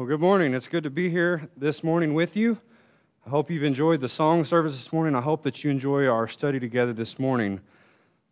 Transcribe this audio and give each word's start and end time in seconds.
Well, 0.00 0.08
good 0.08 0.20
morning. 0.20 0.54
It's 0.54 0.66
good 0.66 0.84
to 0.84 0.90
be 0.90 1.10
here 1.10 1.50
this 1.58 1.84
morning 1.84 2.14
with 2.14 2.34
you. 2.34 2.58
I 3.26 3.28
hope 3.28 3.50
you've 3.50 3.64
enjoyed 3.64 4.00
the 4.00 4.08
song 4.08 4.46
service 4.46 4.72
this 4.72 4.94
morning. 4.94 5.14
I 5.14 5.20
hope 5.20 5.42
that 5.42 5.62
you 5.62 5.70
enjoy 5.70 6.06
our 6.06 6.26
study 6.26 6.58
together 6.58 6.94
this 6.94 7.18
morning. 7.18 7.60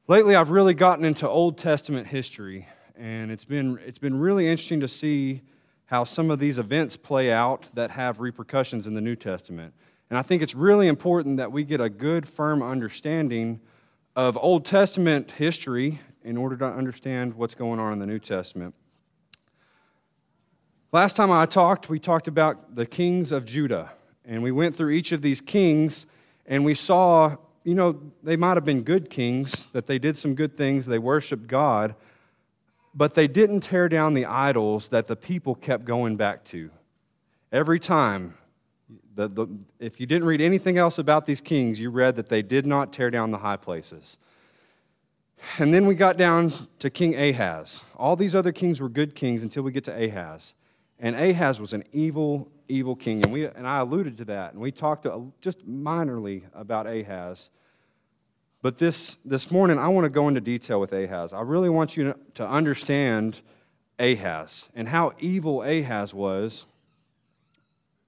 Lately, 0.07 0.35
I've 0.35 0.49
really 0.49 0.73
gotten 0.73 1.05
into 1.05 1.29
Old 1.29 1.59
Testament 1.59 2.07
history, 2.07 2.67
and 2.97 3.31
it's 3.31 3.45
been, 3.45 3.79
it's 3.85 3.99
been 3.99 4.19
really 4.19 4.49
interesting 4.49 4.81
to 4.81 4.89
see 4.89 5.43
how 5.85 6.05
some 6.05 6.31
of 6.31 6.39
these 6.39 6.59
events 6.59 6.97
play 6.97 7.31
out 7.31 7.69
that 7.75 7.91
have 7.91 8.19
repercussions 8.19 8.87
in 8.87 8.95
the 8.95 9.03
New 9.03 9.15
Testament. 9.15 9.75
And 10.09 10.19
I 10.19 10.23
think 10.23 10.41
it's 10.41 10.55
really 10.55 10.89
important 10.89 11.37
that 11.37 11.53
we 11.53 11.65
get 11.65 11.83
a 11.83 11.91
good, 11.91 12.27
firm 12.27 12.63
understanding 12.63 13.61
of 14.17 14.39
Old 14.39 14.65
Testament 14.65 15.33
history 15.33 16.01
in 16.25 16.39
order 16.39 16.57
to 16.57 16.65
understand 16.65 17.35
what's 17.35 17.55
going 17.55 17.79
on 17.79 17.93
in 17.93 17.99
the 17.99 18.07
New 18.07 18.21
Testament. 18.21 18.75
Last 20.91 21.17
time 21.17 21.31
I 21.31 21.45
talked, 21.45 21.91
we 21.91 21.99
talked 21.99 22.29
about 22.29 22.75
the 22.75 22.87
kings 22.87 23.31
of 23.31 23.45
Judah, 23.45 23.93
and 24.25 24.43
we 24.43 24.51
went 24.51 24.75
through 24.75 24.89
each 24.89 25.13
of 25.13 25.21
these 25.21 25.43
kings, 25.43 26.07
and 26.47 26.65
we 26.65 26.73
saw, 26.75 27.37
you 27.63 27.75
know, 27.75 28.01
they 28.23 28.37
might 28.37 28.57
have 28.57 28.65
been 28.65 28.81
good 28.81 29.11
kings, 29.11 29.67
that 29.73 29.87
they 29.87 29.99
did 29.99 30.17
some 30.17 30.35
good 30.35 30.57
things, 30.57 30.87
they 30.87 30.99
worshiped 30.99 31.47
God, 31.47 31.95
but 32.95 33.15
they 33.15 33.29
didn't 33.29 33.61
tear 33.61 33.91
down 33.91 34.15
the 34.15 34.25
idols 34.25 34.89
that 34.89 35.09
the 35.09 35.15
people 35.15 35.55
kept 35.55 35.85
going 35.85 36.17
back 36.17 36.43
to. 36.47 36.71
Every 37.53 37.79
time, 37.79 38.33
the, 39.15 39.29
the, 39.29 39.47
if 39.79 40.01
you 40.01 40.07
didn't 40.07 40.27
read 40.27 40.41
anything 40.41 40.79
else 40.79 40.97
about 40.97 41.27
these 41.27 41.43
kings, 41.43 41.79
you 41.79 41.91
read 41.91 42.17
that 42.17 42.31
they 42.31 42.41
did 42.41 42.65
not 42.65 42.95
tear 42.95 43.11
down 43.11 43.31
the 43.31 43.39
high 43.39 43.59
places. 43.59 44.17
And 45.59 45.75
then 45.75 45.87
we 45.87 45.95
got 45.95 46.17
down 46.17 46.51
to 46.79 46.89
King 46.89 47.15
Ahaz. 47.15 47.85
All 47.95 48.17
these 48.17 48.35
other 48.35 48.53
kings 48.53 48.81
were 48.81 48.89
good 48.89 49.15
kings 49.15 49.43
until 49.43 49.65
we 49.65 49.71
get 49.71 49.85
to 49.85 49.93
Ahaz. 49.93 50.55
And 51.01 51.15
Ahaz 51.15 51.61
was 51.61 51.73
an 51.73 51.85
evil, 51.93 52.51
evil 52.69 52.97
king. 52.97 53.23
And, 53.23 53.33
we, 53.33 53.47
and 53.47 53.67
I 53.67 53.79
alluded 53.79 54.19
to 54.19 54.25
that. 54.27 54.53
And 54.53 54.61
we 54.61 54.73
talked 54.73 55.05
to, 55.05 55.33
just 55.41 55.69
minorly 55.69 56.45
about 56.53 56.87
Ahaz. 56.87 57.51
But 58.63 58.79
this, 58.79 59.17
this 59.25 59.51
morning, 59.51 59.79
I 59.79 59.89
want 59.89 60.05
to 60.05 60.11
go 60.11 60.27
into 60.27 60.41
detail 60.41 60.81
with 60.81 60.93
Ahaz. 60.93 61.33
I 61.33 61.43
really 61.43 61.69
want 61.69 61.97
you 61.97 62.15
to 62.35 62.47
understand 62.47 63.41
Ahaz 63.99 64.69
and 64.75 64.89
how 64.89 65.13
evil 65.21 65.63
Ahaz 65.63 66.13
was. 66.13 66.67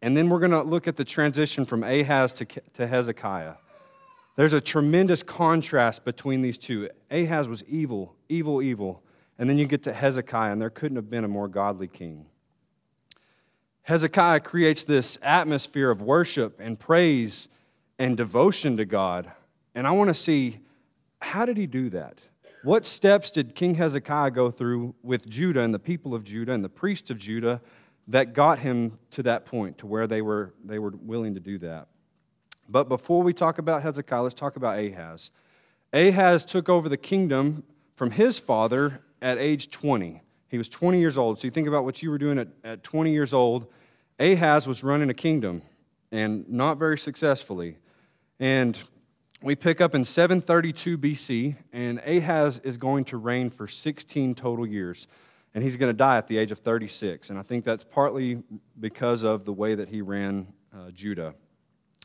And 0.03 0.17
then 0.17 0.29
we're 0.29 0.41
going 0.41 0.51
to 0.51 0.63
look 0.63 0.89
at 0.89 0.97
the 0.97 1.05
transition 1.05 1.65
from 1.65 1.85
Ahaz 1.85 2.33
to, 2.35 2.45
to 2.75 2.87
Hezekiah. 2.87 3.55
There's 4.37 4.53
a 4.53 4.61
tremendous 4.61 5.23
contrast 5.23 6.05
between 6.05 6.43
these 6.43 6.59
two. 6.59 6.89
Ahaz 7.11 7.47
was 7.47 7.63
evil, 7.65 8.17
evil, 8.29 8.63
evil. 8.63 9.03
And 9.39 9.49
then 9.49 9.59
you 9.59 9.67
get 9.67 9.83
to 9.85 9.93
Hezekiah, 9.93 10.53
and 10.53 10.61
there 10.61 10.71
couldn't 10.71 10.97
have 10.97 11.11
been 11.11 11.25
a 11.25 11.29
more 11.29 11.49
godly 11.49 11.89
king. 11.89 12.27
Hezekiah 13.91 14.39
creates 14.39 14.85
this 14.85 15.19
atmosphere 15.21 15.91
of 15.91 16.01
worship 16.01 16.61
and 16.61 16.79
praise 16.79 17.49
and 17.99 18.17
devotion 18.17 18.77
to 18.77 18.85
God. 18.85 19.33
And 19.75 19.85
I 19.85 19.91
want 19.91 20.07
to 20.07 20.15
see 20.15 20.61
how 21.21 21.45
did 21.45 21.57
he 21.57 21.67
do 21.67 21.91
that? 21.91 22.21
What 22.63 22.87
steps 22.87 23.33
did 23.33 23.57
King 23.57 23.75
Hezekiah 23.75 24.31
go 24.31 24.53
through 24.53 24.95
with 25.03 25.29
Judah 25.29 25.63
and 25.63 25.75
the 25.75 25.81
people 25.81 26.15
of 26.15 26.23
Judah 26.23 26.53
and 26.53 26.63
the 26.63 26.69
priests 26.69 27.11
of 27.11 27.19
Judah 27.19 27.61
that 28.07 28.33
got 28.33 28.61
him 28.61 28.97
to 29.11 29.25
that 29.25 29.45
point, 29.45 29.79
to 29.79 29.89
where 29.89 30.07
they 30.07 30.23
were, 30.23 30.55
they 30.65 30.79
were 30.79 30.93
willing 31.03 31.35
to 31.35 31.41
do 31.41 31.59
that? 31.59 31.89
But 32.69 32.89
before 32.89 33.25
we 33.25 33.33
talk 33.33 33.59
about 33.59 33.83
Hezekiah, 33.83 34.23
let's 34.23 34.37
talk 34.37 34.55
about 34.55 34.79
Ahaz. 34.79 35.33
Ahaz 35.93 36.45
took 36.45 36.69
over 36.69 36.89
the 36.89 36.97
kingdom 36.97 37.65
from 37.97 38.13
his 38.13 38.39
father 38.39 39.01
at 39.21 39.37
age 39.39 39.69
20. 39.69 40.23
He 40.47 40.59
was 40.59 40.69
20 40.69 41.01
years 41.01 41.19
old. 41.19 41.41
So 41.41 41.49
you 41.49 41.51
think 41.51 41.67
about 41.67 41.85
what 41.85 42.05
you 42.05 42.11
were 42.11 42.19
doing 42.19 42.39
at, 42.39 42.49
at 42.63 42.85
20 42.85 43.11
years 43.11 43.35
old. 43.35 43.67
Ahaz 44.21 44.67
was 44.69 44.85
running 44.85 45.09
a 45.09 45.15
kingdom 45.15 45.63
and 46.13 46.47
not 46.49 46.79
very 46.79 46.99
successfully. 46.99 47.79
And 48.39 48.79
we 49.43 49.55
pick 49.55 49.81
up 49.81 49.95
in 49.95 50.05
732 50.05 50.99
BC, 50.99 51.57
and 51.73 51.99
Ahaz 52.01 52.61
is 52.63 52.77
going 52.77 53.07
to 53.07 53.17
reign 53.17 53.49
for 53.49 53.67
16 53.67 54.35
total 54.35 54.67
years. 54.67 55.07
And 55.55 55.65
he's 55.65 55.77
going 55.77 55.89
to 55.89 55.97
die 55.97 56.19
at 56.19 56.27
the 56.27 56.37
age 56.37 56.53
of 56.53 56.59
36. 56.59 57.31
And 57.31 57.39
I 57.39 57.43
think 57.43 57.65
that's 57.65 57.83
partly 57.83 58.43
because 58.79 59.25
of 59.25 59.47
the 59.47 59.53
way 59.55 59.75
that 59.75 59.89
he 59.89 60.03
ran 60.03 60.49
uh, 60.75 60.91
Judah. 60.91 61.35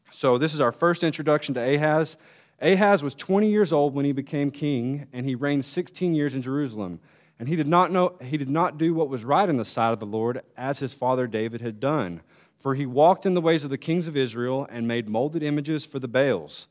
So, 0.10 0.38
this 0.38 0.54
is 0.54 0.62
our 0.62 0.72
first 0.72 1.04
introduction 1.04 1.54
to 1.56 1.76
Ahaz. 1.76 2.16
Ahaz 2.62 3.04
was 3.04 3.14
20 3.14 3.50
years 3.50 3.74
old 3.74 3.94
when 3.94 4.06
he 4.06 4.14
became 4.14 4.50
king, 4.50 5.08
and 5.12 5.26
he 5.26 5.36
reigned 5.36 5.66
16 5.66 6.16
years 6.16 6.34
in 6.34 6.42
Jerusalem. 6.42 7.02
And 7.38 7.50
he 7.50 7.56
did 7.56 7.68
not 7.68 7.92
know 7.92 8.16
he 8.22 8.38
did 8.38 8.50
not 8.50 8.78
do 8.78 8.94
what 8.94 9.10
was 9.10 9.26
right 9.26 9.50
in 9.50 9.58
the 9.58 9.66
sight 9.66 9.92
of 9.92 10.00
the 10.00 10.06
Lord 10.06 10.42
as 10.56 10.80
his 10.80 10.94
father 10.94 11.28
David 11.28 11.62
had 11.62 11.80
done. 11.80 12.22
For 12.60 12.76
he 12.76 12.86
walked 12.86 13.26
in 13.26 13.34
the 13.34 13.42
ways 13.42 13.64
of 13.64 13.70
the 13.70 13.78
kings 13.78 14.08
of 14.08 14.16
Israel 14.16 14.68
and 14.72 14.88
made 14.88 15.10
molded 15.10 15.44
images 15.44 15.86
for 15.86 16.00
the 16.00 16.08
Baals. 16.08 16.68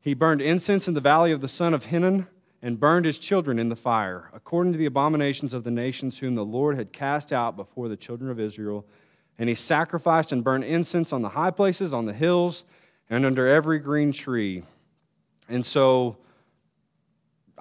He 0.00 0.14
burned 0.14 0.40
incense 0.40 0.88
in 0.88 0.94
the 0.94 1.00
valley 1.00 1.30
of 1.30 1.40
the 1.40 1.48
son 1.48 1.74
of 1.74 1.86
Hinnom 1.86 2.26
and 2.60 2.80
burned 2.80 3.04
his 3.04 3.18
children 3.18 3.58
in 3.58 3.68
the 3.68 3.76
fire, 3.76 4.30
according 4.32 4.72
to 4.72 4.78
the 4.78 4.86
abominations 4.86 5.52
of 5.52 5.64
the 5.64 5.70
nations 5.70 6.18
whom 6.18 6.34
the 6.34 6.44
Lord 6.44 6.76
had 6.76 6.92
cast 6.92 7.32
out 7.32 7.56
before 7.56 7.88
the 7.88 7.96
children 7.96 8.30
of 8.30 8.40
Israel. 8.40 8.86
And 9.38 9.48
he 9.48 9.54
sacrificed 9.54 10.32
and 10.32 10.44
burned 10.44 10.64
incense 10.64 11.12
on 11.12 11.22
the 11.22 11.30
high 11.30 11.50
places, 11.50 11.92
on 11.92 12.06
the 12.06 12.12
hills, 12.12 12.64
and 13.10 13.26
under 13.26 13.46
every 13.46 13.78
green 13.78 14.12
tree. 14.12 14.62
And 15.48 15.66
so 15.66 16.18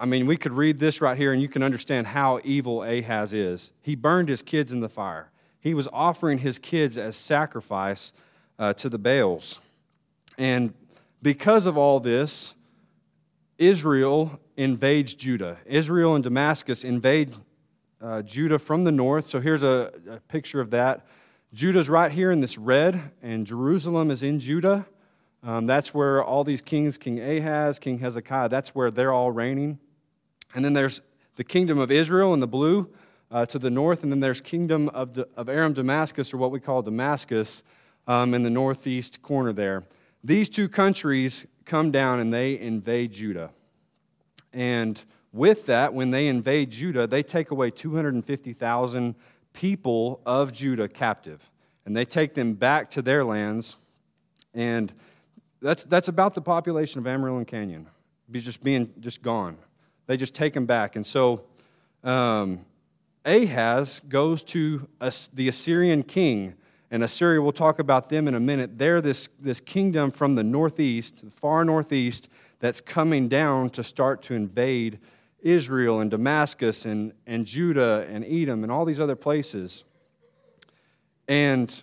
I 0.02 0.06
mean, 0.06 0.26
we 0.26 0.36
could 0.36 0.54
read 0.54 0.80
this 0.80 1.00
right 1.00 1.16
here 1.16 1.32
and 1.32 1.40
you 1.40 1.48
can 1.48 1.62
understand 1.62 2.08
how 2.08 2.40
evil 2.44 2.82
Ahaz 2.82 3.36
is. 3.36 3.72
He 3.84 3.94
burned 3.94 4.30
his 4.30 4.42
kids 4.42 4.74
in 4.74 4.80
the 4.80 4.90
fire, 4.90 5.30
he 5.60 5.76
was 5.76 5.88
offering 5.94 6.40
his 6.40 6.58
kids 6.58 6.98
as 6.98 7.16
sacrifice 7.16 8.12
uh, 8.58 8.74
to 8.74 8.90
the 8.90 8.98
Baals. 8.98 9.62
And 10.40 10.74
because 11.22 11.68
of 11.68 11.78
all 11.78 12.00
this, 12.00 12.56
Israel 13.60 14.40
invades 14.58 15.14
Judah. 15.14 15.58
Israel 15.68 16.16
and 16.16 16.24
Damascus 16.24 16.84
invade 16.84 17.36
uh, 18.02 18.24
Judah 18.24 18.58
from 18.58 18.86
the 18.86 18.92
north. 18.92 19.30
So 19.30 19.40
here's 19.40 19.62
a, 19.62 19.92
a 20.10 20.20
picture 20.22 20.60
of 20.60 20.72
that. 20.72 21.06
Judah's 21.54 21.90
right 21.90 22.12
here 22.12 22.32
in 22.32 22.42
this 22.42 22.58
red, 22.58 23.12
and 23.22 23.46
Jerusalem 23.46 24.10
is 24.10 24.24
in 24.24 24.40
Judah. 24.40 24.88
Um, 25.44 25.68
that's 25.68 25.94
where 25.94 26.24
all 26.24 26.44
these 26.44 26.62
kings, 26.62 26.98
King 26.98 27.20
Ahaz, 27.20 27.78
King 27.78 28.00
Hezekiah, 28.00 28.50
that's 28.50 28.74
where 28.74 28.90
they're 28.90 29.14
all 29.14 29.30
reigning. 29.30 29.78
And 30.54 30.66
then 30.66 30.74
there's 30.74 31.02
the 31.36 31.44
kingdom 31.44 31.80
of 31.80 31.92
Israel 31.92 32.34
in 32.34 32.40
the 32.40 32.48
blue 32.48 32.90
uh, 33.32 33.46
to 33.48 33.58
the 33.58 33.70
north, 33.70 34.04
and 34.04 34.12
then 34.12 34.20
there's 34.20 34.42
kingdom 34.42 34.90
of, 34.90 35.18
of 35.18 35.48
Aram 35.48 35.74
Damascus, 35.74 36.34
or 36.34 36.38
what 36.38 36.52
we 36.52 36.60
call 36.60 36.82
Damascus, 36.82 37.64
um, 38.08 38.34
in 38.34 38.44
the 38.44 38.50
northeast 38.50 39.22
corner 39.22 39.54
there. 39.54 39.84
These 40.24 40.50
two 40.50 40.68
countries 40.68 41.46
come 41.66 41.92
down 41.92 42.20
and 42.20 42.34
they 42.34 42.60
invade 42.60 43.14
Judah. 43.14 43.52
And 44.54 45.02
with 45.32 45.66
that, 45.68 45.94
when 45.94 46.12
they 46.12 46.28
invade 46.28 46.72
Judah, 46.72 47.08
they 47.08 47.24
take 47.24 47.52
away 47.52 47.72
250,000 47.72 49.16
people 49.54 50.22
of 50.26 50.52
Judah 50.52 50.88
captive. 50.88 51.50
And 51.86 51.96
they 51.96 52.06
take 52.06 52.34
them 52.34 52.54
back 52.54 52.92
to 52.92 53.02
their 53.02 53.24
lands. 53.24 53.78
And 54.54 54.92
that's, 55.62 55.84
that's 55.84 56.08
about 56.08 56.36
the 56.36 56.42
population 56.42 57.00
of 57.00 57.08
Amarillo 57.08 57.44
Canyon, 57.46 57.88
be 58.30 58.42
just 58.42 58.64
being 58.64 58.94
just 59.00 59.22
gone. 59.22 59.58
They 60.12 60.18
just 60.18 60.36
take 60.36 60.54
him 60.54 60.66
back. 60.66 60.98
And 60.98 61.08
so 61.08 61.46
um, 62.04 62.66
Ahaz 63.24 64.02
goes 64.10 64.44
to 64.44 64.86
the 65.32 65.48
Assyrian 65.48 66.04
king, 66.04 66.56
and 66.92 67.02
Assyria, 67.02 67.42
we'll 67.42 67.54
talk 67.54 67.80
about 67.80 68.10
them 68.10 68.28
in 68.28 68.36
a 68.36 68.40
minute. 68.42 68.78
They're 68.78 69.00
this, 69.00 69.30
this 69.40 69.62
kingdom 69.62 70.12
from 70.12 70.36
the 70.36 70.44
northeast, 70.44 71.24
the 71.24 71.32
far 71.32 71.64
northeast, 71.64 72.28
that's 72.60 72.82
coming 72.82 73.30
down 73.30 73.70
to 73.70 73.86
start 73.86 74.22
to 74.24 74.34
invade 74.34 75.00
Israel 75.40 76.02
and 76.02 76.12
Damascus 76.12 76.86
and, 76.86 77.14
and 77.26 77.46
Judah 77.46 78.06
and 78.10 78.26
Edom 78.26 78.64
and 78.64 78.72
all 78.72 78.84
these 78.84 79.00
other 79.00 79.16
places. 79.16 79.86
And 81.26 81.74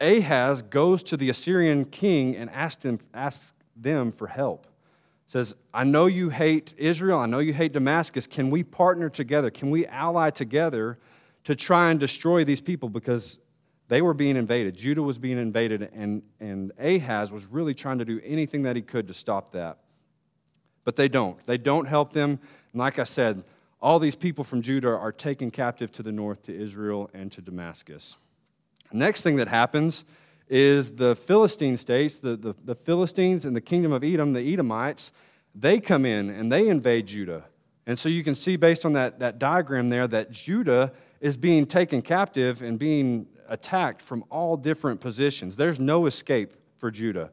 Ahaz 0.00 0.62
goes 0.62 1.02
to 1.02 1.16
the 1.16 1.30
Assyrian 1.30 1.86
king 1.86 2.36
and 2.36 2.48
asks 2.50 2.84
them, 2.84 3.00
asks 3.12 3.54
them 3.74 4.12
for 4.12 4.28
help 4.28 4.68
says, 5.32 5.56
I 5.72 5.84
know 5.84 6.04
you 6.04 6.28
hate 6.28 6.74
Israel, 6.76 7.18
I 7.18 7.24
know 7.24 7.38
you 7.38 7.54
hate 7.54 7.72
Damascus. 7.72 8.26
Can 8.26 8.50
we 8.50 8.62
partner 8.62 9.08
together? 9.08 9.50
Can 9.50 9.70
we 9.70 9.86
ally 9.86 10.28
together 10.28 10.98
to 11.44 11.56
try 11.56 11.90
and 11.90 11.98
destroy 11.98 12.44
these 12.44 12.60
people? 12.60 12.90
Because 12.90 13.38
they 13.88 14.02
were 14.02 14.12
being 14.12 14.36
invaded. 14.36 14.76
Judah 14.76 15.02
was 15.02 15.16
being 15.16 15.38
invaded, 15.38 15.88
and, 15.94 16.22
and 16.38 16.72
Ahaz 16.78 17.32
was 17.32 17.46
really 17.46 17.72
trying 17.72 17.96
to 17.96 18.04
do 18.04 18.20
anything 18.22 18.64
that 18.64 18.76
he 18.76 18.82
could 18.82 19.08
to 19.08 19.14
stop 19.14 19.52
that. 19.52 19.78
But 20.84 20.96
they 20.96 21.08
don't. 21.08 21.42
They 21.46 21.56
don't 21.56 21.86
help 21.86 22.12
them. 22.12 22.38
And 22.74 22.80
like 22.80 22.98
I 22.98 23.04
said, 23.04 23.42
all 23.80 23.98
these 23.98 24.16
people 24.16 24.44
from 24.44 24.60
Judah 24.60 24.94
are 24.94 25.12
taken 25.12 25.50
captive 25.50 25.90
to 25.92 26.02
the 26.02 26.12
north 26.12 26.42
to 26.42 26.54
Israel 26.54 27.08
and 27.14 27.32
to 27.32 27.40
Damascus. 27.40 28.18
Next 28.92 29.22
thing 29.22 29.36
that 29.36 29.48
happens 29.48 30.04
is 30.52 30.96
the 30.96 31.16
Philistine 31.16 31.78
states, 31.78 32.18
the, 32.18 32.36
the, 32.36 32.54
the, 32.62 32.74
Philistines 32.74 33.46
and 33.46 33.56
the 33.56 33.60
kingdom 33.62 33.90
of 33.90 34.04
Edom, 34.04 34.34
the 34.34 34.52
Edomites, 34.52 35.10
they 35.54 35.80
come 35.80 36.04
in 36.04 36.28
and 36.28 36.52
they 36.52 36.68
invade 36.68 37.06
Judah. 37.06 37.44
And 37.86 37.98
so 37.98 38.10
you 38.10 38.22
can 38.22 38.34
see 38.34 38.56
based 38.56 38.84
on 38.84 38.92
that, 38.92 39.18
that 39.20 39.38
diagram 39.38 39.88
there 39.88 40.06
that 40.08 40.30
Judah 40.30 40.92
is 41.22 41.38
being 41.38 41.64
taken 41.64 42.02
captive 42.02 42.60
and 42.60 42.78
being 42.78 43.28
attacked 43.48 44.02
from 44.02 44.24
all 44.28 44.58
different 44.58 45.00
positions. 45.00 45.56
There's 45.56 45.80
no 45.80 46.04
escape 46.04 46.52
for 46.76 46.90
Judah. 46.90 47.30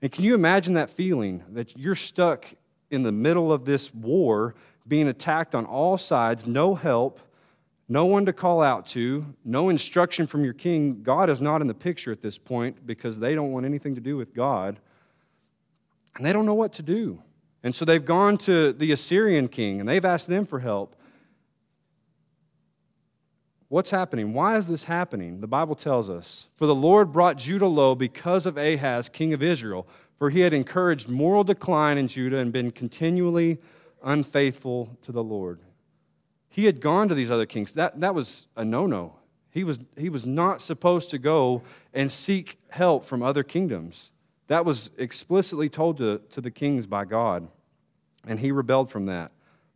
And 0.00 0.12
can 0.12 0.22
you 0.22 0.36
imagine 0.36 0.74
that 0.74 0.90
feeling 0.90 1.42
that 1.50 1.76
you're 1.76 1.96
stuck 1.96 2.46
in 2.88 3.02
the 3.02 3.10
middle 3.10 3.52
of 3.52 3.64
this 3.64 3.92
war, 3.92 4.54
being 4.86 5.08
attacked 5.08 5.56
on 5.56 5.66
all 5.66 5.98
sides, 5.98 6.46
no 6.46 6.76
help, 6.76 7.18
no 7.90 8.06
one 8.06 8.24
to 8.24 8.32
call 8.32 8.62
out 8.62 8.86
to, 8.86 9.34
no 9.44 9.68
instruction 9.68 10.28
from 10.28 10.44
your 10.44 10.52
king? 10.52 11.02
God 11.02 11.28
is 11.28 11.40
not 11.40 11.60
in 11.60 11.66
the 11.66 11.74
picture 11.74 12.12
at 12.12 12.22
this 12.22 12.38
point 12.38 12.86
because 12.86 13.18
they 13.18 13.34
don't 13.34 13.50
want 13.50 13.66
anything 13.66 13.96
to 13.96 14.00
do 14.00 14.16
with 14.16 14.32
God. 14.32 14.78
And 16.14 16.24
they 16.24 16.32
don't 16.32 16.46
know 16.46 16.54
what 16.54 16.72
to 16.74 16.82
do. 16.82 17.20
And 17.64 17.74
so 17.74 17.84
they've 17.84 18.04
gone 18.04 18.38
to 18.38 18.72
the 18.72 18.92
Assyrian 18.92 19.48
king 19.48 19.80
and 19.80 19.88
they've 19.88 20.04
asked 20.04 20.28
them 20.28 20.46
for 20.46 20.60
help. 20.60 20.94
What's 23.66 23.90
happening? 23.90 24.34
Why 24.34 24.56
is 24.56 24.68
this 24.68 24.84
happening? 24.84 25.40
The 25.40 25.48
Bible 25.48 25.74
tells 25.74 26.08
us 26.08 26.46
For 26.56 26.66
the 26.66 26.74
Lord 26.74 27.12
brought 27.12 27.38
Judah 27.38 27.66
low 27.66 27.96
because 27.96 28.46
of 28.46 28.56
Ahaz, 28.56 29.08
king 29.08 29.32
of 29.32 29.42
Israel, 29.42 29.88
for 30.16 30.30
he 30.30 30.40
had 30.40 30.52
encouraged 30.52 31.08
moral 31.08 31.42
decline 31.42 31.98
in 31.98 32.06
Judah 32.06 32.38
and 32.38 32.52
been 32.52 32.70
continually 32.70 33.58
unfaithful 34.04 34.96
to 35.02 35.10
the 35.10 35.24
Lord. 35.24 35.58
He 36.50 36.64
had 36.66 36.80
gone 36.80 37.08
to 37.08 37.14
these 37.14 37.30
other 37.30 37.46
kings. 37.46 37.72
That, 37.72 37.98
that 38.00 38.14
was 38.14 38.48
a 38.56 38.64
no 38.64 38.86
no. 38.86 39.14
He 39.52 39.64
was, 39.64 39.84
he 39.96 40.08
was 40.08 40.26
not 40.26 40.62
supposed 40.62 41.10
to 41.10 41.18
go 41.18 41.62
and 41.92 42.10
seek 42.10 42.58
help 42.70 43.04
from 43.04 43.22
other 43.22 43.42
kingdoms. 43.42 44.12
That 44.46 44.64
was 44.64 44.90
explicitly 44.98 45.68
told 45.68 45.98
to, 45.98 46.20
to 46.30 46.40
the 46.40 46.50
kings 46.50 46.86
by 46.86 47.04
God, 47.04 47.48
and 48.26 48.38
he 48.38 48.52
rebelled 48.52 48.90
from 48.90 49.06
that. 49.06 49.32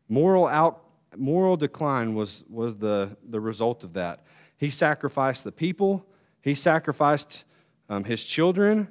Moral 0.08 0.46
out, 0.46 0.84
moral 1.16 1.56
decline 1.56 2.14
was, 2.14 2.44
was 2.48 2.76
the, 2.76 3.16
the 3.28 3.40
result 3.40 3.84
of 3.84 3.94
that. 3.94 4.24
He 4.56 4.70
sacrificed 4.70 5.44
the 5.44 5.52
people, 5.52 6.06
he 6.40 6.54
sacrificed 6.54 7.44
um, 7.88 8.04
his 8.04 8.22
children 8.22 8.88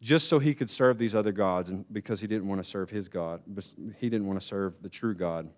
just 0.00 0.28
so 0.28 0.38
he 0.38 0.54
could 0.54 0.70
serve 0.70 0.98
these 0.98 1.14
other 1.14 1.32
gods 1.32 1.68
and 1.68 1.84
because 1.92 2.20
he 2.20 2.26
didn't 2.26 2.46
want 2.46 2.62
to 2.62 2.68
serve 2.68 2.90
his 2.90 3.08
God. 3.08 3.40
He 3.98 4.08
didn't 4.08 4.26
want 4.26 4.40
to 4.40 4.46
serve 4.46 4.74
the 4.82 4.88
true 4.88 5.14
God. 5.14 5.48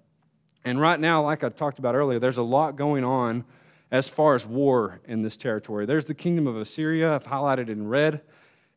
And 0.64 0.81
right 0.81 0.99
now, 0.99 1.22
like 1.22 1.44
I 1.44 1.49
talked 1.49 1.78
about 1.78 1.94
earlier, 1.94 2.19
there's 2.19 2.38
a 2.38 2.43
lot 2.43 2.76
going 2.76 3.05
on 3.05 3.44
as 3.90 4.08
far 4.08 4.34
as 4.34 4.44
war 4.44 5.00
in 5.06 5.22
this 5.22 5.37
territory. 5.37 5.87
There's 5.87 6.05
the 6.05 6.14
kingdom 6.14 6.46
of 6.46 6.56
Assyria, 6.56 7.14
I've 7.14 7.25
highlighted 7.25 7.69
in 7.69 7.88
red. 7.88 8.20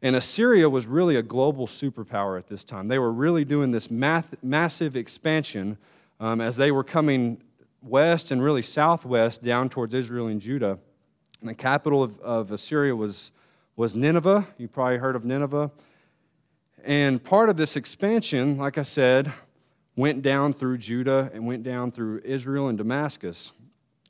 And 0.02 0.16
Assyria 0.16 0.70
was 0.70 0.88
really 0.88 1.16
a 1.16 1.22
global 1.22 1.68
superpower 1.68 2.38
at 2.38 2.48
this 2.48 2.64
time. 2.64 2.88
They 2.88 2.98
were 2.98 3.12
really 3.12 3.46
doing 3.46 3.72
this 3.72 3.92
math, 3.92 4.36
massive 4.42 4.96
expansion 4.96 5.78
um, 6.20 6.42
as 6.42 6.56
they 6.56 6.72
were 6.72 6.84
coming 6.84 7.42
west 7.82 8.32
and 8.32 8.44
really 8.44 8.62
southwest 8.62 9.44
down 9.44 9.70
towards 9.70 9.94
Israel 9.94 10.28
and 10.28 10.42
Judah. 10.42 10.80
And 11.40 11.50
the 11.50 11.56
capital 11.56 12.04
of, 12.04 12.20
of 12.20 12.52
Assyria 12.52 12.96
was, 12.96 13.32
was 13.76 13.96
Nineveh. 13.96 14.48
You 14.58 14.68
probably 14.68 14.98
heard 14.98 15.16
of 15.16 15.26
Nineveh. 15.26 15.72
And 16.84 17.24
part 17.24 17.50
of 17.50 17.58
this 17.58 17.76
expansion, 17.76 18.58
like 18.58 18.78
I 18.78 18.84
said, 18.84 19.32
went 19.96 20.22
down 20.22 20.54
through 20.54 20.78
Judah 20.78 21.30
and 21.34 21.46
went 21.46 21.64
down 21.64 21.92
through 21.92 22.22
Israel 22.24 22.68
and 22.68 22.78
Damascus. 22.78 23.54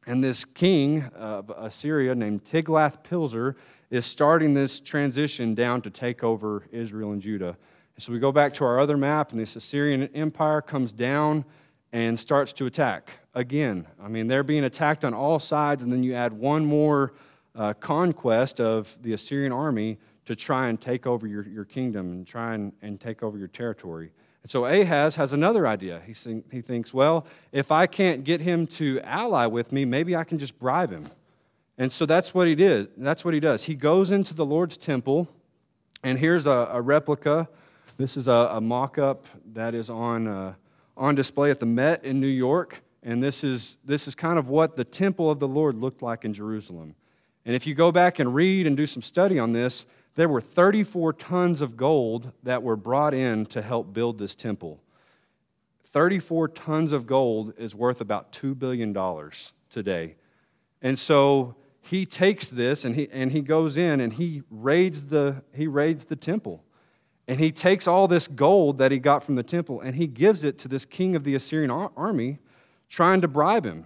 And 0.06 0.24
this 0.24 0.46
king 0.46 1.04
of 1.16 1.52
Assyria 1.56 2.16
named 2.16 2.44
Tiglath-Pileser 2.44 3.56
is 3.90 4.06
starting 4.06 4.54
this 4.54 4.80
transition 4.80 5.54
down 5.54 5.82
to 5.82 5.90
take 5.90 6.24
over 6.24 6.66
Israel 6.72 7.12
and 7.12 7.22
Judah. 7.22 7.58
So 7.98 8.12
we 8.12 8.20
go 8.20 8.32
back 8.32 8.54
to 8.56 8.66
our 8.66 8.80
other 8.80 8.98
map, 8.98 9.32
and 9.32 9.40
this 9.40 9.56
Assyrian 9.56 10.10
Empire 10.16 10.62
comes 10.62 10.92
down 10.92 11.46
and 11.92 12.20
starts 12.20 12.54
to 12.54 12.66
attack 12.66 13.20
again. 13.36 13.86
I 14.02 14.08
mean, 14.08 14.28
they're 14.28 14.44
being 14.44 14.64
attacked 14.64 15.04
on 15.06 15.14
all 15.14 15.40
sides, 15.40 15.84
and 15.84 15.92
then 15.92 16.02
you 16.04 16.16
add 16.16 16.34
one 16.34 16.66
more 16.66 17.14
uh, 17.54 17.74
conquest 17.74 18.60
of 18.60 18.98
the 19.04 19.14
Assyrian 19.14 19.52
army 19.52 20.00
to 20.26 20.36
try 20.36 20.68
and 20.68 20.80
take 20.80 21.06
over 21.06 21.28
your, 21.28 21.48
your 21.48 21.66
kingdom 21.66 22.12
and 22.12 22.26
try 22.26 22.54
and, 22.56 22.74
and 22.82 23.00
take 23.00 23.22
over 23.22 23.38
your 23.38 23.50
territory. 23.50 24.12
And 24.44 24.50
so 24.50 24.66
Ahaz 24.66 25.16
has 25.16 25.34
another 25.34 25.68
idea. 25.68 26.02
He, 26.06 26.14
he 26.52 26.62
thinks, 26.62 26.94
well, 26.94 27.26
if 27.52 27.72
I 27.72 27.88
can't 27.88 28.24
get 28.24 28.42
him 28.42 28.66
to 28.68 29.00
ally 29.02 29.46
with 29.46 29.72
me, 29.72 29.86
maybe 29.86 30.16
I 30.16 30.24
can 30.24 30.40
just 30.40 30.58
bribe 30.58 30.90
him. 30.90 31.06
And 31.78 31.92
so 31.92 32.06
that's 32.06 32.34
what 32.34 32.48
he 32.48 32.56
did. 32.56 32.90
That's 32.98 33.24
what 33.24 33.34
he 33.34 33.40
does. 33.40 33.66
He 33.66 33.76
goes 33.76 34.12
into 34.12 34.34
the 34.34 34.46
Lord's 34.46 34.78
temple, 34.78 35.28
and 36.04 36.18
here's 36.18 36.48
a, 36.48 36.70
a 36.72 36.82
replica. 36.82 37.48
This 37.98 38.18
is 38.18 38.28
a, 38.28 38.50
a 38.54 38.62
mock 38.62 38.98
up 38.98 39.26
that 39.54 39.74
is 39.76 39.90
on. 39.90 40.28
Uh, 40.28 40.54
on 40.98 41.16
display 41.16 41.50
at 41.50 41.60
the 41.60 41.66
Met 41.66 42.04
in 42.04 42.20
New 42.20 42.28
York. 42.28 42.84
And 43.04 43.24
this 43.24 43.44
is, 43.44 43.78
this 43.84 44.08
is 44.08 44.14
kind 44.14 44.38
of 44.38 44.50
what 44.50 44.76
the 44.76 44.84
temple 44.84 45.32
of 45.32 45.40
the 45.40 45.48
Lord 45.48 45.76
looked 45.76 46.02
like 46.02 46.24
in 46.24 46.34
Jerusalem. 46.34 46.96
And 47.46 47.56
if 47.56 47.66
you 47.66 47.74
go 47.74 47.92
back 47.92 48.20
and 48.20 48.36
read 48.36 48.68
and 48.68 48.78
do 48.78 48.86
some 48.86 49.02
study 49.02 49.40
on 49.40 49.52
this, 49.52 49.86
there 50.16 50.28
were 50.28 50.42
34 50.42 51.14
tons 51.14 51.62
of 51.62 51.78
gold 51.78 52.32
that 52.44 52.64
were 52.64 52.76
brought 52.76 53.14
in 53.14 53.46
to 53.48 53.62
help 53.62 53.94
build 53.94 54.18
this 54.18 54.36
temple. 54.36 54.82
34 55.86 56.50
tons 56.50 56.92
of 56.92 57.06
gold 57.06 57.54
is 57.58 57.76
worth 57.76 58.02
about 58.02 58.32
$2 58.32 58.58
billion 58.58 58.94
today. 59.70 60.16
And 60.82 60.98
so 60.98 61.56
he 61.82 62.06
takes 62.06 62.50
this 62.50 62.86
and 62.86 62.96
he, 62.96 63.10
and 63.12 63.32
he 63.32 63.42
goes 63.42 63.78
in 63.78 64.00
and 64.00 64.14
he 64.14 64.44
raids 64.50 65.06
the, 65.06 65.44
he 65.54 65.68
raids 65.68 66.06
the 66.06 66.16
temple. 66.16 66.64
And 67.28 67.40
he 67.40 67.52
takes 67.52 67.88
all 67.88 68.08
this 68.08 68.28
gold 68.28 68.78
that 68.80 68.92
he 68.92 69.00
got 69.00 69.24
from 69.24 69.36
the 69.36 69.44
temple 69.44 69.80
and 69.82 69.96
he 69.96 70.08
gives 70.08 70.44
it 70.44 70.58
to 70.60 70.68
this 70.68 70.86
king 70.86 71.16
of 71.16 71.24
the 71.24 71.36
Assyrian 71.36 71.72
army, 71.72 72.40
trying 72.90 73.22
to 73.22 73.28
bribe 73.28 73.66
him. 73.66 73.86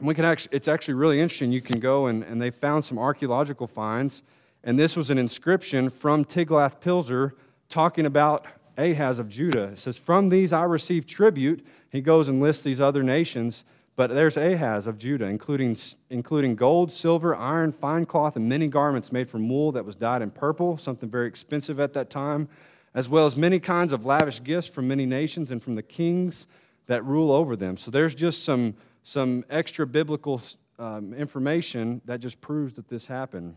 we 0.00 0.14
can 0.14 0.24
actually, 0.24 0.56
it's 0.56 0.68
actually 0.68 0.94
really 0.94 1.20
interesting. 1.20 1.52
You 1.52 1.60
can 1.60 1.80
go 1.80 2.06
and, 2.06 2.22
and 2.22 2.40
they 2.40 2.50
found 2.50 2.84
some 2.84 2.98
archaeological 2.98 3.66
finds, 3.66 4.22
and 4.62 4.78
this 4.78 4.96
was 4.96 5.10
an 5.10 5.18
inscription 5.18 5.90
from 5.90 6.24
Tiglath-Pileser 6.24 7.34
talking 7.68 8.06
about 8.06 8.46
Ahaz 8.76 9.18
of 9.18 9.28
Judah. 9.28 9.64
It 9.64 9.78
says, 9.78 9.98
From 9.98 10.28
these 10.28 10.52
I 10.52 10.62
received 10.62 11.08
tribute. 11.08 11.66
He 11.90 12.00
goes 12.00 12.28
and 12.28 12.40
lists 12.40 12.62
these 12.62 12.80
other 12.80 13.02
nations. 13.02 13.64
But 13.98 14.10
there's 14.10 14.36
Ahaz 14.36 14.86
of 14.86 14.96
Judah, 14.96 15.24
including, 15.24 15.76
including 16.08 16.54
gold, 16.54 16.92
silver, 16.92 17.34
iron, 17.34 17.72
fine 17.72 18.06
cloth, 18.06 18.36
and 18.36 18.48
many 18.48 18.68
garments 18.68 19.10
made 19.10 19.28
from 19.28 19.48
wool 19.48 19.72
that 19.72 19.84
was 19.84 19.96
dyed 19.96 20.22
in 20.22 20.30
purple, 20.30 20.78
something 20.78 21.08
very 21.08 21.26
expensive 21.26 21.80
at 21.80 21.94
that 21.94 22.08
time, 22.08 22.48
as 22.94 23.08
well 23.08 23.26
as 23.26 23.36
many 23.36 23.58
kinds 23.58 23.92
of 23.92 24.06
lavish 24.06 24.40
gifts 24.44 24.68
from 24.68 24.86
many 24.86 25.04
nations 25.04 25.50
and 25.50 25.60
from 25.60 25.74
the 25.74 25.82
kings 25.82 26.46
that 26.86 27.04
rule 27.04 27.32
over 27.32 27.56
them. 27.56 27.76
So 27.76 27.90
there's 27.90 28.14
just 28.14 28.44
some, 28.44 28.76
some 29.02 29.44
extra 29.48 29.86
biblical 29.86 30.40
um, 30.78 31.14
information 31.14 32.00
that 32.04 32.20
just 32.20 32.40
proves 32.40 32.74
that 32.74 32.88
this 32.88 33.06
happened. 33.06 33.56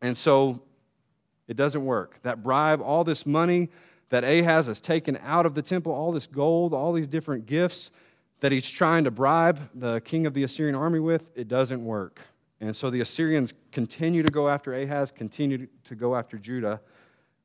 And 0.00 0.16
so 0.16 0.62
it 1.48 1.56
doesn't 1.56 1.84
work. 1.84 2.18
That 2.22 2.42
bribe, 2.42 2.80
all 2.80 3.04
this 3.04 3.24
money 3.26 3.70
that 4.10 4.24
Ahaz 4.24 4.66
has 4.66 4.80
taken 4.80 5.18
out 5.22 5.46
of 5.46 5.54
the 5.54 5.62
temple, 5.62 5.92
all 5.92 6.12
this 6.12 6.26
gold, 6.26 6.74
all 6.74 6.92
these 6.92 7.06
different 7.06 7.46
gifts, 7.46 7.90
that 8.40 8.52
he's 8.52 8.68
trying 8.68 9.04
to 9.04 9.10
bribe 9.10 9.70
the 9.74 10.00
king 10.00 10.26
of 10.26 10.34
the 10.34 10.42
Assyrian 10.42 10.74
army 10.74 10.98
with, 10.98 11.30
it 11.36 11.48
doesn't 11.48 11.84
work. 11.84 12.20
And 12.60 12.76
so 12.76 12.90
the 12.90 13.00
Assyrians 13.00 13.54
continue 13.70 14.22
to 14.22 14.30
go 14.30 14.48
after 14.48 14.74
Ahaz, 14.74 15.10
continue 15.10 15.68
to 15.84 15.94
go 15.94 16.14
after 16.14 16.38
Judah. 16.38 16.80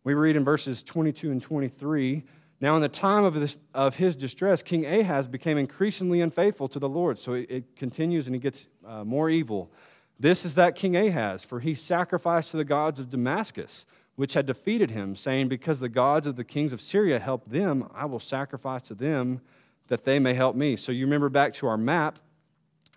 We 0.04 0.14
read 0.14 0.36
in 0.36 0.44
verses 0.44 0.84
22 0.84 1.32
and 1.32 1.42
23 1.42 2.24
Now, 2.60 2.76
in 2.76 2.82
the 2.82 2.90
time 2.90 3.24
of, 3.24 3.36
this, 3.36 3.58
of 3.74 3.98
his 3.98 4.16
distress, 4.16 4.64
King 4.64 4.86
Ahaz 4.86 5.28
became 5.28 5.58
increasingly 5.58 6.22
unfaithful 6.22 6.68
to 6.70 6.80
the 6.80 6.90
Lord. 6.90 7.20
So 7.20 7.34
it, 7.34 7.50
it 7.50 7.76
continues 7.76 8.26
and 8.26 8.36
he 8.36 8.40
gets 8.40 8.68
uh, 8.86 9.04
more 9.04 9.30
evil. 9.30 9.72
This 10.20 10.44
is 10.44 10.56
that 10.56 10.76
King 10.76 10.96
Ahaz, 10.96 11.44
for 11.44 11.60
he 11.60 11.76
sacrificed 11.76 12.52
to 12.52 12.58
the 12.58 12.66
gods 12.66 13.00
of 13.00 13.12
Damascus, 13.12 13.86
which 14.16 14.34
had 14.34 14.48
defeated 14.48 14.90
him, 14.90 15.16
saying, 15.16 15.48
Because 15.48 15.80
the 15.80 15.90
gods 15.90 16.26
of 16.26 16.36
the 16.36 16.44
kings 16.44 16.74
of 16.74 16.82
Syria 16.82 17.20
helped 17.20 17.52
them, 17.52 17.88
I 17.94 18.06
will 18.06 18.20
sacrifice 18.20 18.82
to 18.84 18.96
them 18.96 19.42
that 19.88 20.04
they 20.04 20.18
may 20.18 20.34
help 20.34 20.56
me. 20.56 20.76
So 20.76 20.92
you 20.92 21.06
remember 21.06 21.30
back 21.30 21.54
to 21.56 21.68
our 21.68 21.78
map, 21.78 22.18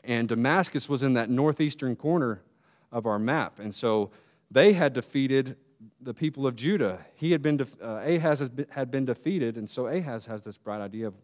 and 0.02 0.26
Damascus 0.26 0.88
was 0.88 1.02
in 1.02 1.12
that 1.14 1.28
northeastern 1.28 1.94
corner 1.94 2.40
of 2.90 3.04
our 3.04 3.18
map. 3.18 3.58
And 3.58 3.74
so 3.74 4.10
they 4.50 4.72
had 4.72 4.94
defeated 4.94 5.56
the 6.00 6.14
people 6.14 6.46
of 6.46 6.56
Judah. 6.56 7.04
He 7.14 7.32
had 7.32 7.42
been, 7.42 7.60
uh, 7.82 8.02
Ahaz 8.04 8.48
had 8.70 8.90
been 8.90 9.04
defeated, 9.04 9.56
and 9.56 9.68
so 9.68 9.86
Ahaz 9.86 10.26
has 10.26 10.44
this 10.44 10.58
bright 10.58 10.80
idea 10.80 11.08
of, 11.08 11.14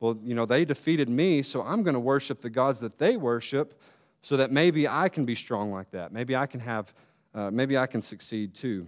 well, 0.00 0.18
you 0.22 0.34
know, 0.34 0.46
they 0.46 0.64
defeated 0.64 1.08
me, 1.08 1.42
so 1.42 1.62
I'm 1.62 1.82
going 1.82 1.94
to 1.94 2.00
worship 2.00 2.40
the 2.40 2.50
gods 2.50 2.80
that 2.80 2.98
they 2.98 3.16
worship 3.16 3.80
so 4.22 4.36
that 4.36 4.50
maybe 4.50 4.88
I 4.88 5.08
can 5.08 5.24
be 5.24 5.34
strong 5.34 5.72
like 5.72 5.90
that. 5.92 6.12
Maybe 6.12 6.34
I 6.34 6.46
can 6.46 6.60
have, 6.60 6.92
uh, 7.34 7.50
maybe 7.50 7.78
I 7.78 7.86
can 7.86 8.02
succeed 8.02 8.54
too. 8.54 8.86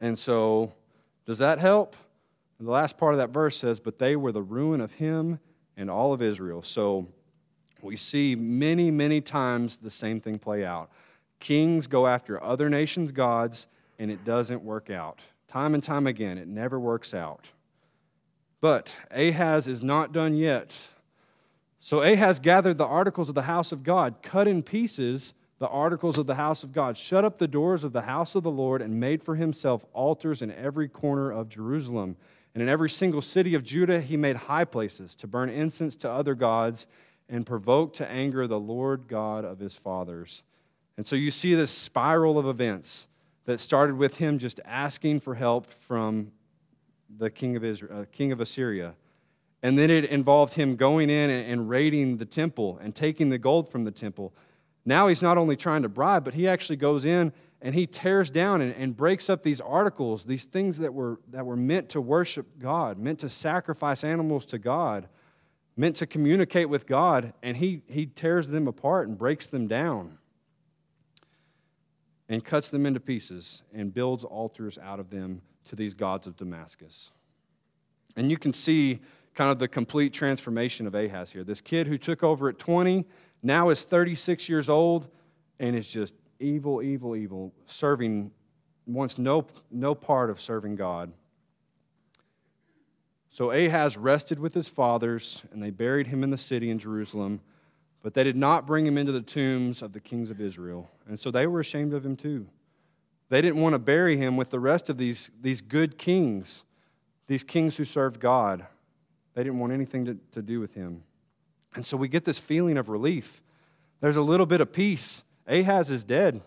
And 0.00 0.18
so, 0.18 0.72
does 1.26 1.38
that 1.38 1.58
help? 1.58 1.96
the 2.58 2.70
last 2.70 2.96
part 2.96 3.12
of 3.12 3.18
that 3.18 3.30
verse 3.30 3.56
says, 3.56 3.80
But 3.80 3.98
they 3.98 4.16
were 4.16 4.32
the 4.32 4.42
ruin 4.42 4.80
of 4.80 4.94
him 4.94 5.40
and 5.76 5.90
all 5.90 6.12
of 6.12 6.22
Israel. 6.22 6.62
So 6.62 7.08
we 7.82 7.96
see 7.96 8.34
many, 8.34 8.90
many 8.90 9.20
times 9.20 9.78
the 9.78 9.90
same 9.90 10.20
thing 10.20 10.38
play 10.38 10.64
out. 10.64 10.90
Kings 11.38 11.86
go 11.86 12.06
after 12.06 12.42
other 12.42 12.70
nations' 12.70 13.12
gods, 13.12 13.66
and 13.98 14.10
it 14.10 14.24
doesn't 14.24 14.62
work 14.62 14.90
out. 14.90 15.20
Time 15.48 15.74
and 15.74 15.82
time 15.82 16.06
again, 16.06 16.38
it 16.38 16.48
never 16.48 16.78
works 16.78 17.14
out. 17.14 17.48
But 18.60 18.94
Ahaz 19.10 19.68
is 19.68 19.84
not 19.84 20.12
done 20.12 20.34
yet. 20.34 20.78
So 21.78 22.02
Ahaz 22.02 22.38
gathered 22.38 22.78
the 22.78 22.86
articles 22.86 23.28
of 23.28 23.34
the 23.34 23.42
house 23.42 23.70
of 23.70 23.82
God, 23.82 24.16
cut 24.22 24.48
in 24.48 24.62
pieces 24.62 25.34
the 25.58 25.68
articles 25.68 26.18
of 26.18 26.26
the 26.26 26.34
house 26.34 26.62
of 26.62 26.72
God, 26.72 26.98
shut 26.98 27.24
up 27.24 27.38
the 27.38 27.48
doors 27.48 27.82
of 27.82 27.92
the 27.92 28.02
house 28.02 28.34
of 28.34 28.42
the 28.42 28.50
Lord, 28.50 28.82
and 28.82 29.00
made 29.00 29.22
for 29.22 29.36
himself 29.36 29.86
altars 29.92 30.42
in 30.42 30.50
every 30.52 30.88
corner 30.88 31.30
of 31.30 31.48
Jerusalem. 31.48 32.16
And 32.54 32.62
in 32.62 32.68
every 32.68 32.90
single 32.90 33.22
city 33.22 33.54
of 33.54 33.64
Judah, 33.64 34.00
he 34.00 34.16
made 34.16 34.36
high 34.36 34.64
places 34.64 35.14
to 35.16 35.26
burn 35.26 35.48
incense 35.48 35.96
to 35.96 36.10
other 36.10 36.34
gods 36.34 36.86
and 37.28 37.46
provoke 37.46 37.94
to 37.94 38.10
anger 38.10 38.46
the 38.46 38.60
Lord 38.60 39.08
God 39.08 39.44
of 39.44 39.58
his 39.58 39.76
fathers. 39.76 40.42
And 40.96 41.06
so 41.06 41.16
you 41.16 41.30
see 41.30 41.54
this 41.54 41.70
spiral 41.70 42.38
of 42.38 42.46
events 42.46 43.08
that 43.46 43.60
started 43.60 43.96
with 43.96 44.18
him 44.18 44.38
just 44.38 44.60
asking 44.64 45.20
for 45.20 45.34
help 45.34 45.72
from 45.72 46.32
the 47.16 47.30
king 47.30 47.56
of 47.56 47.64
Israel, 47.64 48.02
uh, 48.02 48.04
king 48.12 48.32
of 48.32 48.40
Assyria. 48.40 48.94
And 49.62 49.78
then 49.78 49.90
it 49.90 50.04
involved 50.04 50.54
him 50.54 50.76
going 50.76 51.08
in 51.08 51.30
and 51.30 51.68
raiding 51.68 52.18
the 52.18 52.24
temple 52.24 52.78
and 52.82 52.94
taking 52.94 53.30
the 53.30 53.38
gold 53.38 53.70
from 53.70 53.84
the 53.84 53.90
temple. 53.90 54.34
Now 54.84 55.08
he's 55.08 55.22
not 55.22 55.38
only 55.38 55.56
trying 55.56 55.82
to 55.82 55.88
bribe, 55.88 56.24
but 56.24 56.34
he 56.34 56.46
actually 56.46 56.76
goes 56.76 57.04
in 57.04 57.32
and 57.62 57.74
he 57.74 57.86
tears 57.86 58.30
down 58.30 58.60
and, 58.60 58.74
and 58.74 58.96
breaks 58.96 59.30
up 59.30 59.42
these 59.42 59.60
articles, 59.60 60.24
these 60.24 60.44
things 60.44 60.78
that 60.78 60.92
were, 60.92 61.20
that 61.30 61.46
were 61.46 61.56
meant 61.56 61.88
to 61.90 62.00
worship 62.00 62.58
God, 62.58 62.98
meant 62.98 63.20
to 63.20 63.28
sacrifice 63.28 64.04
animals 64.04 64.44
to 64.46 64.58
God, 64.58 65.08
meant 65.76 65.96
to 65.96 66.06
communicate 66.06 66.68
with 66.68 66.86
God, 66.86 67.32
and 67.42 67.56
he, 67.56 67.82
he 67.88 68.06
tears 68.06 68.48
them 68.48 68.68
apart 68.68 69.08
and 69.08 69.16
breaks 69.16 69.46
them 69.46 69.66
down 69.66 70.18
and 72.28 72.44
cuts 72.44 72.68
them 72.68 72.86
into 72.86 73.00
pieces 73.00 73.62
and 73.72 73.92
builds 73.94 74.24
altars 74.24 74.78
out 74.78 75.00
of 75.00 75.10
them 75.10 75.42
to 75.66 75.76
these 75.76 75.94
gods 75.94 76.26
of 76.26 76.36
Damascus. 76.36 77.10
And 78.16 78.30
you 78.30 78.36
can 78.36 78.52
see 78.52 79.00
kind 79.34 79.50
of 79.50 79.58
the 79.58 79.68
complete 79.68 80.12
transformation 80.12 80.86
of 80.86 80.94
Ahaz 80.94 81.30
here. 81.30 81.44
This 81.44 81.60
kid 81.60 81.86
who 81.86 81.98
took 81.98 82.22
over 82.22 82.48
at 82.48 82.58
20 82.58 83.04
now 83.42 83.68
is 83.68 83.84
36 83.84 84.48
years 84.48 84.68
old 84.68 85.08
and 85.60 85.76
is 85.76 85.86
just 85.86 86.14
evil, 86.40 86.82
evil, 86.82 87.14
evil, 87.14 87.52
serving, 87.66 88.30
wants 88.86 89.18
no, 89.18 89.46
no 89.70 89.94
part 89.94 90.30
of 90.30 90.40
serving 90.40 90.76
God. 90.76 91.12
So 93.30 93.50
Ahaz 93.50 93.98
rested 93.98 94.38
with 94.38 94.54
his 94.54 94.66
fathers, 94.66 95.44
and 95.52 95.62
they 95.62 95.68
buried 95.68 96.06
him 96.06 96.24
in 96.24 96.30
the 96.30 96.38
city 96.38 96.70
in 96.70 96.78
Jerusalem, 96.78 97.42
but 98.06 98.14
they 98.14 98.22
did 98.22 98.36
not 98.36 98.68
bring 98.68 98.86
him 98.86 98.96
into 98.96 99.10
the 99.10 99.20
tombs 99.20 99.82
of 99.82 99.92
the 99.92 99.98
kings 99.98 100.30
of 100.30 100.40
Israel. 100.40 100.88
And 101.08 101.18
so 101.18 101.32
they 101.32 101.44
were 101.48 101.58
ashamed 101.58 101.92
of 101.92 102.06
him 102.06 102.14
too. 102.14 102.46
They 103.30 103.42
didn't 103.42 103.60
want 103.60 103.72
to 103.72 103.80
bury 103.80 104.16
him 104.16 104.36
with 104.36 104.50
the 104.50 104.60
rest 104.60 104.88
of 104.88 104.96
these, 104.96 105.32
these 105.42 105.60
good 105.60 105.98
kings, 105.98 106.62
these 107.26 107.42
kings 107.42 107.78
who 107.78 107.84
served 107.84 108.20
God. 108.20 108.64
They 109.34 109.42
didn't 109.42 109.58
want 109.58 109.72
anything 109.72 110.04
to, 110.04 110.16
to 110.34 110.40
do 110.40 110.60
with 110.60 110.74
him. 110.74 111.02
And 111.74 111.84
so 111.84 111.96
we 111.96 112.06
get 112.06 112.24
this 112.24 112.38
feeling 112.38 112.78
of 112.78 112.88
relief. 112.88 113.42
There's 114.00 114.16
a 114.16 114.22
little 114.22 114.46
bit 114.46 114.60
of 114.60 114.72
peace. 114.72 115.24
Ahaz 115.48 115.90
is 115.90 116.04
dead, 116.04 116.42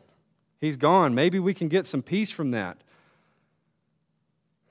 he's 0.61 0.77
gone. 0.77 1.13
Maybe 1.13 1.39
we 1.39 1.53
can 1.53 1.67
get 1.67 1.85
some 1.85 2.01
peace 2.01 2.31
from 2.31 2.51
that. 2.51 2.77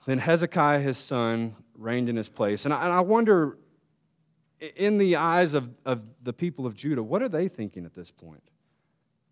Then 0.07 0.21
Hezekiah, 0.21 0.81
his 0.81 0.97
son, 0.97 1.55
reigned 1.77 2.09
in 2.09 2.17
his 2.17 2.31
place. 2.31 2.65
And 2.65 2.73
I, 2.73 2.85
and 2.85 2.95
I 2.95 3.01
wonder, 3.01 3.59
in 4.61 4.99
the 4.99 5.17
eyes 5.17 5.55
of, 5.55 5.71
of 5.85 6.03
the 6.23 6.33
people 6.33 6.67
of 6.67 6.75
Judah, 6.75 7.03
what 7.03 7.23
are 7.23 7.29
they 7.29 7.49
thinking 7.49 7.85
at 7.85 7.95
this 7.95 8.11
point? 8.11 8.43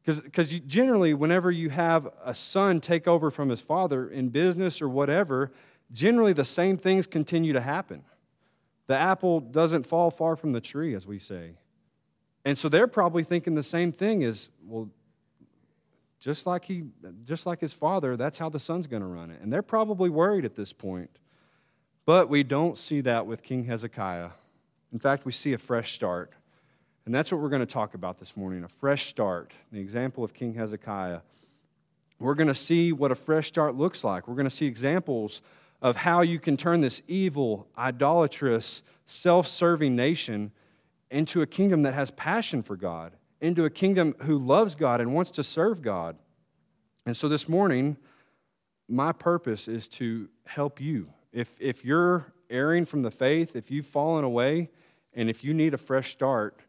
Because 0.05 0.51
generally, 0.67 1.15
whenever 1.15 1.51
you 1.51 1.69
have 1.71 2.09
a 2.25 2.35
son 2.35 2.81
take 2.81 3.09
over 3.09 3.31
from 3.31 3.49
his 3.49 3.61
father 3.61 4.09
in 4.09 4.29
business 4.29 4.81
or 4.81 4.89
whatever, 4.89 5.51
generally 5.93 6.33
the 6.33 6.45
same 6.45 6.77
things 6.77 7.09
continue 7.09 7.53
to 7.53 7.61
happen. 7.61 8.05
The 8.87 8.97
apple 8.97 9.41
doesn't 9.41 9.85
fall 9.85 10.13
far 10.13 10.37
from 10.37 10.53
the 10.53 10.61
tree, 10.61 10.95
as 10.95 11.09
we 11.09 11.19
say. 11.19 11.55
And 12.45 12.57
so 12.57 12.69
they're 12.69 12.87
probably 12.87 13.25
thinking 13.25 13.57
the 13.57 13.65
same 13.65 13.91
thing 13.91 14.23
is, 14.23 14.51
well, 14.65 14.89
just 16.21 16.47
like 16.47 16.65
he 16.65 16.85
just 17.25 17.45
like 17.45 17.61
his 17.61 17.73
father, 17.73 18.17
that's 18.17 18.39
how 18.39 18.49
the 18.49 18.61
son's 18.61 18.87
going 18.87 19.03
to 19.03 19.09
run 19.09 19.31
it. 19.33 19.41
And 19.43 19.53
they're 19.53 19.63
probably 19.63 20.09
worried 20.09 20.45
at 20.45 20.55
this 20.55 20.73
point. 20.73 21.11
But 22.05 22.29
we 22.29 22.45
don't 22.45 22.79
see 22.79 23.01
that 23.01 23.27
with 23.27 23.43
King 23.43 23.65
Hezekiah. 23.65 24.31
In 24.93 24.99
fact, 24.99 25.25
we 25.25 25.33
see 25.33 25.53
a 25.53 25.59
fresh 25.59 25.93
start. 25.95 26.33
And 27.05 27.15
that's 27.15 27.31
what 27.31 27.41
we're 27.41 27.49
going 27.49 27.65
to 27.65 27.73
talk 27.73 27.95
about 27.95 28.19
this 28.19 28.37
morning 28.37 28.65
a 28.65 28.69
fresh 28.69 29.07
start. 29.07 29.53
The 29.73 29.81
example 29.81 30.25
of 30.25 30.35
King 30.35 30.55
Hezekiah. 30.55 31.21
We're 32.19 32.35
going 32.35 32.49
to 32.49 32.55
see 32.55 32.93
what 32.93 33.13
a 33.13 33.15
fresh 33.15 33.49
start 33.49 33.75
looks 33.75 34.03
like. 34.03 34.27
We're 34.27 34.35
going 34.35 34.49
to 34.49 34.55
see 34.55 34.67
examples 34.67 35.43
of 35.83 35.97
how 35.97 36.23
you 36.23 36.39
can 36.39 36.57
turn 36.57 36.81
this 36.81 37.03
evil, 37.07 37.69
idolatrous, 37.77 38.83
self 39.07 39.47
serving 39.47 39.95
nation 39.95 40.51
into 41.11 41.43
a 41.43 41.47
kingdom 41.47 41.83
that 41.83 41.95
has 41.95 42.11
passion 42.11 42.63
for 42.63 42.77
God, 42.77 43.13
into 43.41 43.65
a 43.65 43.71
kingdom 43.71 44.15
who 44.23 44.39
loves 44.39 44.75
God 44.75 45.01
and 45.01 45.15
wants 45.15 45.31
to 45.33 45.43
serve 45.43 45.83
God. 45.83 46.17
And 47.05 47.17
so 47.17 47.29
this 47.29 47.49
morning, 47.49 47.97
my 48.89 49.13
purpose 49.13 49.69
is 49.69 49.87
to 49.89 50.29
help 50.45 50.81
you. 50.81 51.11
If, 51.33 51.55
if 51.61 51.85
you're 51.85 52.33
erring 52.51 52.87
from 52.87 53.03
the 53.03 53.11
faith, 53.11 53.57
if 53.57 53.71
you've 53.71 53.87
fallen 53.87 54.25
away, 54.25 54.71
and 55.13 55.31
if 55.31 55.43
you 55.43 55.55
need 55.55 55.75
a 55.75 55.79
fresh 55.79 56.11
start, 56.11 56.61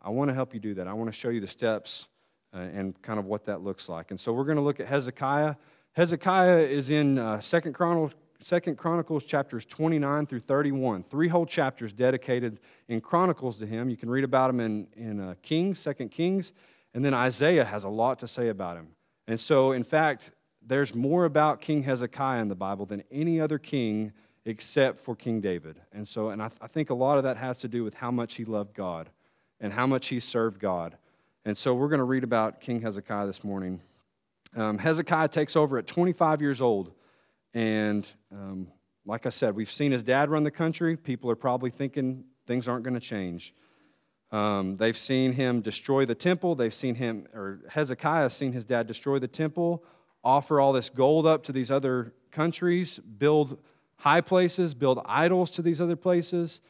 I 0.00 0.10
want 0.10 0.28
to 0.28 0.34
help 0.34 0.52
you 0.52 0.60
do 0.60 0.74
that. 0.74 0.86
I 0.86 0.92
want 0.92 1.12
to 1.12 1.18
show 1.18 1.30
you 1.30 1.40
the 1.40 1.48
steps 1.48 2.08
uh, 2.52 2.58
and 2.58 3.00
kind 3.02 3.18
of 3.18 3.24
what 3.24 3.46
that 3.46 3.62
looks 3.62 3.88
like. 3.88 4.10
And 4.10 4.20
so 4.20 4.32
we're 4.32 4.44
going 4.44 4.56
to 4.56 4.62
look 4.62 4.80
at 4.80 4.86
Hezekiah. 4.86 5.54
Hezekiah 5.92 6.58
is 6.58 6.90
in 6.90 7.18
uh, 7.18 7.40
Second 7.40 7.72
Chronicles, 7.72 8.12
Second 8.40 8.76
Chronicles 8.76 9.24
chapters 9.24 9.64
29 9.64 10.26
through 10.26 10.40
31. 10.40 11.04
Three 11.04 11.28
whole 11.28 11.46
chapters 11.46 11.92
dedicated 11.92 12.60
in 12.88 13.00
Chronicles 13.00 13.56
to 13.56 13.66
him. 13.66 13.88
You 13.88 13.96
can 13.96 14.10
read 14.10 14.24
about 14.24 14.50
him 14.50 14.60
in, 14.60 14.86
in 14.94 15.20
uh, 15.20 15.34
Kings, 15.42 15.78
Second 15.78 16.10
Kings, 16.10 16.52
and 16.92 17.02
then 17.02 17.14
Isaiah 17.14 17.64
has 17.64 17.84
a 17.84 17.88
lot 17.88 18.18
to 18.18 18.28
say 18.28 18.48
about 18.48 18.76
him. 18.76 18.88
And 19.26 19.40
so, 19.40 19.72
in 19.72 19.82
fact, 19.82 20.30
there's 20.60 20.94
more 20.94 21.24
about 21.24 21.60
King 21.60 21.82
Hezekiah 21.82 22.42
in 22.42 22.48
the 22.48 22.54
Bible 22.54 22.86
than 22.86 23.02
any 23.10 23.40
other 23.40 23.58
king 23.58 24.12
except 24.44 25.00
for 25.00 25.14
King 25.14 25.40
David. 25.40 25.80
And 25.92 26.06
so, 26.06 26.30
and 26.30 26.42
I, 26.42 26.48
th- 26.48 26.58
I 26.60 26.66
think 26.66 26.90
a 26.90 26.94
lot 26.94 27.18
of 27.18 27.24
that 27.24 27.36
has 27.36 27.58
to 27.58 27.68
do 27.68 27.84
with 27.84 27.94
how 27.94 28.10
much 28.10 28.34
he 28.34 28.44
loved 28.44 28.74
God 28.74 29.10
and 29.60 29.72
how 29.72 29.86
much 29.86 30.08
he 30.08 30.20
served 30.20 30.58
God. 30.60 30.96
And 31.44 31.56
so, 31.56 31.74
we're 31.74 31.88
going 31.88 31.98
to 31.98 32.04
read 32.04 32.24
about 32.24 32.60
King 32.60 32.80
Hezekiah 32.80 33.26
this 33.26 33.44
morning. 33.44 33.80
Um, 34.56 34.78
Hezekiah 34.78 35.28
takes 35.28 35.56
over 35.56 35.78
at 35.78 35.86
25 35.86 36.40
years 36.40 36.60
old. 36.60 36.92
And 37.52 38.06
um, 38.32 38.68
like 39.06 39.26
I 39.26 39.30
said, 39.30 39.54
we've 39.54 39.70
seen 39.70 39.92
his 39.92 40.02
dad 40.02 40.30
run 40.30 40.42
the 40.42 40.50
country. 40.50 40.96
People 40.96 41.30
are 41.30 41.36
probably 41.36 41.70
thinking 41.70 42.24
things 42.46 42.68
aren't 42.68 42.84
going 42.84 42.94
to 42.94 43.00
change. 43.00 43.54
Um, 44.30 44.76
they've 44.76 44.96
seen 44.96 45.32
him 45.32 45.60
destroy 45.60 46.06
the 46.06 46.14
temple. 46.14 46.54
They've 46.54 46.74
seen 46.74 46.96
him, 46.96 47.26
or 47.32 47.60
Hezekiah 47.70 48.30
seen 48.30 48.52
his 48.52 48.64
dad 48.64 48.86
destroy 48.86 49.18
the 49.18 49.28
temple, 49.28 49.84
offer 50.24 50.60
all 50.60 50.72
this 50.72 50.90
gold 50.90 51.26
up 51.26 51.44
to 51.44 51.52
these 51.52 51.70
other 51.70 52.12
countries, 52.32 52.98
build 52.98 53.58
high 54.04 54.20
places, 54.20 54.74
build 54.74 55.00
idols 55.06 55.50
to 55.50 55.62
these 55.62 55.80
other 55.80 55.96
places. 55.96 56.60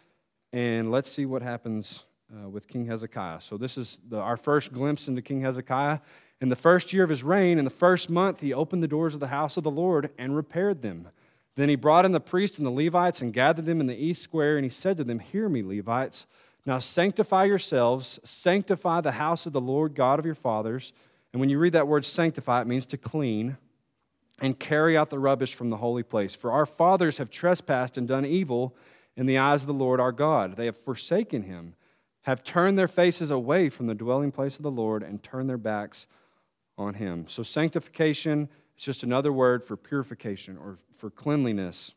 And 0.53 0.93
let's 0.93 1.11
see 1.11 1.27
what 1.27 1.43
happens 1.43 2.05
uh, 2.33 2.49
with 2.49 2.69
King 2.69 2.87
Hezekiah. 2.87 3.41
So, 3.41 3.57
this 3.57 3.77
is 3.77 3.99
the, 4.09 4.19
our 4.19 4.37
first 4.37 4.73
glimpse 4.73 5.09
into 5.09 5.21
King 5.21 5.41
Hezekiah. 5.41 5.99
In 6.41 6.49
the 6.49 6.57
first 6.57 6.93
year 6.93 7.03
of 7.03 7.11
his 7.11 7.25
reign, 7.25 7.59
in 7.59 7.65
the 7.65 7.73
first 7.73 8.09
month, 8.09 8.41
he 8.41 8.55
opened 8.55 8.85
the 8.85 8.89
doors 8.89 9.15
of 9.15 9.21
the 9.21 9.29
house 9.29 9.57
of 9.57 9.65
the 9.65 9.71
Lord 9.71 10.11
and 10.17 10.37
repaired 10.37 10.83
them. 10.83 11.09
Then 11.57 11.69
he 11.69 11.75
brought 11.75 12.05
in 12.05 12.13
the 12.13 12.21
priests 12.21 12.59
and 12.59 12.67
the 12.67 12.71
Levites 12.71 13.21
and 13.21 13.33
gathered 13.33 13.65
them 13.65 13.81
in 13.81 13.89
the 13.89 13.97
east 13.97 14.23
square, 14.23 14.57
and 14.57 14.65
he 14.65 14.71
said 14.71 14.97
to 14.99 15.05
them, 15.05 15.19
Hear 15.19 15.49
me, 15.49 15.65
Levites. 15.65 16.27
Now 16.65 16.79
sanctify 16.79 17.45
yourselves, 17.45 18.21
sanctify 18.23 19.01
the 19.01 19.13
house 19.13 19.45
of 19.45 19.53
the 19.53 19.61
Lord 19.61 19.97
God 19.97 20.21
of 20.21 20.25
your 20.25 20.37
fathers. 20.37 20.93
And 21.33 21.41
when 21.41 21.51
you 21.51 21.59
read 21.59 21.73
that 21.73 21.89
word 21.89 22.05
sanctify, 22.05 22.61
it 22.61 22.69
means 22.69 22.87
to 22.87 22.97
clean 22.97 23.57
and 24.41 24.59
carry 24.59 24.97
out 24.97 25.11
the 25.11 25.19
rubbish 25.19 25.55
from 25.55 25.71
the 25.71 25.77
holy 25.77 26.03
place. 26.03 26.35
For 26.35 26.51
our 26.51 26.67
fathers 26.67 27.19
have 27.19 27.31
trespassed 27.31 27.97
and 27.97 28.09
done 28.09 28.27
evil 28.27 28.75
in 29.17 29.27
the 29.27 29.39
eyes 29.39 29.63
of 29.63 29.67
the 29.69 29.75
Lord 29.75 30.01
our 30.01 30.13
God. 30.13 30.57
They 30.57 30.67
have 30.67 30.77
forsaken 30.77 31.43
him, 31.43 31.75
have 32.23 32.43
turned 32.43 32.79
their 32.79 32.89
faces 32.89 33.31
away 33.31 33.69
from 33.69 33.87
the 33.87 33.95
dwelling 33.95 34.33
place 34.33 34.57
of 34.57 34.63
the 34.63 34.71
Lord, 34.71 35.03
and 35.03 35.23
turned 35.23 35.49
their 35.49 35.59
backs 35.59 36.07
on 36.77 36.95
him. 36.95 37.27
So, 37.29 37.43
sanctification 37.43 38.49
is 38.77 38.85
just 38.85 39.03
another 39.03 39.33
word 39.33 39.65
for 39.65 39.77
purification 39.77 40.59
or 40.59 40.79
for 40.97 41.11
cleanliness. 41.11 41.95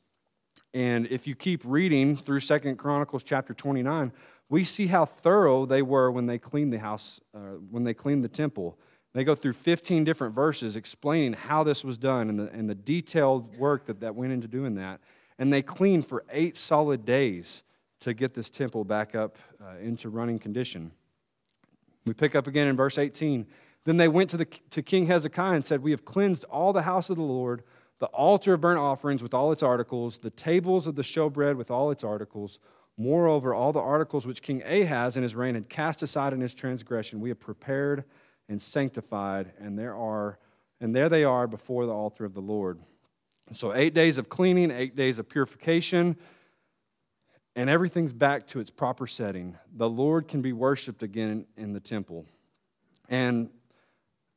And 0.73 1.07
if 1.07 1.25
you 1.25 1.35
keep 1.35 1.61
reading 1.63 2.15
through 2.15 2.41
Second 2.41 2.77
Chronicles 2.77 3.23
chapter 3.23 3.53
29, 3.53 4.11
we 4.49 4.63
see 4.63 4.87
how 4.87 5.05
thorough 5.05 5.65
they 5.65 5.81
were 5.81 6.11
when 6.11 6.25
they 6.25 6.37
cleaned 6.37 6.71
the 6.71 6.79
house, 6.79 7.19
uh, 7.33 7.57
when 7.69 7.83
they 7.83 7.93
cleaned 7.93 8.23
the 8.23 8.29
temple. 8.29 8.77
They 9.13 9.23
go 9.23 9.35
through 9.35 9.53
15 9.53 10.03
different 10.03 10.35
verses 10.35 10.75
explaining 10.75 11.33
how 11.33 11.63
this 11.63 11.83
was 11.83 11.97
done 11.97 12.29
and 12.29 12.39
the, 12.39 12.49
and 12.51 12.69
the 12.69 12.75
detailed 12.75 13.57
work 13.57 13.85
that, 13.87 14.01
that 14.01 14.15
went 14.15 14.33
into 14.33 14.47
doing 14.47 14.75
that. 14.75 14.99
And 15.39 15.51
they 15.51 15.61
cleaned 15.61 16.07
for 16.07 16.23
eight 16.31 16.57
solid 16.57 17.05
days 17.05 17.63
to 18.01 18.13
get 18.13 18.33
this 18.33 18.49
temple 18.49 18.83
back 18.83 19.15
up 19.15 19.37
uh, 19.61 19.77
into 19.81 20.09
running 20.09 20.39
condition. 20.39 20.91
We 22.05 22.13
pick 22.13 22.35
up 22.35 22.47
again 22.47 22.67
in 22.67 22.75
verse 22.75 22.97
18. 22.97 23.47
Then 23.85 23.97
they 23.97 24.07
went 24.07 24.29
to, 24.31 24.37
the, 24.37 24.45
to 24.45 24.81
King 24.81 25.07
Hezekiah 25.07 25.55
and 25.55 25.65
said, 25.65 25.81
We 25.81 25.91
have 25.91 26.05
cleansed 26.05 26.43
all 26.45 26.73
the 26.73 26.83
house 26.83 27.09
of 27.09 27.15
the 27.15 27.23
Lord, 27.23 27.63
the 27.99 28.07
altar 28.07 28.53
of 28.53 28.61
burnt 28.61 28.79
offerings 28.79 29.23
with 29.23 29.33
all 29.33 29.51
its 29.51 29.63
articles, 29.63 30.19
the 30.19 30.29
tables 30.29 30.85
of 30.85 30.95
the 30.95 31.01
showbread 31.01 31.55
with 31.55 31.71
all 31.71 31.89
its 31.89 32.03
articles, 32.03 32.59
Moreover, 32.97 33.53
all 33.53 33.71
the 33.71 33.79
articles 33.79 34.25
which 34.25 34.41
King 34.41 34.63
Ahaz 34.63 35.15
in 35.15 35.23
his 35.23 35.35
reign 35.35 35.53
had 35.53 35.69
cast 35.69 36.01
aside 36.01 36.33
in 36.33 36.41
his 36.41 36.55
transgression, 36.55 37.21
we 37.21 37.29
have 37.29 37.39
prepared 37.39 38.03
and 38.49 38.61
sanctified, 38.61 39.51
and 39.59 39.77
there 39.77 39.95
are 39.95 40.39
and 40.79 40.95
there 40.95 41.09
they 41.09 41.23
are 41.23 41.47
before 41.47 41.85
the 41.85 41.91
altar 41.91 42.23
of 42.23 42.33
the 42.33 42.41
Lord. 42.41 42.79
So 43.53 43.73
eight 43.73 43.93
days 43.93 44.17
of 44.17 44.29
cleaning, 44.29 44.71
eight 44.71 44.95
days 44.95 45.19
of 45.19 45.27
purification, 45.27 46.17
and 47.55 47.69
everything's 47.69 48.13
back 48.13 48.45
to 48.47 48.59
its 48.59 48.69
proper 48.69 49.07
setting. 49.07 49.55
The 49.75 49.89
Lord 49.89 50.27
can 50.27 50.41
be 50.41 50.53
worshiped 50.53 51.01
again 51.01 51.45
in 51.55 51.73
the 51.73 51.79
temple. 51.79 52.25
And 53.09 53.49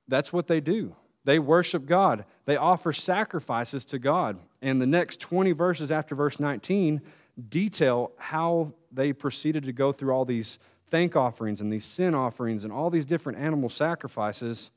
that's 0.09 0.33
what 0.33 0.47
they 0.47 0.61
do. 0.61 0.97
They 1.25 1.38
worship 1.38 1.85
God. 1.85 2.25
They 2.47 2.57
offer 2.57 2.93
sacrifices 2.93 3.85
to 3.87 3.99
God. 3.99 4.38
And 4.62 4.81
the 4.81 4.87
next 4.87 5.21
20 5.21 5.52
verses 5.52 5.93
after 5.93 6.14
verse 6.14 6.40
19 6.40 7.02
detail 7.49 8.12
how 8.19 8.73
they 8.90 9.12
proceeded 9.12 9.64
to 9.64 9.73
go 9.73 9.93
through 9.93 10.12
all 10.12 10.25
these 10.25 10.59
thank 10.90 11.16
offerings 11.16 11.61
and 11.61 11.73
these 11.73 11.85
sin 11.85 12.14
offerings 12.14 12.64
and 12.64 12.73
all 12.73 12.90
these 12.90 13.04
different 13.04 13.38
animal 13.38 13.68
sacrifices 13.68 14.70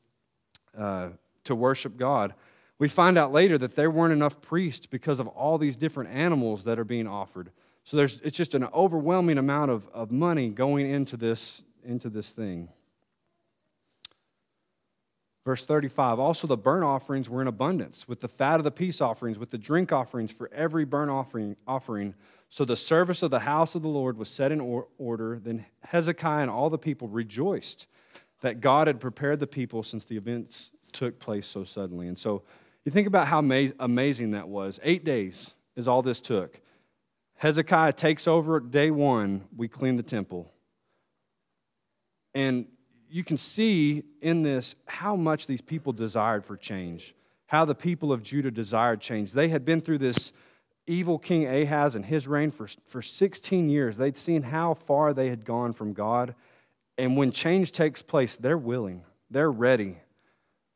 uh, 0.78 1.10
to 1.44 1.56
worship 1.56 1.98
God. 1.98 2.34
We 2.80 2.88
find 2.88 3.18
out 3.18 3.32
later 3.32 3.58
that 3.60 3.76
there 3.76 3.92
weren't 3.92 4.14
enough 4.14 4.42
priests 4.42 4.86
because 4.86 5.20
of 5.20 5.28
all 5.28 5.58
these 5.58 5.76
different 5.76 6.10
animals 6.10 6.64
that 6.64 6.80
are 6.80 6.84
being 6.84 7.08
offered. 7.08 7.52
So 7.84 7.98
there's, 7.98 8.20
it's 8.22 8.38
just 8.38 8.54
an 8.54 8.68
overwhelming 8.74 9.38
amount 9.38 9.72
of, 9.72 9.88
of 9.90 10.12
money 10.12 10.50
going 10.50 10.90
into 10.90 11.18
this, 11.18 11.64
into 11.84 12.10
this 12.10 12.32
thing. 12.32 12.70
Verse 15.46 15.64
35 15.66 16.20
Also, 16.20 16.48
the 16.48 16.58
burnt 16.58 16.86
offerings 16.86 17.30
were 17.30 17.42
in 17.42 17.48
abundance, 17.48 18.08
with 18.08 18.22
the 18.22 18.30
fat 18.30 18.60
of 18.60 18.64
the 18.64 18.72
peace 18.72 19.02
offerings, 19.02 19.38
with 19.38 19.52
the 19.52 19.58
drink 19.58 19.92
offerings 19.92 20.32
for 20.32 20.50
every 20.54 20.86
burnt 20.86 21.12
offering. 21.12 21.56
offering. 21.68 22.14
So 22.54 22.66
the 22.66 22.76
service 22.76 23.24
of 23.24 23.32
the 23.32 23.40
house 23.40 23.74
of 23.74 23.82
the 23.82 23.88
Lord 23.88 24.16
was 24.16 24.30
set 24.30 24.52
in 24.52 24.60
order. 25.00 25.40
Then 25.44 25.66
Hezekiah 25.86 26.44
and 26.44 26.52
all 26.52 26.70
the 26.70 26.78
people 26.78 27.08
rejoiced 27.08 27.88
that 28.42 28.62
God 28.62 28.86
had 28.86 29.00
prepared 29.00 29.40
the 29.40 29.48
people 29.48 29.82
since 29.82 30.06
the 30.06 30.18
events 30.18 30.70
took 30.92 31.18
place 31.18 31.48
so 31.48 31.64
suddenly. 31.64 32.08
And 32.08 32.16
so 32.16 32.44
you 32.86 32.92
think 32.92 33.08
about 33.08 33.28
how 33.28 33.40
amazing 33.40 34.32
that 34.32 34.48
was. 34.50 34.80
Eight 34.84 35.04
days 35.04 35.56
is 35.76 35.88
all 35.88 36.04
this 36.04 36.22
took. 36.22 36.62
Hezekiah 37.38 37.94
takes 37.94 38.28
over 38.28 38.60
day 38.60 38.92
one, 38.92 39.46
we 39.58 39.68
clean 39.68 39.98
the 39.98 40.04
temple. 40.04 40.54
And 42.36 42.68
you 43.10 43.24
can 43.24 43.40
see 43.40 44.04
in 44.22 44.44
this 44.44 44.76
how 44.88 45.16
much 45.16 45.48
these 45.48 45.62
people 45.62 45.92
desired 45.92 46.46
for 46.46 46.56
change, 46.56 47.16
how 47.48 47.66
the 47.66 47.74
people 47.74 48.12
of 48.12 48.22
Judah 48.22 48.52
desired 48.52 49.02
change. 49.02 49.34
They 49.34 49.48
had 49.48 49.66
been 49.66 49.82
through 49.82 49.98
this 49.98 50.32
evil 50.88 51.18
King 51.18 51.48
Ahaz 51.48 51.96
and 51.96 52.06
his 52.06 52.28
reign 52.28 52.52
for, 52.52 52.68
for 52.88 53.02
16 53.02 53.70
years. 53.70 53.98
They'd 53.98 54.18
seen 54.18 54.44
how 54.44 54.74
far 54.74 55.14
they 55.14 55.30
had 55.30 55.46
gone 55.46 55.74
from 55.74 55.94
God. 55.94 56.36
And 56.98 57.18
when 57.18 57.32
change 57.32 57.72
takes 57.72 58.02
place, 58.02 58.36
they're 58.36 58.58
willing, 58.58 59.04
they're 59.30 59.52
ready. 59.52 59.98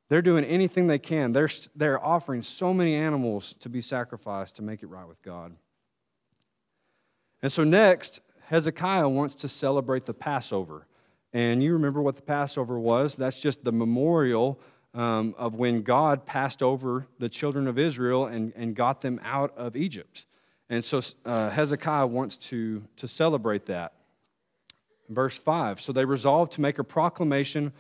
They're 0.10 0.22
doing 0.22 0.46
anything 0.46 0.88
they 0.88 1.00
can. 1.00 1.34
They're, 1.34 1.50
they're 1.76 2.04
offering 2.04 2.42
so 2.42 2.74
many 2.74 2.96
animals 2.96 3.56
to 3.60 3.70
be 3.70 3.82
sacrificed 3.82 4.56
to 4.56 4.62
make 4.62 4.82
it 4.82 4.88
right 4.88 5.08
with 5.08 5.22
God. 5.22 5.54
And 7.42 7.52
so, 7.52 7.64
next, 7.64 8.22
Hezekiah 8.46 9.10
wants 9.10 9.36
to 9.36 9.48
celebrate 9.50 10.06
the 10.06 10.14
Passover. 10.14 10.88
And 11.34 11.62
you 11.62 11.74
remember 11.74 12.02
what 12.02 12.16
the 12.16 12.22
Passover 12.22 12.80
was? 12.80 13.16
That's 13.16 13.38
just 13.38 13.66
the 13.66 13.74
memorial 13.74 14.60
um, 14.98 15.36
of 15.38 15.54
when 15.54 15.84
God 15.84 16.26
passed 16.26 16.64
over 16.64 17.08
the 17.20 17.30
children 17.30 17.68
of 17.68 17.78
Israel 17.78 18.26
and, 18.26 18.52
and 18.56 18.76
got 18.76 19.02
them 19.02 19.22
out 19.24 19.56
of 19.56 19.76
Egypt. 19.76 20.26
And 20.70 20.84
so 20.84 21.02
uh, 21.24 21.52
Hezekiah 21.52 22.08
wants 22.08 22.36
to, 22.38 22.84
to 22.98 23.08
celebrate 23.08 23.68
that. 23.68 23.94
Verse 25.08 25.38
5 25.38 25.80
So 25.80 25.94
they 25.94 26.04
resolved 26.04 26.52
to 26.54 26.62
make 26.62 26.80
a 26.80 26.84
proclamation 26.84 27.72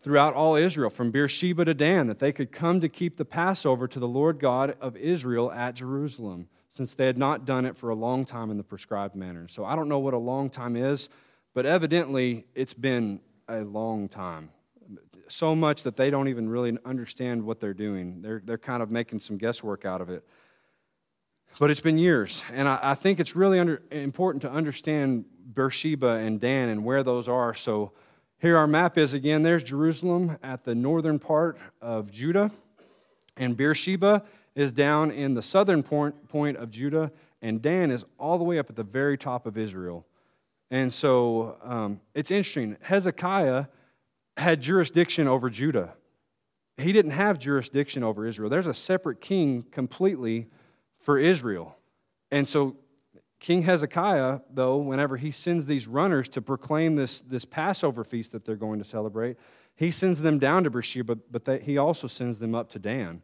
throughout 0.00 0.34
all 0.34 0.54
Israel, 0.54 0.90
from 0.90 1.10
Beersheba 1.10 1.64
to 1.64 1.74
Dan, 1.74 2.06
that 2.06 2.20
they 2.20 2.30
could 2.30 2.52
come 2.52 2.80
to 2.80 2.88
keep 2.88 3.16
the 3.16 3.24
Passover 3.24 3.88
to 3.88 3.98
the 3.98 4.08
Lord 4.08 4.38
God 4.38 4.76
of 4.80 4.96
Israel 4.96 5.50
at 5.50 5.74
Jerusalem, 5.74 6.48
since 6.68 6.94
they 6.94 7.06
had 7.06 7.18
not 7.18 7.44
done 7.44 7.64
it 7.64 7.76
for 7.76 7.88
a 7.88 7.94
long 7.94 8.24
time 8.24 8.50
in 8.50 8.56
the 8.56 8.62
prescribed 8.62 9.16
manner. 9.16 9.48
So 9.48 9.64
I 9.64 9.74
don't 9.74 9.88
know 9.88 9.98
what 9.98 10.14
a 10.14 10.18
long 10.18 10.48
time 10.48 10.76
is. 10.76 11.08
But 11.54 11.66
evidently, 11.66 12.46
it's 12.54 12.74
been 12.74 13.20
a 13.48 13.62
long 13.62 14.08
time. 14.08 14.50
So 15.28 15.54
much 15.54 15.82
that 15.82 15.96
they 15.96 16.10
don't 16.10 16.28
even 16.28 16.48
really 16.48 16.76
understand 16.84 17.44
what 17.44 17.60
they're 17.60 17.74
doing. 17.74 18.22
They're, 18.22 18.42
they're 18.44 18.58
kind 18.58 18.82
of 18.82 18.90
making 18.90 19.20
some 19.20 19.38
guesswork 19.38 19.84
out 19.84 20.00
of 20.00 20.10
it. 20.10 20.24
But 21.58 21.70
it's 21.70 21.80
been 21.80 21.98
years. 21.98 22.42
And 22.52 22.68
I, 22.68 22.78
I 22.82 22.94
think 22.94 23.20
it's 23.20 23.36
really 23.36 23.60
under, 23.60 23.82
important 23.90 24.42
to 24.42 24.50
understand 24.50 25.24
Beersheba 25.54 26.16
and 26.16 26.40
Dan 26.40 26.68
and 26.68 26.84
where 26.84 27.02
those 27.02 27.28
are. 27.28 27.54
So 27.54 27.92
here 28.38 28.56
our 28.58 28.66
map 28.66 28.98
is 28.98 29.14
again. 29.14 29.42
There's 29.42 29.62
Jerusalem 29.62 30.36
at 30.42 30.64
the 30.64 30.74
northern 30.74 31.18
part 31.18 31.58
of 31.80 32.10
Judah. 32.10 32.50
And 33.36 33.56
Beersheba 33.56 34.24
is 34.54 34.72
down 34.72 35.10
in 35.10 35.34
the 35.34 35.42
southern 35.42 35.82
point, 35.82 36.28
point 36.28 36.56
of 36.56 36.70
Judah. 36.70 37.12
And 37.40 37.62
Dan 37.62 37.90
is 37.90 38.04
all 38.18 38.36
the 38.38 38.44
way 38.44 38.58
up 38.58 38.68
at 38.68 38.76
the 38.76 38.84
very 38.84 39.16
top 39.16 39.46
of 39.46 39.56
Israel. 39.56 40.06
And 40.70 40.92
so 40.92 41.56
um, 41.62 42.00
it's 42.14 42.30
interesting. 42.30 42.76
Hezekiah 42.82 43.66
had 44.36 44.60
jurisdiction 44.60 45.28
over 45.28 45.50
Judah. 45.50 45.94
He 46.76 46.92
didn't 46.92 47.12
have 47.12 47.38
jurisdiction 47.38 48.02
over 48.02 48.26
Israel. 48.26 48.50
There's 48.50 48.66
a 48.66 48.74
separate 48.74 49.20
king 49.20 49.62
completely 49.62 50.48
for 50.98 51.18
Israel. 51.18 51.76
And 52.30 52.48
so 52.48 52.76
King 53.38 53.62
Hezekiah, 53.62 54.40
though, 54.50 54.78
whenever 54.78 55.16
he 55.16 55.30
sends 55.30 55.66
these 55.66 55.86
runners 55.86 56.28
to 56.30 56.42
proclaim 56.42 56.96
this, 56.96 57.20
this 57.20 57.44
Passover 57.44 58.02
feast 58.02 58.32
that 58.32 58.44
they're 58.44 58.56
going 58.56 58.78
to 58.78 58.84
celebrate, 58.84 59.36
he 59.76 59.90
sends 59.90 60.22
them 60.22 60.38
down 60.38 60.64
to 60.64 60.70
Beersheba, 60.70 61.16
but 61.30 61.44
they, 61.44 61.60
he 61.60 61.76
also 61.76 62.06
sends 62.06 62.38
them 62.38 62.54
up 62.54 62.70
to 62.70 62.78
Dan, 62.78 63.22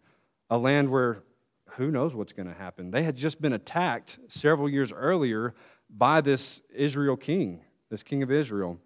a 0.49 0.59
land 0.59 0.91
where 0.91 1.23
who 1.71 1.91
knows 1.91 2.15
what's 2.15 2.33
going 2.33 2.49
to 2.49 2.55
happen. 2.55 2.91
They 2.91 3.05
had 3.05 3.17
just 3.17 3.41
been 3.41 3.53
attacked 3.53 4.19
several 4.29 4.69
years 4.69 4.93
earlier 4.93 5.55
by 5.89 6.21
this 6.21 6.63
Israel 6.75 7.17
king, 7.17 7.63
this 7.89 8.03
king 8.03 8.23
of 8.23 8.31
Israel. 8.31 8.79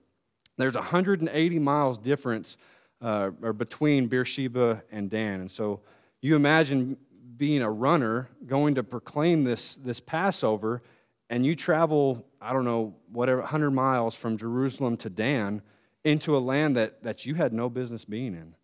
There's 0.56 0.74
180 0.74 1.58
miles 1.58 1.98
difference 1.98 2.56
uh, 3.00 3.30
or 3.42 3.52
between 3.52 4.06
Beersheba 4.06 4.82
and 4.90 5.10
Dan. 5.10 5.40
And 5.40 5.50
so 5.50 5.80
you 6.22 6.36
imagine 6.36 6.96
being 7.36 7.62
a 7.62 7.70
runner 7.70 8.28
going 8.46 8.76
to 8.76 8.82
proclaim 8.82 9.44
this, 9.44 9.76
this 9.76 10.00
Passover, 10.00 10.82
and 11.28 11.44
you 11.44 11.56
travel, 11.56 12.24
I 12.40 12.52
don't 12.52 12.64
know, 12.64 12.94
whatever, 13.10 13.40
100 13.40 13.70
miles 13.72 14.14
from 14.14 14.38
Jerusalem 14.38 14.96
to 14.98 15.10
Dan 15.10 15.62
into 16.04 16.36
a 16.36 16.38
land 16.38 16.76
that, 16.76 17.02
that 17.02 17.26
you 17.26 17.34
had 17.34 17.52
no 17.52 17.68
business 17.68 18.04
being 18.04 18.34
in. 18.34 18.54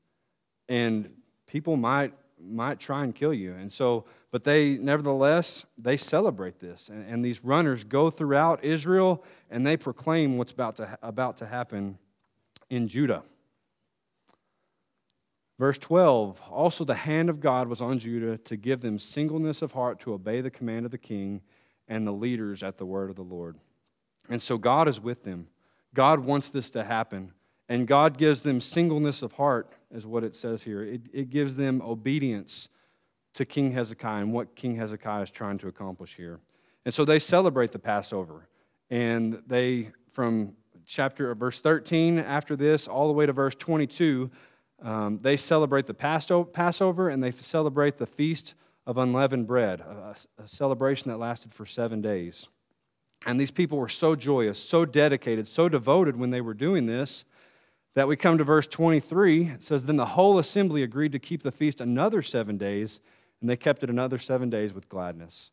And 0.68 1.14
people 1.46 1.76
might, 1.76 2.14
might 2.40 2.78
try 2.78 3.02
and 3.02 3.14
kill 3.14 3.34
you. 3.34 3.54
And 3.54 3.72
so 3.72 4.04
but 4.30 4.44
they, 4.44 4.76
nevertheless, 4.76 5.66
they 5.76 5.96
celebrate 5.96 6.60
this. 6.60 6.88
And, 6.88 7.08
and, 7.08 7.24
these 7.24 7.42
runners 7.42 7.82
go 7.82 8.10
throughout 8.10 8.64
Israel 8.64 9.24
and 9.50 9.66
they 9.66 9.76
proclaim 9.76 10.38
what's 10.38 10.52
about 10.52 10.76
to, 10.76 10.98
about 11.02 11.38
to 11.38 11.46
happen 11.46 11.98
in 12.68 12.86
Judah. 12.86 13.22
Verse 15.58 15.78
12 15.78 16.40
Also, 16.50 16.84
the 16.84 16.94
hand 16.94 17.28
of 17.28 17.40
God 17.40 17.68
was 17.68 17.80
on 17.80 17.98
Judah 17.98 18.38
to 18.38 18.56
give 18.56 18.80
them 18.80 18.98
singleness 18.98 19.62
of 19.62 19.72
heart 19.72 20.00
to 20.00 20.14
obey 20.14 20.40
the 20.40 20.50
command 20.50 20.86
of 20.86 20.92
the 20.92 20.98
king 20.98 21.42
and 21.88 22.06
the 22.06 22.12
leaders 22.12 22.62
at 22.62 22.78
the 22.78 22.86
word 22.86 23.10
of 23.10 23.16
the 23.16 23.22
Lord. 23.22 23.56
And 24.28 24.40
so, 24.40 24.56
God 24.58 24.86
is 24.86 25.00
with 25.00 25.24
them. 25.24 25.48
God 25.92 26.20
wants 26.24 26.48
this 26.48 26.70
to 26.70 26.84
happen. 26.84 27.32
And 27.68 27.86
God 27.86 28.16
gives 28.16 28.42
them 28.42 28.60
singleness 28.60 29.22
of 29.22 29.32
heart, 29.32 29.70
is 29.92 30.06
what 30.06 30.24
it 30.24 30.34
says 30.34 30.62
here. 30.62 30.82
It, 30.82 31.02
it 31.12 31.30
gives 31.30 31.56
them 31.56 31.80
obedience 31.82 32.68
to 33.34 33.44
King 33.44 33.72
Hezekiah 33.72 34.22
and 34.22 34.32
what 34.32 34.54
King 34.54 34.76
Hezekiah 34.76 35.22
is 35.22 35.30
trying 35.30 35.58
to 35.58 35.68
accomplish 35.68 36.16
here. 36.16 36.40
And 36.84 36.94
so 36.94 37.04
they 37.04 37.18
celebrate 37.18 37.72
the 37.72 37.78
Passover. 37.78 38.48
And 38.90 39.42
they, 39.46 39.90
from 40.12 40.54
chapter 40.86 41.34
verse 41.34 41.60
13 41.60 42.18
after 42.18 42.56
this 42.56 42.88
all 42.88 43.06
the 43.06 43.12
way 43.12 43.26
to 43.26 43.32
verse 43.32 43.54
22, 43.54 44.30
um, 44.82 45.18
they 45.22 45.36
celebrate 45.36 45.86
the 45.86 45.94
Passover 45.94 47.08
and 47.08 47.22
they 47.22 47.30
celebrate 47.30 47.98
the 47.98 48.06
Feast 48.06 48.54
of 48.86 48.96
Unleavened 48.96 49.46
Bread, 49.46 49.80
a, 49.80 50.16
a 50.38 50.48
celebration 50.48 51.10
that 51.10 51.18
lasted 51.18 51.54
for 51.54 51.66
seven 51.66 52.00
days. 52.00 52.48
And 53.26 53.38
these 53.38 53.50
people 53.50 53.78
were 53.78 53.88
so 53.88 54.16
joyous, 54.16 54.58
so 54.58 54.86
dedicated, 54.86 55.46
so 55.46 55.68
devoted 55.68 56.16
when 56.16 56.30
they 56.30 56.40
were 56.40 56.54
doing 56.54 56.86
this 56.86 57.24
that 57.94 58.08
we 58.08 58.16
come 58.16 58.38
to 58.38 58.44
verse 58.44 58.66
23. 58.66 59.48
It 59.48 59.64
says, 59.64 59.84
Then 59.84 59.96
the 59.96 60.06
whole 60.06 60.38
assembly 60.38 60.82
agreed 60.82 61.12
to 61.12 61.18
keep 61.18 61.42
the 61.42 61.52
feast 61.52 61.80
another 61.80 62.22
seven 62.22 62.56
days 62.56 63.00
and 63.40 63.48
they 63.48 63.56
kept 63.56 63.82
it 63.82 63.90
another 63.90 64.18
seven 64.18 64.50
days 64.50 64.72
with 64.72 64.88
gladness. 64.88 65.50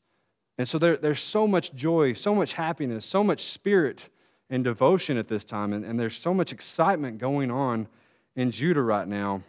And 0.57 0.67
so 0.67 0.77
there, 0.79 0.97
there's 0.97 1.21
so 1.21 1.47
much 1.47 1.73
joy, 1.73 2.13
so 2.13 2.33
much 2.33 2.53
happiness, 2.53 3.05
so 3.05 3.23
much 3.23 3.43
spirit 3.43 4.09
and 4.49 4.63
devotion 4.63 5.17
at 5.17 5.27
this 5.27 5.43
time, 5.43 5.73
and, 5.73 5.85
and 5.85 5.99
there's 5.99 6.17
so 6.17 6.33
much 6.33 6.51
excitement 6.51 7.17
going 7.17 7.51
on 7.51 7.87
in 8.35 8.51
Judah 8.51 8.81
right 8.81 9.07
now. 9.07 9.43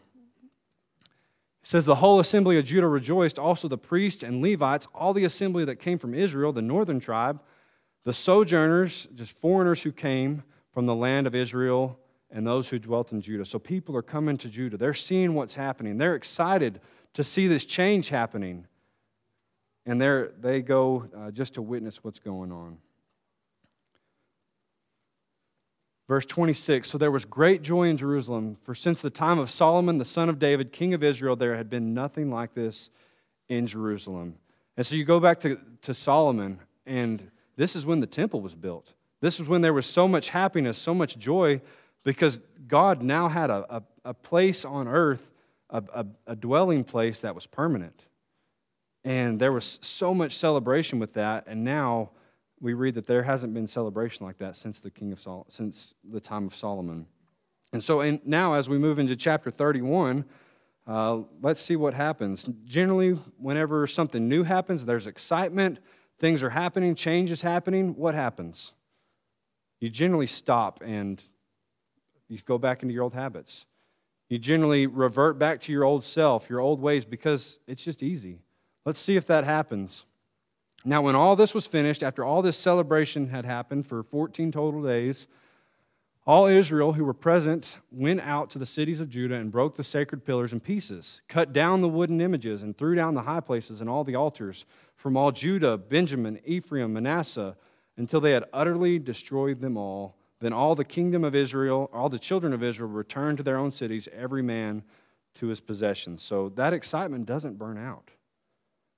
It 1.63 1.67
says, 1.69 1.85
The 1.85 1.97
whole 1.97 2.21
assembly 2.21 2.59
of 2.59 2.65
Judah 2.65 2.89
rejoiced, 2.89 3.39
also 3.39 3.69
the 3.69 3.79
priests 3.79 4.23
and 4.23 4.43
Levites, 4.43 4.89
all 4.95 5.15
the 5.15 5.25
assembly 5.25 5.65
that 5.65 5.77
came 5.77 5.99
from 5.99 6.15
Israel, 6.15 6.53
the 6.53 6.63
northern 6.63 7.01
tribe, 7.01 7.41
The 8.05 8.13
sojourners, 8.13 9.07
just 9.15 9.33
foreigners 9.33 9.83
who 9.83 9.93
came 9.93 10.43
from 10.73 10.87
the 10.87 10.95
land 10.95 11.27
of 11.27 11.35
Israel 11.35 11.99
and 12.31 12.47
those 12.47 12.69
who 12.69 12.79
dwelt 12.79 13.13
in 13.13 13.21
Judah. 13.21 13.45
So 13.45 13.59
people 13.59 13.97
are 13.97 14.03
coming 14.03 14.37
to 14.39 14.49
Judah. 14.49 14.77
They're 14.77 14.95
seeing 14.95 15.35
what's 15.35 15.55
happening. 15.55 15.97
They're 15.97 16.15
excited 16.15 16.81
to 17.19 17.25
see 17.25 17.49
this 17.49 17.65
change 17.65 18.11
happening. 18.11 18.65
And 19.85 20.01
they 20.01 20.63
go 20.63 21.09
uh, 21.17 21.33
just 21.33 21.55
to 21.55 21.63
witness 21.63 22.05
what's 22.05 22.21
going 22.21 22.53
on. 22.53 22.79
Verse 26.07 26.25
26 26.25 26.89
So 26.89 26.97
there 26.97 27.11
was 27.11 27.25
great 27.25 27.63
joy 27.63 27.89
in 27.89 27.97
Jerusalem, 27.97 28.57
for 28.63 28.73
since 28.73 29.03
the 29.03 29.11
time 29.11 29.41
of 29.41 29.51
Solomon, 29.51 29.99
the 29.99 30.05
son 30.05 30.29
of 30.29 30.39
David, 30.39 30.71
king 30.71 30.95
of 30.95 31.03
Israel, 31.03 31.35
there 31.35 31.57
had 31.57 31.69
been 31.69 31.93
nothing 31.93 32.31
like 32.31 32.55
this 32.55 32.89
in 33.49 33.67
Jerusalem. 33.67 34.37
And 34.77 34.87
so 34.87 34.95
you 34.95 35.03
go 35.05 35.19
back 35.19 35.41
to, 35.41 35.59
to 35.83 35.95
Solomon, 35.95 36.61
and 36.87 37.33
this 37.57 37.75
is 37.75 37.85
when 37.85 37.99
the 37.99 38.07
temple 38.07 38.43
was 38.43 38.55
built. 38.55 38.95
This 39.21 39.41
is 39.41 39.49
when 39.49 39.61
there 39.61 39.75
was 39.75 39.87
so 39.87 40.07
much 40.07 40.29
happiness, 40.29 40.79
so 40.79 40.95
much 40.95 41.19
joy 41.19 41.63
because 42.05 42.39
God 42.69 43.03
now 43.03 43.27
had 43.29 43.51
a, 43.51 43.79
a, 43.79 43.83
a 44.05 44.15
place 44.15 44.65
on 44.65 44.87
earth, 44.87 45.28
a, 45.71 45.83
a, 45.93 46.07
a 46.29 46.37
dwelling 46.37 46.85
place 46.85 47.21
that 47.21 47.35
was 47.35 47.47
permanent. 47.47 48.03
And 49.05 49.41
there 49.41 49.53
was 49.53 49.79
so 49.83 50.13
much 50.13 50.37
celebration 50.37 50.99
with 50.99 51.15
that, 51.15 51.47
and 51.47 51.65
now 51.65 52.11
we 52.61 52.75
read 52.75 52.95
that 52.95 53.07
there 53.07 53.23
hasn't 53.23 53.55
been 53.55 53.69
celebration 53.69 54.27
like 54.27 54.39
that 54.39 54.57
since 54.57 54.81
the 54.81 54.91
king 54.91 55.13
of 55.13 55.21
Sol- 55.21 55.47
since 55.49 55.95
the 56.09 56.21
time 56.21 56.47
of 56.47 56.55
Solomon. 56.55 57.07
And 57.73 57.85
so 57.85 58.01
in, 58.01 58.21
now, 58.25 58.55
as 58.55 58.69
we 58.69 58.79
move 58.79 58.99
into 58.99 59.15
chapter 59.15 59.51
31, 59.51 60.25
uh, 60.87 61.21
let's 61.43 61.61
see 61.61 61.77
what 61.77 61.95
happens. 61.95 62.45
Generally, 62.65 63.13
whenever 63.37 63.87
something 63.87 64.29
new 64.29 64.43
happens, 64.43 64.87
there's 64.87 65.07
excitement, 65.07 65.79
things 66.19 66.43
are 66.43 66.51
happening, 66.51 66.95
change 66.95 67.31
is 67.31 67.43
happening. 67.43 67.95
What 67.95 68.15
happens? 68.15 68.73
You 69.81 69.91
generally 69.91 70.27
stop 70.27 70.83
and 70.85 71.23
you 72.27 72.39
go 72.45 72.59
back 72.59 72.83
into 72.83 72.95
your 72.95 73.05
old 73.05 73.15
habits. 73.15 73.67
You 74.29 74.39
generally 74.39 74.87
revert 74.87 75.39
back 75.39 75.61
to 75.63 75.73
your 75.73 75.85
old 75.85 76.05
self, 76.05 76.51
your 76.51 76.61
old 76.61 76.81
ways, 76.81 77.05
because 77.05 77.59
it's 77.67 77.85
just 77.85 78.03
easy. 78.03 78.41
Let's 78.85 79.01
see 79.01 79.17
if 79.17 79.27
that 79.27 79.45
happens. 79.45 80.05
Now, 80.85 81.03
when 81.03 81.15
all 81.15 81.35
this 81.35 81.55
was 81.55 81.67
finished, 81.67 82.03
after 82.03 82.25
all 82.25 82.43
this 82.43 82.57
celebration 82.57 83.29
had 83.29 83.45
happened 83.45 83.87
for 83.87 84.03
14 84.03 84.53
total 84.53 84.83
days, 84.83 85.27
all 86.27 86.47
Israel 86.47 86.93
who 86.93 87.07
were 87.07 87.15
present 87.15 87.79
went 87.91 88.21
out 88.21 88.51
to 88.51 88.59
the 88.59 88.67
cities 88.67 89.01
of 89.01 89.09
Judah 89.09 89.37
and 89.37 89.51
broke 89.51 89.77
the 89.77 89.85
sacred 89.85 90.27
pillars 90.27 90.53
in 90.53 90.61
pieces, 90.61 91.23
cut 91.27 91.55
down 91.55 91.81
the 91.81 91.89
wooden 91.89 92.21
images, 92.21 92.63
and 92.63 92.77
threw 92.77 92.95
down 92.95 93.15
the 93.15 93.23
high 93.23 93.41
places 93.41 93.81
and 93.81 93.89
all 93.89 94.05
the 94.05 94.15
altars 94.15 94.67
from 94.95 95.17
all 95.17 95.33
Judah, 95.33 95.79
Benjamin, 95.79 96.39
Ephraim, 96.45 96.93
Manasseh, 96.93 97.57
until 97.97 98.21
they 98.21 98.33
had 98.33 98.45
utterly 98.53 98.99
destroyed 98.99 99.61
them 99.61 99.79
all 99.79 100.18
then 100.41 100.53
all 100.53 100.75
the 100.75 100.85
kingdom 100.85 101.25
of 101.25 101.35
Israel, 101.35 101.91
all 101.93 102.09
the 102.09 102.19
children 102.19 102.53
of 102.53 102.63
Israel 102.63 102.89
returned 102.89 103.39
to 103.39 103.43
their 103.43 103.59
own 103.59 103.73
cities, 103.73 104.09
every 104.17 104.43
man 104.43 104.85
to 105.35 105.49
his 105.49 105.61
possessions. 105.61 106.23
So 106.23 106.49
that 106.51 106.73
excitement 106.73 107.27
doesn't 107.27 107.59
burn 107.59 107.79
out. 107.79 108.11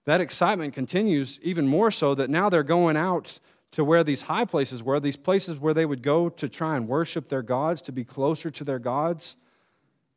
That 0.06 0.20
excitement 0.20 0.74
continues 0.74 1.38
even 1.42 1.66
more 1.66 1.90
so 1.90 2.14
that 2.14 2.30
now 2.30 2.48
they're 2.48 2.62
going 2.62 2.96
out 2.96 3.38
to 3.72 3.84
where 3.84 4.02
these 4.02 4.22
high 4.22 4.44
places 4.44 4.82
were, 4.82 4.98
these 4.98 5.16
places 5.16 5.58
where 5.58 5.74
they 5.74 5.86
would 5.86 6.02
go 6.02 6.28
to 6.28 6.48
try 6.48 6.76
and 6.76 6.88
worship 6.88 7.28
their 7.28 7.42
gods, 7.42 7.80
to 7.82 7.92
be 7.92 8.04
closer 8.04 8.50
to 8.50 8.64
their 8.64 8.78
gods, 8.78 9.36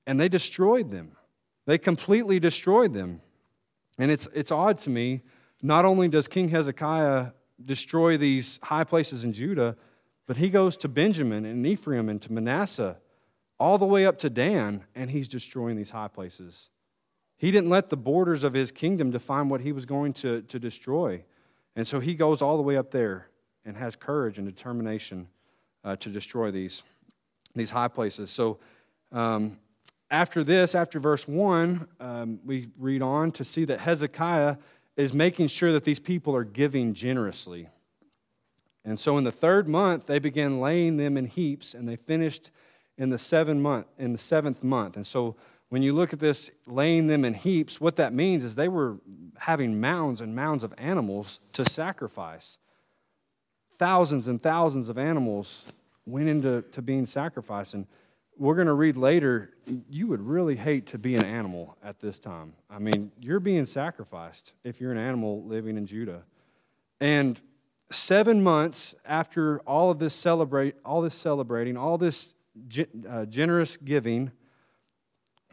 and 0.08 0.20
they 0.20 0.28
destroyed 0.28 0.90
them. 0.90 1.12
They 1.66 1.78
completely 1.78 2.40
destroyed 2.40 2.94
them. 2.94 3.22
And 3.98 4.10
it's, 4.10 4.28
it's 4.34 4.52
odd 4.52 4.80
to 4.80 4.90
me, 4.90 5.22
not 5.62 5.86
only 5.86 6.10
does 6.10 6.28
King 6.28 6.50
Hezekiah 6.50 7.28
destroy 7.64 8.18
these 8.18 8.60
high 8.64 8.84
places 8.84 9.24
in 9.24 9.34
Judah, 9.34 9.78
but 10.26 10.38
he 10.38 10.50
goes 10.50 10.78
to 10.78 10.88
Benjamin 10.88 11.46
and 11.46 11.66
Ephraim 11.66 12.10
and 12.10 12.22
to 12.22 12.32
Manasseh, 12.32 12.98
all 13.60 13.78
the 13.78 13.86
way 13.86 14.06
up 14.06 14.18
to 14.20 14.30
Dan, 14.30 14.84
and 14.96 15.12
he's 15.12 15.28
destroying 15.28 15.78
these 15.78 15.92
high 15.92 16.08
places. 16.08 16.70
He 17.38 17.52
didn't 17.52 17.70
let 17.70 17.90
the 17.90 17.98
borders 17.98 18.44
of 18.44 18.54
his 18.54 18.72
kingdom 18.72 19.12
define 19.12 19.50
what 19.50 19.62
he 19.62 19.72
was 19.72 19.86
going 19.86 20.14
to, 20.14 20.42
to 20.44 20.60
destroy. 20.60 21.24
And 21.76 21.88
so 21.88 22.00
he 22.00 22.16
goes 22.16 22.42
all 22.42 22.58
the 22.58 22.64
way 22.64 22.78
up 22.78 22.92
there 22.92 23.28
and 23.66 23.78
has 23.78 23.96
courage 23.96 24.38
and 24.38 24.48
determination 24.48 25.28
uh, 25.84 25.96
to 25.98 26.10
destroy 26.10 26.52
these, 26.52 26.84
these 27.56 27.72
high 27.72 27.88
places. 27.88 28.30
So 28.30 28.60
um, 29.12 29.58
after 30.10 30.44
this, 30.44 30.76
after 30.76 31.00
verse 31.00 31.28
1, 31.28 31.88
um, 32.00 32.40
we 32.46 32.70
read 32.78 33.02
on 33.02 33.32
to 33.32 33.44
see 33.44 33.66
that 33.66 33.80
Hezekiah 33.80 34.58
is 34.96 35.14
making 35.14 35.48
sure 35.48 35.72
that 35.72 35.84
these 35.84 36.00
people 36.00 36.36
are 36.36 36.44
giving 36.44 36.94
generously. 36.94 37.68
And 38.86 39.00
so 39.00 39.17
in 39.17 39.24
the 39.24 39.32
third 39.32 39.67
month, 39.67 40.08
they 40.08 40.19
began 40.19 40.60
laying 40.60 40.98
them 40.98 41.15
in 41.17 41.26
heaps, 41.26 41.74
and 41.74 41.88
they 41.88 41.96
finished 41.96 42.52
in 42.98 43.10
the 43.10 43.17
seven 43.17 43.62
month, 43.62 43.88
in 43.98 44.12
the 44.12 44.17
seventh 44.17 44.63
month. 44.63 44.96
And 44.98 45.08
so 45.08 45.36
when 45.69 45.82
you 45.82 45.93
look 45.93 46.13
at 46.13 46.19
this, 46.19 46.52
laying 46.67 47.08
them 47.08 47.26
in 47.26 47.34
heaps, 47.34 47.82
what 47.82 47.96
that 47.96 48.13
means 48.13 48.43
is 48.43 48.56
they 48.56 48.67
were 48.67 48.98
having 49.39 49.80
mounds 49.82 50.22
and 50.22 50.36
mounds 50.36 50.63
of 50.63 50.74
animals 50.78 51.39
to 51.54 51.65
sacrifice. 51.65 52.58
Thousands 53.80 54.28
and 54.28 54.41
thousands 54.41 54.89
of 54.89 54.98
animals 54.98 55.72
went 56.06 56.30
into 56.30 56.62
to 56.74 56.82
being 56.82 57.06
sacrificed. 57.06 57.74
And 57.74 57.88
we're 58.38 58.56
going 58.56 58.67
to 58.67 58.74
read 58.74 58.98
later, 58.98 59.52
you 59.89 60.08
would 60.08 60.22
really 60.22 60.56
hate 60.56 60.88
to 60.88 60.98
be 60.98 61.15
an 61.15 61.26
animal 61.26 61.78
at 61.84 62.00
this 62.00 62.19
time. 62.19 62.54
I 62.69 62.80
mean, 62.80 63.12
you're 63.19 63.39
being 63.39 63.65
sacrificed 63.65 64.54
if 64.63 64.80
you're 64.80 64.91
an 64.91 64.98
animal 64.98 65.43
living 65.43 65.78
in 65.78 65.88
Judah. 65.88 66.24
And 67.00 67.39
seven 67.91 68.43
months 68.43 68.96
after 69.06 69.60
all 69.62 69.91
of 69.91 70.00
this 70.00 70.15
celebrate, 70.15 70.76
all 70.84 71.02
this 71.02 71.15
celebrating, 71.15 71.78
all 71.78 71.98
this 71.98 72.34
uh, 73.10 73.26
generous 73.26 73.78
giving, 73.78 74.32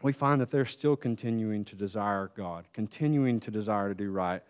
we 0.01 0.11
find 0.11 0.41
that 0.41 0.51
they're 0.51 0.65
still 0.65 0.95
continuing 0.95 1.63
to 1.65 1.75
desire 1.75 2.31
God, 2.35 2.65
continuing 2.73 3.39
to 3.41 3.51
desire 3.51 3.89
to 3.89 3.95
do 3.95 4.11
right. 4.11 4.41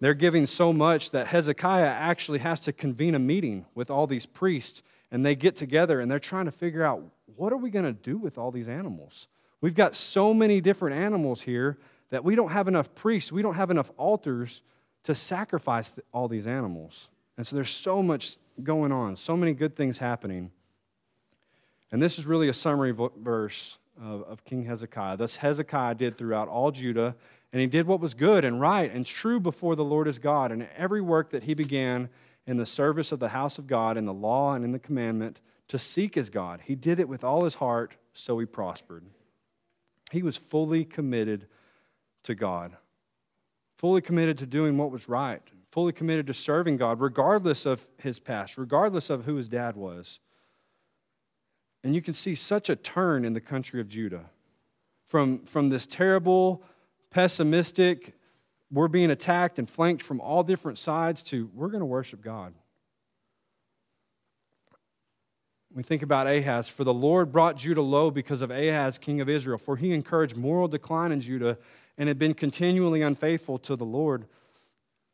They're 0.00 0.14
giving 0.14 0.46
so 0.46 0.72
much 0.72 1.10
that 1.10 1.26
Hezekiah 1.26 1.84
actually 1.84 2.38
has 2.38 2.60
to 2.62 2.72
convene 2.72 3.14
a 3.14 3.18
meeting 3.18 3.66
with 3.74 3.90
all 3.90 4.06
these 4.06 4.26
priests, 4.26 4.82
and 5.10 5.26
they 5.26 5.34
get 5.34 5.56
together 5.56 6.00
and 6.00 6.10
they're 6.10 6.18
trying 6.18 6.44
to 6.44 6.52
figure 6.52 6.84
out 6.84 7.02
what 7.36 7.52
are 7.52 7.56
we 7.56 7.70
going 7.70 7.84
to 7.84 7.92
do 7.92 8.16
with 8.16 8.38
all 8.38 8.50
these 8.50 8.68
animals? 8.68 9.28
We've 9.60 9.74
got 9.74 9.94
so 9.94 10.32
many 10.32 10.60
different 10.60 10.96
animals 10.96 11.40
here 11.40 11.78
that 12.10 12.24
we 12.24 12.34
don't 12.34 12.50
have 12.50 12.68
enough 12.68 12.94
priests, 12.94 13.32
we 13.32 13.42
don't 13.42 13.54
have 13.54 13.70
enough 13.70 13.90
altars 13.96 14.62
to 15.08 15.14
sacrifice 15.14 15.94
all 16.12 16.28
these 16.28 16.46
animals. 16.46 17.08
And 17.38 17.46
so 17.46 17.56
there's 17.56 17.70
so 17.70 18.02
much 18.02 18.36
going 18.62 18.92
on, 18.92 19.16
so 19.16 19.38
many 19.38 19.54
good 19.54 19.74
things 19.74 19.96
happening. 19.96 20.50
And 21.90 22.02
this 22.02 22.18
is 22.18 22.26
really 22.26 22.50
a 22.50 22.52
summary 22.52 22.92
verse 22.92 23.78
of, 23.98 24.22
of 24.24 24.44
King 24.44 24.66
Hezekiah. 24.66 25.16
Thus, 25.16 25.36
Hezekiah 25.36 25.94
did 25.94 26.18
throughout 26.18 26.48
all 26.48 26.70
Judah, 26.72 27.16
and 27.54 27.62
he 27.62 27.66
did 27.66 27.86
what 27.86 28.00
was 28.00 28.12
good 28.12 28.44
and 28.44 28.60
right 28.60 28.92
and 28.92 29.06
true 29.06 29.40
before 29.40 29.74
the 29.74 29.84
Lord 29.84 30.08
his 30.08 30.18
God. 30.18 30.52
And 30.52 30.68
every 30.76 31.00
work 31.00 31.30
that 31.30 31.44
he 31.44 31.54
began 31.54 32.10
in 32.46 32.58
the 32.58 32.66
service 32.66 33.10
of 33.10 33.18
the 33.18 33.30
house 33.30 33.56
of 33.56 33.66
God, 33.66 33.96
in 33.96 34.04
the 34.04 34.12
law 34.12 34.52
and 34.52 34.62
in 34.62 34.72
the 34.72 34.78
commandment, 34.78 35.40
to 35.68 35.78
seek 35.78 36.16
his 36.16 36.28
God, 36.28 36.60
he 36.66 36.74
did 36.74 37.00
it 37.00 37.08
with 37.08 37.24
all 37.24 37.44
his 37.44 37.54
heart, 37.54 37.94
so 38.12 38.38
he 38.38 38.44
prospered. 38.44 39.06
He 40.12 40.22
was 40.22 40.36
fully 40.36 40.84
committed 40.84 41.46
to 42.24 42.34
God, 42.34 42.76
fully 43.78 44.00
committed 44.00 44.36
to 44.38 44.46
doing 44.46 44.76
what 44.76 44.90
was 44.90 45.08
right, 45.08 45.40
fully 45.70 45.92
committed 45.92 46.26
to 46.26 46.34
serving 46.34 46.76
God, 46.76 47.00
regardless 47.00 47.64
of 47.64 47.86
his 47.96 48.18
past, 48.18 48.58
regardless 48.58 49.08
of 49.08 49.24
who 49.24 49.36
his 49.36 49.48
dad 49.48 49.76
was. 49.76 50.18
And 51.84 51.94
you 51.94 52.02
can 52.02 52.12
see 52.12 52.34
such 52.34 52.68
a 52.68 52.76
turn 52.76 53.24
in 53.24 53.32
the 53.32 53.40
country 53.40 53.80
of 53.80 53.88
Judah 53.88 54.26
from, 55.06 55.44
from 55.46 55.68
this 55.68 55.86
terrible, 55.86 56.62
pessimistic, 57.10 58.14
we're 58.70 58.88
being 58.88 59.10
attacked 59.10 59.58
and 59.58 59.70
flanked 59.70 60.02
from 60.02 60.20
all 60.20 60.42
different 60.42 60.76
sides 60.76 61.22
to 61.24 61.48
we're 61.54 61.68
going 61.68 61.80
to 61.80 61.86
worship 61.86 62.20
God. 62.20 62.52
We 65.72 65.82
think 65.82 66.02
about 66.02 66.26
Ahaz. 66.26 66.68
For 66.68 66.84
the 66.84 66.92
Lord 66.92 67.30
brought 67.30 67.56
Judah 67.56 67.82
low 67.82 68.10
because 68.10 68.42
of 68.42 68.50
Ahaz, 68.50 68.98
king 68.98 69.20
of 69.20 69.28
Israel, 69.28 69.58
for 69.58 69.76
he 69.76 69.92
encouraged 69.92 70.36
moral 70.36 70.66
decline 70.66 71.12
in 71.12 71.20
Judah 71.20 71.58
and 71.98 72.08
had 72.08 72.18
been 72.18 72.32
continually 72.32 73.02
unfaithful 73.02 73.58
to 73.58 73.76
the 73.76 73.84
Lord 73.84 74.26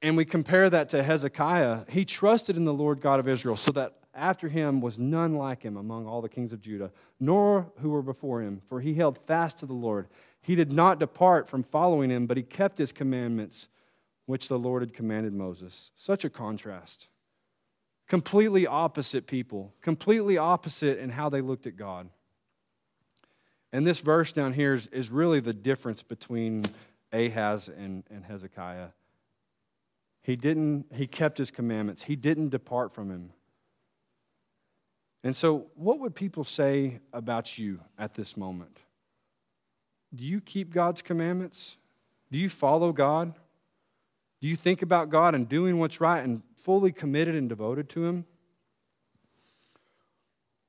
and 0.04 0.18
we 0.18 0.26
compare 0.26 0.68
that 0.68 0.90
to 0.90 1.02
Hezekiah. 1.02 1.86
He 1.88 2.04
trusted 2.04 2.58
in 2.58 2.66
the 2.66 2.74
Lord 2.74 3.00
God 3.00 3.20
of 3.20 3.26
Israel, 3.26 3.56
so 3.56 3.72
that 3.72 3.94
after 4.12 4.48
him 4.48 4.82
was 4.82 4.98
none 4.98 5.34
like 5.34 5.62
him 5.62 5.78
among 5.78 6.06
all 6.06 6.20
the 6.20 6.28
kings 6.28 6.52
of 6.52 6.60
Judah, 6.60 6.92
nor 7.18 7.72
who 7.80 7.88
were 7.88 8.02
before 8.02 8.42
him, 8.42 8.60
for 8.68 8.82
he 8.82 8.94
held 8.94 9.18
fast 9.26 9.58
to 9.58 9.66
the 9.66 9.72
Lord. 9.72 10.08
He 10.42 10.54
did 10.54 10.74
not 10.74 10.98
depart 10.98 11.48
from 11.48 11.62
following 11.62 12.10
him, 12.10 12.26
but 12.26 12.36
he 12.36 12.42
kept 12.42 12.76
his 12.76 12.92
commandments, 12.92 13.68
which 14.26 14.48
the 14.48 14.58
Lord 14.58 14.82
had 14.82 14.92
commanded 14.92 15.32
Moses. 15.32 15.90
Such 15.96 16.22
a 16.22 16.30
contrast. 16.30 17.08
Completely 18.06 18.66
opposite 18.66 19.26
people, 19.26 19.72
completely 19.80 20.36
opposite 20.36 20.98
in 20.98 21.08
how 21.08 21.30
they 21.30 21.40
looked 21.40 21.66
at 21.66 21.76
God. 21.76 22.10
And 23.74 23.84
this 23.84 23.98
verse 23.98 24.30
down 24.30 24.52
here 24.52 24.74
is, 24.74 24.86
is 24.86 25.10
really 25.10 25.40
the 25.40 25.52
difference 25.52 26.04
between 26.04 26.62
Ahaz 27.12 27.66
and, 27.66 28.04
and 28.08 28.24
Hezekiah. 28.24 28.90
He 30.22 30.36
didn't 30.36 30.86
he 30.94 31.08
kept 31.08 31.38
his 31.38 31.50
commandments. 31.50 32.04
He 32.04 32.14
didn't 32.14 32.50
depart 32.50 32.92
from 32.92 33.10
him. 33.10 33.32
And 35.24 35.36
so 35.36 35.66
what 35.74 35.98
would 35.98 36.14
people 36.14 36.44
say 36.44 37.00
about 37.12 37.58
you 37.58 37.80
at 37.98 38.14
this 38.14 38.36
moment? 38.36 38.78
Do 40.14 40.22
you 40.22 40.40
keep 40.40 40.72
God's 40.72 41.02
commandments? 41.02 41.76
Do 42.30 42.38
you 42.38 42.48
follow 42.48 42.92
God? 42.92 43.34
Do 44.40 44.46
you 44.46 44.54
think 44.54 44.82
about 44.82 45.10
God 45.10 45.34
and 45.34 45.48
doing 45.48 45.80
what's 45.80 46.00
right 46.00 46.22
and 46.22 46.44
fully 46.58 46.92
committed 46.92 47.34
and 47.34 47.48
devoted 47.48 47.88
to 47.88 48.04
him? 48.04 48.24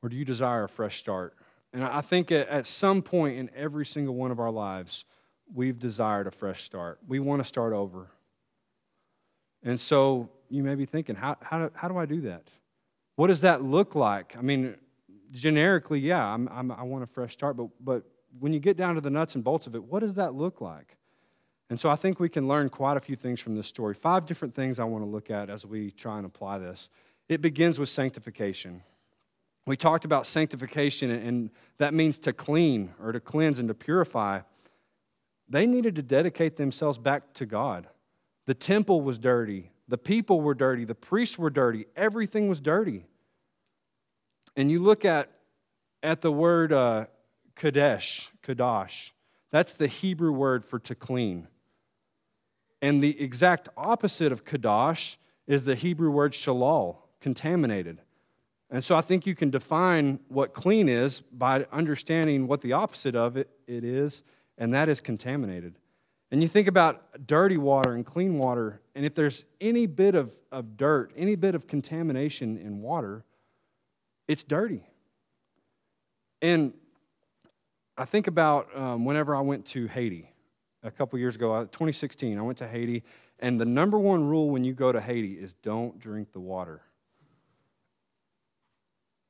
Or 0.02 0.10
do 0.10 0.16
you 0.16 0.26
desire 0.26 0.64
a 0.64 0.70
fresh 0.70 0.98
start? 0.98 1.36
And 1.76 1.84
I 1.84 2.00
think 2.00 2.32
at 2.32 2.66
some 2.68 3.02
point 3.02 3.38
in 3.38 3.50
every 3.54 3.86
single 3.86 4.16
one 4.16 4.32
of 4.32 4.40
our 4.40 4.50
lives, 4.50 5.04
we've 5.54 5.78
desired 5.78 6.26
a 6.26 6.32
fresh 6.32 6.64
start. 6.64 7.00
We 7.06 7.20
want 7.20 7.42
to 7.42 7.46
start 7.46 7.74
over. 7.74 8.08
And 9.62 9.82
so 9.82 10.30
you 10.50 10.64
may 10.64 10.76
be 10.76 10.86
thinking, 10.86 11.16
how, 11.16 11.36
how, 11.42 11.60
do, 11.60 11.72
how 11.76 11.90
do 11.90 11.98
I 11.98 12.06
do 12.06 12.22
that? 12.22 12.48
What 13.18 13.28
does 13.28 13.42
that 13.42 13.62
look 13.62 13.94
like? 13.94 14.38
I 14.38 14.42
mean, 14.42 14.78
generically, 15.32 16.00
yeah, 16.00 16.26
I'm, 16.26 16.48
I'm, 16.48 16.72
i 16.72 16.82
want 16.82 17.04
a 17.04 17.08
fresh 17.08 17.34
start, 17.34 17.58
but, 17.58 17.68
but 17.82 18.04
when 18.40 18.54
you 18.54 18.62
get 18.62 18.78
down 18.78 18.96
to 18.96 19.02
the 19.02 19.10
nuts 19.10 19.36
and 19.36 19.44
bolts 19.44 19.68
of 19.68 19.76
it, 19.76 19.84
what 19.84 20.00
does 20.00 20.14
that 20.14 20.34
look 20.34 20.62
like? 20.62 20.96
And 21.70 21.78
so 21.78 21.90
I 21.90 21.98
think 21.98 22.22
we 22.22 22.30
can 22.30 22.48
learn 22.48 22.70
quite 22.70 22.96
a 22.96 23.02
few 23.02 23.18
things 23.18 23.42
from 23.42 23.58
this 23.58 23.68
story. 23.68 23.96
Five 23.96 24.26
different 24.26 24.56
things 24.56 24.80
I 24.80 24.86
want 24.86 25.04
to 25.04 25.10
look 25.10 25.30
at 25.30 25.50
as 25.50 25.66
we 25.66 25.92
try 25.92 26.16
and 26.16 26.26
apply 26.26 26.60
this. 26.60 26.88
It 27.28 27.42
begins 27.42 27.80
with 27.80 27.90
sanctification. 27.90 28.82
We 29.66 29.76
talked 29.76 30.06
about 30.06 30.28
sanctification, 30.28 31.10
and 31.10 31.50
that 31.80 31.94
means 31.94 32.20
to 32.20 32.34
clean 32.34 32.92
or 33.02 33.12
to 33.12 33.20
cleanse 33.20 33.60
and 33.60 33.68
to 33.68 33.74
purify. 33.74 34.42
They 35.50 35.66
needed 35.66 35.96
to 35.96 36.02
dedicate 36.02 36.58
themselves 36.58 36.98
back 36.98 37.34
to 37.36 37.46
God. 37.46 37.88
The 38.46 38.54
temple 38.54 39.02
was 39.02 39.18
dirty, 39.18 39.72
the 39.88 39.98
people 39.98 40.42
were 40.42 40.54
dirty, 40.54 40.86
the 40.86 40.96
priests 40.96 41.38
were 41.38 41.50
dirty, 41.50 41.86
everything 41.96 42.48
was 42.48 42.62
dirty. 42.62 43.06
And 44.56 44.70
you 44.70 44.82
look 44.82 45.04
at, 45.04 45.32
at 46.04 46.22
the 46.22 46.32
word 46.32 46.72
uh, 46.72 47.08
Kadesh, 47.56 48.32
Kadosh, 48.44 49.12
that's 49.52 49.74
the 49.74 49.88
Hebrew 49.88 50.32
word 50.32 50.66
for 50.66 50.80
to 50.80 50.96
clean. 50.96 51.48
And 52.82 53.02
the 53.02 53.20
exact 53.20 53.70
opposite 53.76 54.32
of 54.32 54.46
Kadosh 54.46 55.18
is 55.48 55.66
the 55.66 55.76
Hebrew 55.76 56.12
word 56.12 56.34
shalal, 56.34 56.98
contaminated. 57.20 58.02
And 58.76 58.84
so 58.84 58.94
I 58.94 59.00
think 59.00 59.26
you 59.26 59.36
can 59.36 59.52
define 59.52 60.20
what 60.28 60.54
clean 60.54 60.90
is 60.90 61.22
by 61.22 61.66
understanding 61.72 62.46
what 62.46 62.60
the 62.60 62.74
opposite 62.74 63.16
of 63.16 63.38
it, 63.38 63.50
it 63.68 63.86
is, 63.86 64.22
and 64.58 64.74
that 64.74 64.90
is 64.90 65.00
contaminated. 65.00 65.76
And 66.30 66.42
you 66.42 66.50
think 66.50 66.68
about 66.68 67.26
dirty 67.26 67.56
water 67.56 67.94
and 67.94 68.06
clean 68.06 68.38
water, 68.38 68.82
and 68.94 69.06
if 69.06 69.16
there's 69.16 69.46
any 69.62 69.86
bit 69.86 70.14
of, 70.14 70.36
of 70.52 70.76
dirt, 70.76 71.14
any 71.16 71.38
bit 71.38 71.56
of 71.56 71.68
contamination 71.68 72.58
in 72.58 72.82
water, 72.82 73.24
it's 74.28 74.44
dirty. 74.44 74.84
And 76.42 76.74
I 77.98 78.04
think 78.04 78.28
about 78.28 78.76
um, 78.76 79.06
whenever 79.06 79.38
I 79.38 79.40
went 79.40 79.66
to 79.68 79.88
Haiti 79.88 80.30
a 80.84 80.92
couple 80.92 81.18
years 81.18 81.38
ago, 81.38 81.62
2016, 81.62 82.38
I 82.38 82.42
went 82.42 82.58
to 82.58 82.68
Haiti, 82.68 83.04
and 83.40 83.58
the 83.58 83.64
number 83.64 83.98
one 83.98 84.26
rule 84.26 84.50
when 84.50 84.66
you 84.66 84.74
go 84.74 84.92
to 84.92 85.00
Haiti 85.00 85.36
is 85.36 85.54
don't 85.54 85.98
drink 85.98 86.34
the 86.34 86.42
water. 86.42 86.82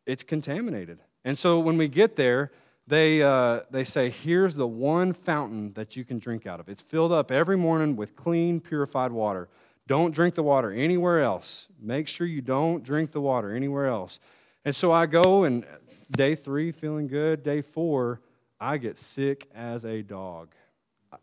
It's 0.05 0.23
contaminated. 0.23 0.99
And 1.23 1.37
so 1.37 1.59
when 1.59 1.77
we 1.77 1.87
get 1.87 2.15
there, 2.15 2.51
they, 2.87 3.23
uh, 3.23 3.61
they 3.71 3.83
say, 3.83 4.09
here's 4.09 4.53
the 4.53 4.67
one 4.67 5.13
fountain 5.13 5.73
that 5.73 5.95
you 5.95 6.05
can 6.05 6.19
drink 6.19 6.45
out 6.45 6.59
of. 6.59 6.69
It's 6.69 6.83
filled 6.83 7.11
up 7.11 7.31
every 7.31 7.57
morning 7.57 7.95
with 7.95 8.15
clean, 8.15 8.59
purified 8.59 9.11
water. 9.11 9.49
Don't 9.87 10.13
drink 10.13 10.35
the 10.35 10.43
water 10.43 10.71
anywhere 10.71 11.21
else. 11.21 11.67
Make 11.79 12.07
sure 12.07 12.27
you 12.27 12.41
don't 12.41 12.83
drink 12.83 13.11
the 13.11 13.21
water 13.21 13.51
anywhere 13.55 13.87
else. 13.87 14.19
And 14.63 14.75
so 14.75 14.91
I 14.91 15.05
go, 15.05 15.43
and 15.43 15.65
day 16.11 16.35
three, 16.35 16.71
feeling 16.71 17.07
good. 17.07 17.43
Day 17.43 17.61
four, 17.61 18.21
I 18.59 18.77
get 18.77 18.97
sick 18.97 19.49
as 19.53 19.85
a 19.85 20.01
dog. 20.01 20.49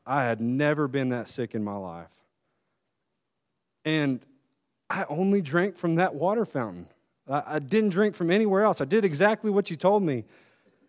I 0.06 0.24
had 0.24 0.40
never 0.40 0.88
been 0.88 1.10
that 1.10 1.28
sick 1.28 1.54
in 1.54 1.62
my 1.62 1.76
life. 1.76 2.10
And 3.84 4.20
I 4.88 5.04
only 5.08 5.40
drank 5.40 5.76
from 5.76 5.96
that 5.96 6.14
water 6.14 6.44
fountain. 6.44 6.86
I 7.28 7.58
didn't 7.60 7.90
drink 7.90 8.14
from 8.14 8.30
anywhere 8.30 8.64
else. 8.64 8.80
I 8.80 8.84
did 8.84 9.04
exactly 9.04 9.50
what 9.50 9.70
you 9.70 9.76
told 9.76 10.02
me. 10.02 10.24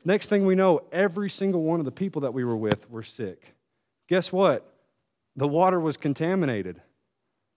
Next 0.03 0.27
thing 0.27 0.45
we 0.45 0.55
know, 0.55 0.81
every 0.91 1.29
single 1.29 1.63
one 1.63 1.79
of 1.79 1.85
the 1.85 1.91
people 1.91 2.21
that 2.21 2.33
we 2.33 2.43
were 2.43 2.57
with 2.57 2.89
were 2.89 3.03
sick. 3.03 3.53
Guess 4.07 4.31
what? 4.31 4.69
The 5.35 5.47
water 5.47 5.79
was 5.79 5.95
contaminated. 5.95 6.81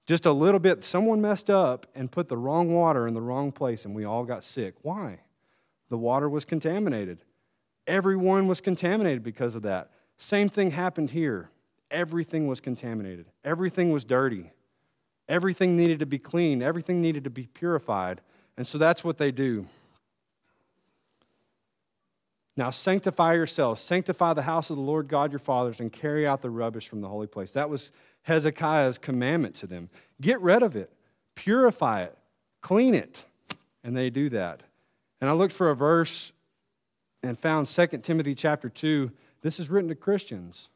Just 0.06 0.26
a 0.26 0.32
little 0.32 0.60
bit, 0.60 0.84
someone 0.84 1.20
messed 1.20 1.50
up 1.50 1.86
and 1.94 2.12
put 2.12 2.28
the 2.28 2.36
wrong 2.36 2.72
water 2.72 3.08
in 3.08 3.14
the 3.14 3.20
wrong 3.20 3.50
place, 3.50 3.84
and 3.84 3.94
we 3.94 4.04
all 4.04 4.24
got 4.24 4.44
sick. 4.44 4.74
Why? 4.82 5.18
The 5.88 5.98
water 5.98 6.28
was 6.28 6.44
contaminated. 6.44 7.18
Everyone 7.86 8.46
was 8.46 8.60
contaminated 8.60 9.22
because 9.22 9.54
of 9.56 9.62
that. 9.62 9.90
Same 10.16 10.48
thing 10.48 10.70
happened 10.70 11.10
here. 11.10 11.50
Everything 11.90 12.46
was 12.46 12.60
contaminated, 12.60 13.26
everything 13.44 13.92
was 13.92 14.04
dirty. 14.04 14.50
Everything 15.28 15.76
needed 15.76 15.98
to 15.98 16.06
be 16.06 16.20
clean, 16.20 16.62
everything 16.62 17.02
needed 17.02 17.24
to 17.24 17.30
be 17.30 17.48
purified. 17.48 18.20
And 18.56 18.66
so 18.66 18.78
that's 18.78 19.04
what 19.04 19.18
they 19.18 19.30
do. 19.30 19.66
Now 22.56 22.70
sanctify 22.70 23.34
yourselves, 23.34 23.82
sanctify 23.82 24.32
the 24.32 24.42
house 24.42 24.70
of 24.70 24.76
the 24.76 24.82
Lord 24.82 25.08
God 25.08 25.30
your 25.30 25.38
fathers, 25.38 25.78
and 25.78 25.92
carry 25.92 26.26
out 26.26 26.40
the 26.40 26.48
rubbish 26.48 26.88
from 26.88 27.02
the 27.02 27.08
holy 27.08 27.26
place. 27.26 27.52
That 27.52 27.68
was 27.68 27.92
Hezekiah's 28.22 28.96
commandment 28.96 29.54
to 29.56 29.66
them. 29.66 29.90
Get 30.20 30.40
rid 30.40 30.62
of 30.62 30.74
it, 30.74 30.90
purify 31.34 32.02
it, 32.04 32.16
clean 32.62 32.94
it. 32.94 33.24
And 33.84 33.96
they 33.96 34.10
do 34.10 34.30
that. 34.30 34.62
And 35.20 35.30
I 35.30 35.34
looked 35.34 35.52
for 35.52 35.70
a 35.70 35.76
verse 35.76 36.32
and 37.22 37.38
found 37.38 37.68
2 37.68 37.86
Timothy 37.98 38.34
chapter 38.34 38.68
2. 38.68 39.12
This 39.42 39.60
is 39.60 39.70
written 39.70 39.88
to 39.90 39.94
Christians. 39.94 40.70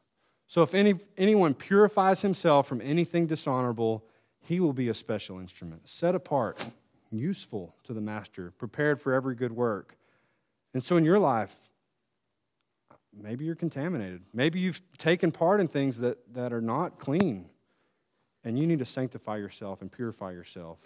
So 0.47 0.61
if 0.63 0.73
any, 0.73 0.95
anyone 1.17 1.53
purifies 1.53 2.21
himself 2.21 2.67
from 2.67 2.79
anything 2.81 3.25
dishonorable, 3.25 4.05
he 4.39 4.59
will 4.59 4.73
be 4.73 4.87
a 4.87 4.93
special 4.93 5.39
instrument, 5.39 5.89
set 5.89 6.15
apart, 6.15 6.71
useful 7.11 7.75
to 7.83 7.93
the 7.93 8.01
master, 8.01 8.51
prepared 8.57 9.01
for 9.01 9.13
every 9.13 9.35
good 9.35 9.51
work. 9.51 9.97
And 10.73 10.83
so 10.83 10.97
in 10.97 11.05
your 11.05 11.19
life, 11.19 11.55
maybe 13.13 13.45
you're 13.45 13.55
contaminated. 13.55 14.21
Maybe 14.33 14.59
you've 14.59 14.81
taken 14.97 15.31
part 15.31 15.59
in 15.59 15.67
things 15.67 15.99
that, 15.99 16.33
that 16.33 16.53
are 16.53 16.61
not 16.61 16.99
clean, 16.99 17.49
and 18.43 18.57
you 18.57 18.65
need 18.65 18.79
to 18.79 18.85
sanctify 18.85 19.37
yourself 19.37 19.81
and 19.81 19.91
purify 19.91 20.31
yourself. 20.31 20.79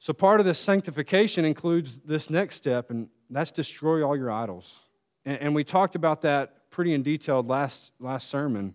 So, 0.00 0.12
part 0.12 0.38
of 0.38 0.46
this 0.46 0.60
sanctification 0.60 1.44
includes 1.44 1.98
this 2.04 2.30
next 2.30 2.56
step, 2.56 2.90
and 2.90 3.08
that's 3.30 3.50
destroy 3.50 4.06
all 4.06 4.16
your 4.16 4.30
idols. 4.30 4.80
And, 5.24 5.38
and 5.40 5.54
we 5.54 5.64
talked 5.64 5.96
about 5.96 6.22
that 6.22 6.70
pretty 6.70 6.94
in 6.94 7.02
detail 7.02 7.42
last, 7.42 7.92
last 7.98 8.28
sermon. 8.28 8.74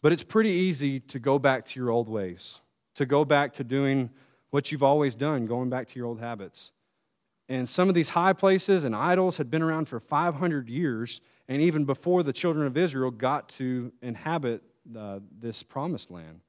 But 0.00 0.12
it's 0.12 0.22
pretty 0.22 0.50
easy 0.50 1.00
to 1.00 1.18
go 1.18 1.38
back 1.38 1.66
to 1.66 1.80
your 1.80 1.90
old 1.90 2.08
ways, 2.08 2.60
to 2.94 3.04
go 3.04 3.24
back 3.24 3.52
to 3.54 3.64
doing 3.64 4.10
what 4.50 4.72
you've 4.72 4.82
always 4.82 5.14
done, 5.14 5.46
going 5.46 5.70
back 5.70 5.88
to 5.88 5.98
your 5.98 6.06
old 6.06 6.20
habits. 6.20 6.72
And 7.48 7.68
some 7.68 7.88
of 7.88 7.94
these 7.94 8.10
high 8.10 8.34
places 8.34 8.84
and 8.84 8.94
idols 8.94 9.38
had 9.38 9.50
been 9.50 9.62
around 9.62 9.88
for 9.88 10.00
500 10.00 10.68
years, 10.68 11.20
and 11.48 11.62
even 11.62 11.84
before 11.84 12.22
the 12.22 12.32
children 12.32 12.66
of 12.66 12.76
Israel 12.76 13.10
got 13.10 13.48
to 13.50 13.92
inhabit 14.02 14.62
uh, 14.96 15.20
this 15.38 15.62
promised 15.62 16.10
land. 16.10 16.40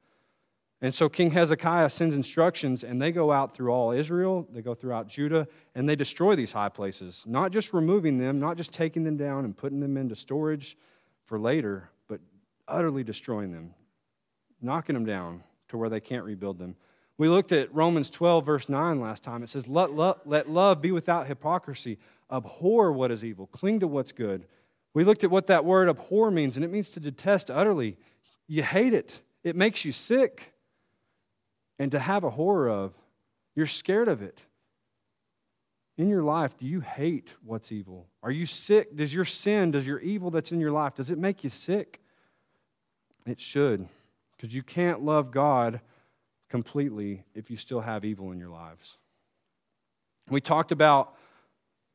And 0.82 0.96
so 0.96 1.10
King 1.10 1.32
Hezekiah 1.32 1.90
sends 1.90 2.16
instructions, 2.16 2.84
and 2.84 3.02
they 3.02 3.12
go 3.12 3.32
out 3.32 3.54
through 3.54 3.72
all 3.72 3.92
Israel, 3.92 4.48
they 4.52 4.62
go 4.62 4.74
throughout 4.74 5.08
Judah, 5.08 5.48
and 5.76 5.88
they 5.88 5.96
destroy 5.96 6.36
these 6.36 6.54
high 6.54 6.70
places. 6.70 7.24
Not 7.26 7.52
just 7.52 7.74
removing 7.74 8.18
them, 8.18 8.40
not 8.40 8.56
just 8.56 8.74
taking 8.74 9.04
them 9.04 9.18
down 9.18 9.44
and 9.44 9.56
putting 9.56 9.82
them 9.82 9.98
into 9.98 10.16
storage 10.16 10.78
for 11.26 11.38
later, 11.38 11.90
but 12.08 12.22
utterly 12.68 13.04
destroying 13.04 13.52
them, 13.52 13.74
knocking 14.62 14.94
them 14.94 15.06
down 15.06 15.42
to 15.68 15.78
where 15.78 15.90
they 15.90 16.00
can't 16.00 16.24
rebuild 16.24 16.58
them. 16.58 16.76
We 17.20 17.28
looked 17.28 17.52
at 17.52 17.76
Romans 17.76 18.10
12, 18.10 18.46
verse 18.46 18.70
9 18.70 19.02
last 19.02 19.24
time. 19.24 19.44
It 19.44 19.50
says, 19.50 19.68
let 19.68 19.92
let 20.26 20.50
love 20.50 20.82
be 20.82 20.94
without 20.94 21.28
hypocrisy. 21.28 22.00
Abhor 22.32 22.94
what 22.94 23.12
is 23.12 23.26
evil, 23.26 23.46
cling 23.48 23.82
to 23.82 23.88
what's 23.88 24.14
good. 24.14 24.46
We 24.94 25.04
looked 25.04 25.26
at 25.26 25.30
what 25.30 25.48
that 25.48 25.66
word 25.66 25.90
abhor 25.90 26.32
means, 26.32 26.56
and 26.56 26.64
it 26.64 26.72
means 26.72 26.92
to 26.92 27.02
detest 27.02 27.52
utterly. 27.52 27.98
You 28.48 28.64
hate 28.64 28.94
it, 28.94 29.22
it 29.44 29.58
makes 29.58 29.84
you 29.84 29.92
sick. 29.92 30.54
And 31.78 31.92
to 31.92 32.00
have 32.00 32.24
a 32.24 32.30
horror 32.30 32.70
of, 32.70 32.94
you're 33.54 33.68
scared 33.68 34.08
of 34.08 34.22
it. 34.22 34.40
In 35.98 36.08
your 36.08 36.24
life, 36.24 36.58
do 36.58 36.66
you 36.66 36.80
hate 36.80 37.34
what's 37.44 37.74
evil? 37.74 38.08
Are 38.24 38.32
you 38.32 38.46
sick? 38.46 38.96
Does 38.96 39.14
your 39.14 39.26
sin, 39.26 39.72
does 39.72 39.86
your 39.86 40.00
evil 40.00 40.32
that's 40.32 40.54
in 40.54 40.62
your 40.62 40.72
life, 40.72 40.96
does 40.96 41.10
it 41.10 41.18
make 41.18 41.44
you 41.44 41.50
sick? 41.50 42.02
It 43.26 43.42
should, 43.42 43.90
because 44.38 44.56
you 44.56 44.64
can't 44.64 45.04
love 45.04 45.32
God 45.32 45.82
completely 46.50 47.24
if 47.34 47.50
you 47.50 47.58
still 47.58 47.82
have 47.82 48.04
evil 48.04 48.32
in 48.32 48.40
your 48.40 48.50
lives. 48.50 48.98
We 50.30 50.42
talked 50.42 50.72
about 50.72 51.16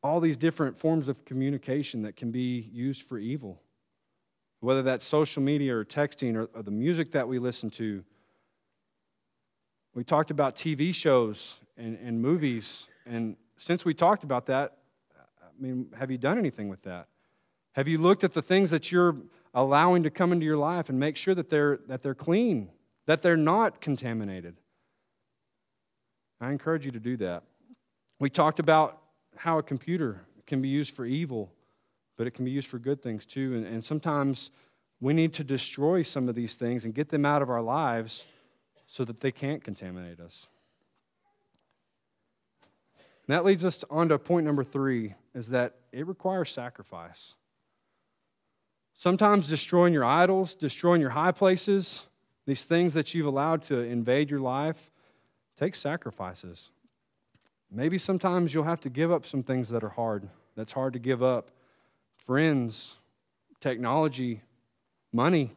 all 0.01 0.19
these 0.19 0.37
different 0.37 0.77
forms 0.77 1.09
of 1.09 1.25
communication 1.25 2.03
that 2.03 2.15
can 2.15 2.31
be 2.31 2.69
used 2.71 3.03
for 3.03 3.17
evil, 3.17 3.61
whether 4.59 4.83
that's 4.83 5.05
social 5.05 5.41
media 5.41 5.75
or 5.75 5.83
texting 5.83 6.35
or, 6.35 6.49
or 6.53 6.63
the 6.63 6.71
music 6.71 7.11
that 7.11 7.27
we 7.27 7.39
listen 7.39 7.69
to. 7.71 8.03
We 9.93 10.03
talked 10.03 10.31
about 10.31 10.55
TV 10.55 10.93
shows 10.93 11.59
and, 11.77 11.97
and 12.03 12.21
movies. 12.21 12.87
And 13.05 13.35
since 13.57 13.85
we 13.85 13.93
talked 13.93 14.23
about 14.23 14.45
that, 14.47 14.77
I 15.17 15.61
mean, 15.61 15.87
have 15.97 16.11
you 16.11 16.17
done 16.17 16.37
anything 16.37 16.69
with 16.69 16.83
that? 16.83 17.07
Have 17.73 17.87
you 17.87 17.97
looked 17.97 18.23
at 18.23 18.33
the 18.33 18.41
things 18.41 18.71
that 18.71 18.91
you're 18.91 19.15
allowing 19.53 20.03
to 20.03 20.09
come 20.09 20.31
into 20.31 20.45
your 20.45 20.57
life 20.57 20.89
and 20.89 20.99
make 20.99 21.17
sure 21.17 21.33
that 21.33 21.49
they're, 21.49 21.79
that 21.87 22.03
they're 22.03 22.13
clean, 22.13 22.69
that 23.05 23.21
they're 23.21 23.37
not 23.37 23.81
contaminated? 23.81 24.55
I 26.41 26.51
encourage 26.51 26.85
you 26.85 26.91
to 26.91 26.99
do 26.99 27.17
that. 27.17 27.43
We 28.19 28.29
talked 28.29 28.59
about 28.59 29.01
how 29.37 29.57
a 29.57 29.63
computer 29.63 30.21
can 30.47 30.61
be 30.61 30.69
used 30.69 30.93
for 30.93 31.05
evil, 31.05 31.51
but 32.17 32.27
it 32.27 32.31
can 32.31 32.45
be 32.45 32.51
used 32.51 32.67
for 32.67 32.79
good 32.79 33.01
things 33.01 33.25
too. 33.25 33.55
And, 33.55 33.65
and 33.65 33.83
sometimes 33.83 34.51
we 34.99 35.13
need 35.13 35.33
to 35.33 35.43
destroy 35.43 36.03
some 36.03 36.29
of 36.29 36.35
these 36.35 36.55
things 36.55 36.85
and 36.85 36.93
get 36.93 37.09
them 37.09 37.25
out 37.25 37.41
of 37.41 37.49
our 37.49 37.61
lives 37.61 38.25
so 38.87 39.03
that 39.05 39.19
they 39.19 39.31
can't 39.31 39.63
contaminate 39.63 40.19
us. 40.19 40.47
And 43.27 43.35
that 43.35 43.43
leads 43.43 43.65
us 43.65 43.83
on 43.89 44.09
to 44.09 44.19
point 44.19 44.45
number 44.45 44.63
three 44.63 45.15
is 45.33 45.49
that 45.49 45.75
it 45.91 46.05
requires 46.07 46.51
sacrifice. 46.51 47.33
Sometimes 48.97 49.49
destroying 49.49 49.93
your 49.93 50.05
idols, 50.05 50.53
destroying 50.53 51.01
your 51.01 51.09
high 51.09 51.31
places, 51.31 52.05
these 52.45 52.63
things 52.63 52.93
that 52.93 53.13
you've 53.13 53.25
allowed 53.25 53.63
to 53.63 53.79
invade 53.79 54.29
your 54.29 54.39
life, 54.39 54.91
take 55.57 55.75
sacrifices. 55.75 56.69
Maybe 57.71 57.97
sometimes 57.97 58.53
you'll 58.53 58.63
have 58.65 58.81
to 58.81 58.89
give 58.89 59.11
up 59.11 59.25
some 59.25 59.43
things 59.43 59.69
that 59.69 59.83
are 59.83 59.89
hard, 59.89 60.29
that's 60.55 60.73
hard 60.73 60.93
to 60.93 60.99
give 60.99 61.23
up. 61.23 61.49
Friends, 62.17 62.95
technology, 63.59 64.41
money. 65.11 65.51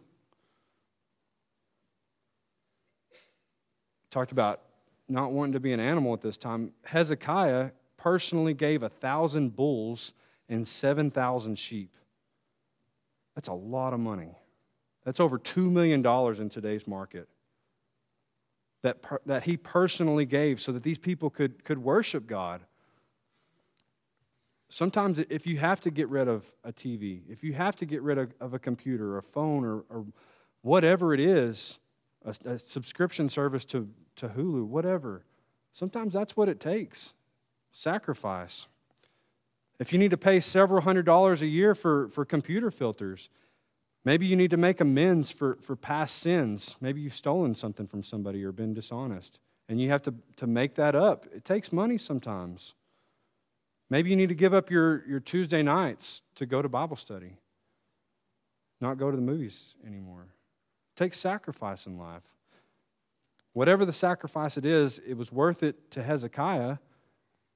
Talked 4.10 4.32
about 4.32 4.60
not 5.08 5.32
wanting 5.32 5.52
to 5.52 5.60
be 5.60 5.72
an 5.72 5.80
animal 5.80 6.12
at 6.14 6.20
this 6.20 6.36
time. 6.36 6.72
Hezekiah 6.84 7.70
personally 7.96 8.54
gave 8.54 8.82
a 8.82 8.88
thousand 8.88 9.56
bulls 9.56 10.12
and 10.48 10.66
7,000 10.66 11.58
sheep. 11.58 11.94
That's 13.34 13.48
a 13.48 13.54
lot 13.54 13.92
of 13.92 14.00
money. 14.00 14.36
That's 15.04 15.20
over 15.20 15.38
$2 15.38 15.70
million 15.70 16.04
in 16.40 16.48
today's 16.48 16.86
market 16.86 17.28
that, 18.82 19.02
per, 19.02 19.20
that 19.26 19.44
he 19.44 19.56
personally 19.56 20.26
gave 20.26 20.60
so 20.60 20.72
that 20.72 20.82
these 20.82 20.98
people 20.98 21.30
could, 21.30 21.64
could 21.64 21.78
worship 21.78 22.26
God. 22.26 22.62
Sometimes, 24.68 25.18
if 25.18 25.46
you 25.46 25.58
have 25.58 25.80
to 25.80 25.90
get 25.90 26.08
rid 26.08 26.28
of 26.28 26.46
a 26.62 26.72
TV, 26.72 27.22
if 27.28 27.42
you 27.42 27.54
have 27.54 27.74
to 27.76 27.86
get 27.86 28.02
rid 28.02 28.18
of, 28.18 28.34
of 28.38 28.52
a 28.52 28.58
computer 28.58 29.14
or 29.14 29.18
a 29.18 29.22
phone 29.22 29.64
or, 29.64 29.84
or 29.88 30.04
whatever 30.60 31.14
it 31.14 31.20
is, 31.20 31.78
a, 32.24 32.34
a 32.44 32.58
subscription 32.58 33.28
service 33.28 33.64
to, 33.66 33.88
to 34.16 34.28
Hulu, 34.28 34.66
whatever, 34.66 35.24
sometimes 35.72 36.12
that's 36.12 36.36
what 36.36 36.48
it 36.48 36.60
takes 36.60 37.14
sacrifice. 37.70 38.66
If 39.78 39.92
you 39.92 39.98
need 39.98 40.10
to 40.10 40.16
pay 40.16 40.40
several 40.40 40.82
hundred 40.82 41.06
dollars 41.06 41.42
a 41.42 41.46
year 41.46 41.74
for, 41.74 42.08
for 42.08 42.24
computer 42.24 42.70
filters, 42.70 43.28
Maybe 44.04 44.26
you 44.26 44.36
need 44.36 44.50
to 44.50 44.56
make 44.56 44.80
amends 44.80 45.30
for, 45.30 45.58
for 45.60 45.76
past 45.76 46.18
sins. 46.18 46.76
Maybe 46.80 47.00
you've 47.00 47.14
stolen 47.14 47.54
something 47.54 47.86
from 47.86 48.02
somebody 48.02 48.44
or 48.44 48.52
been 48.52 48.72
dishonest, 48.72 49.38
and 49.68 49.80
you 49.80 49.90
have 49.90 50.02
to, 50.02 50.14
to 50.36 50.46
make 50.46 50.76
that 50.76 50.94
up. 50.94 51.26
It 51.34 51.44
takes 51.44 51.72
money 51.72 51.98
sometimes. 51.98 52.74
Maybe 53.90 54.10
you 54.10 54.16
need 54.16 54.28
to 54.28 54.34
give 54.34 54.54
up 54.54 54.70
your, 54.70 55.06
your 55.06 55.20
Tuesday 55.20 55.62
nights 55.62 56.22
to 56.36 56.46
go 56.46 56.62
to 56.62 56.68
Bible 56.68 56.96
study, 56.96 57.36
not 58.80 58.98
go 58.98 59.10
to 59.10 59.16
the 59.16 59.22
movies 59.22 59.74
anymore. 59.86 60.26
It 60.94 60.98
takes 60.98 61.18
sacrifice 61.18 61.86
in 61.86 61.98
life. 61.98 62.22
Whatever 63.52 63.84
the 63.84 63.92
sacrifice 63.92 64.56
it 64.56 64.64
is, 64.64 65.00
it 65.00 65.14
was 65.14 65.32
worth 65.32 65.62
it 65.62 65.90
to 65.90 66.02
Hezekiah, 66.02 66.78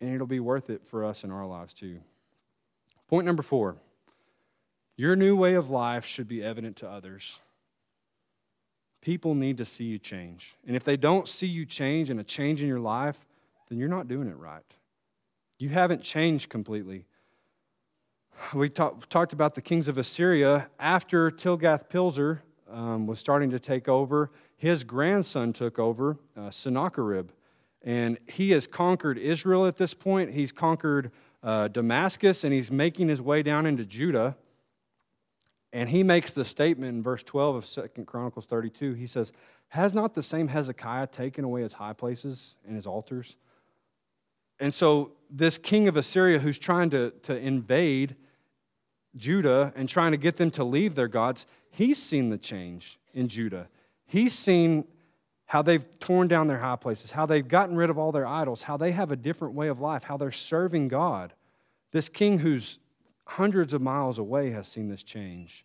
and 0.01 0.15
it'll 0.15 0.27
be 0.27 0.41
worth 0.41 0.69
it 0.69 0.87
for 0.87 1.05
us 1.05 1.23
in 1.23 1.31
our 1.31 1.47
lives 1.47 1.75
too. 1.75 2.01
Point 3.09 3.27
number 3.27 3.43
four. 3.43 3.77
Your 4.97 5.17
new 5.17 5.37
way 5.37 5.55
of 5.55 5.71
life 5.71 6.05
should 6.05 6.29
be 6.29 6.43
evident 6.43 6.77
to 6.79 6.89
others. 6.89 7.39
People 9.01 9.35
need 9.35 9.59
to 9.59 9.65
see 9.65 9.85
you 9.85 9.99
change. 9.99 10.55
And 10.67 10.77
if 10.77 10.85
they 10.85 10.97
don't 10.97 11.27
see 11.27 11.47
you 11.47 11.67
change 11.67 12.09
and 12.11 12.21
a 12.21 12.25
change 12.25 12.63
in 12.63 12.69
your 12.69 12.79
life, 12.81 13.19
then 13.69 13.79
you're 13.79 13.89
not 13.89 14.07
doing 14.07 14.29
it 14.29 14.37
right. 14.37 14.63
You 15.59 15.71
haven't 15.71 16.03
changed 16.03 16.49
completely. 16.49 17.07
We 18.55 18.69
talk, 18.69 19.09
talked 19.09 19.33
about 19.33 19.55
the 19.55 19.63
kings 19.63 19.89
of 19.89 19.99
Assyria. 19.99 20.69
After 20.79 21.31
Tiglath-Pileser 21.31 22.43
um, 22.71 23.07
was 23.07 23.19
starting 23.19 23.51
to 23.51 23.59
take 23.59 23.89
over, 23.89 24.31
his 24.57 24.85
grandson 24.85 25.53
took 25.53 25.79
over, 25.79 26.19
uh, 26.37 26.51
Sennacherib. 26.51 27.31
And 27.83 28.19
he 28.29 28.51
has 28.51 28.67
conquered 28.67 29.19
Israel 29.19 29.67
at 29.67 29.77
this 29.77 29.95
point. 29.95 30.33
He's 30.33 30.53
conquered 30.53 31.11
uh, 31.43 31.69
Damascus, 31.69 32.45
and 32.45 32.53
he's 32.53 32.71
making 32.71 33.09
his 33.09 33.21
way 33.21 33.43
down 33.43 33.67
into 33.67 33.85
Judah. 33.85 34.37
And 35.73 35.89
he 35.89 36.03
makes 36.03 36.33
the 36.33 36.45
statement 36.45 36.95
in 36.95 37.03
verse 37.03 37.23
12 37.23 37.57
of 37.57 37.67
Second 37.67 38.07
Chronicles 38.07 38.47
32. 38.47 38.93
He 38.93 39.07
says, 39.07 39.33
Has 39.69 39.95
not 39.95 40.15
the 40.15 40.23
same 40.23 40.49
Hezekiah 40.49 41.07
taken 41.09 41.45
away 41.45 41.63
his 41.63 41.75
high 41.75 41.95
places 41.95 42.57
and 42.67 42.77
his 42.77 42.87
altars? 42.87 43.37
And 44.61 44.75
so, 44.75 45.13
this 45.31 45.57
king 45.57 45.89
of 45.89 45.97
Assyria 45.97 46.39
who's 46.39 46.59
trying 46.59 46.91
to, 46.91 47.11
to 47.23 47.37
invade 47.37 48.17
Judah 49.17 49.73
and 49.75 49.89
trying 49.89 50.13
to 50.13 50.19
get 50.19 50.37
them 50.37 50.51
to 50.53 50.65
leave 50.65 50.95
their 50.95 51.09
gods, 51.09 51.47
he's 51.71 52.01
seen 52.01 52.29
the 52.29 52.39
change 52.39 52.99
in 53.15 53.29
Judah. 53.29 53.69
He's 54.05 54.35
seen 54.35 54.85
how 55.47 55.63
they've 55.63 55.85
torn 55.99 56.29
down 56.29 56.49
their 56.49 56.59
high 56.59 56.77
places, 56.77 57.11
how 57.11 57.27
they've 57.27 57.47
gotten 57.47 57.77
rid 57.77 57.91
of 57.91 57.99
all 57.99 58.13
their 58.13 58.27
idols, 58.27 58.63
how 58.63 58.77
they 58.77 58.93
have 58.93 59.11
a 59.11 59.17
different 59.17 59.55
way 59.55 59.69
of 59.69 59.81
life, 59.81 60.05
how 60.05 60.17
they're 60.17 60.33
serving 60.33 60.89
God. 60.89 61.33
This 61.93 62.09
king 62.09 62.39
who's 62.39 62.79
hundreds 63.33 63.73
of 63.73 63.81
miles 63.81 64.19
away 64.19 64.51
has 64.51 64.69
seen 64.69 64.89
this 64.89 65.03
change. 65.03 65.65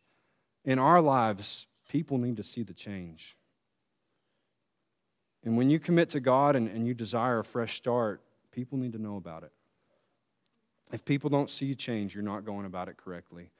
In 0.63 0.79
our 0.79 1.01
lives, 1.01 1.67
people 1.89 2.17
need 2.17 2.37
to 2.37 2.43
see 2.43 2.63
the 2.63 2.73
change. 2.73 3.35
And 5.43 5.57
when 5.57 5.69
you 5.69 5.79
commit 5.79 6.09
to 6.11 6.19
God 6.19 6.55
and, 6.55 6.67
and 6.67 6.85
you 6.85 6.93
desire 6.93 7.39
a 7.39 7.43
fresh 7.43 7.75
start, 7.75 8.21
people 8.51 8.77
need 8.77 8.93
to 8.93 9.01
know 9.01 9.17
about 9.17 9.43
it. 9.43 9.51
If 10.91 11.03
people 11.03 11.29
don't 11.29 11.49
see 11.49 11.75
change, 11.75 12.15
you're 12.15 12.23
not 12.23 12.45
going 12.45 12.65
about 12.65 12.87
it 12.89 12.97
correctly. 12.97 13.51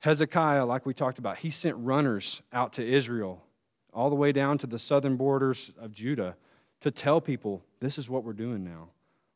Hezekiah, 0.00 0.64
like 0.64 0.86
we 0.86 0.94
talked 0.94 1.18
about, 1.18 1.38
he 1.38 1.50
sent 1.50 1.76
runners 1.78 2.42
out 2.52 2.72
to 2.74 2.86
Israel, 2.86 3.44
all 3.92 4.10
the 4.10 4.16
way 4.16 4.32
down 4.32 4.58
to 4.58 4.66
the 4.66 4.78
southern 4.78 5.16
borders 5.16 5.70
of 5.80 5.92
Judah, 5.92 6.36
to 6.80 6.90
tell 6.90 7.20
people 7.20 7.64
this 7.80 7.98
is 7.98 8.08
what 8.08 8.24
we're 8.24 8.32
doing 8.32 8.64
now. 8.64 8.88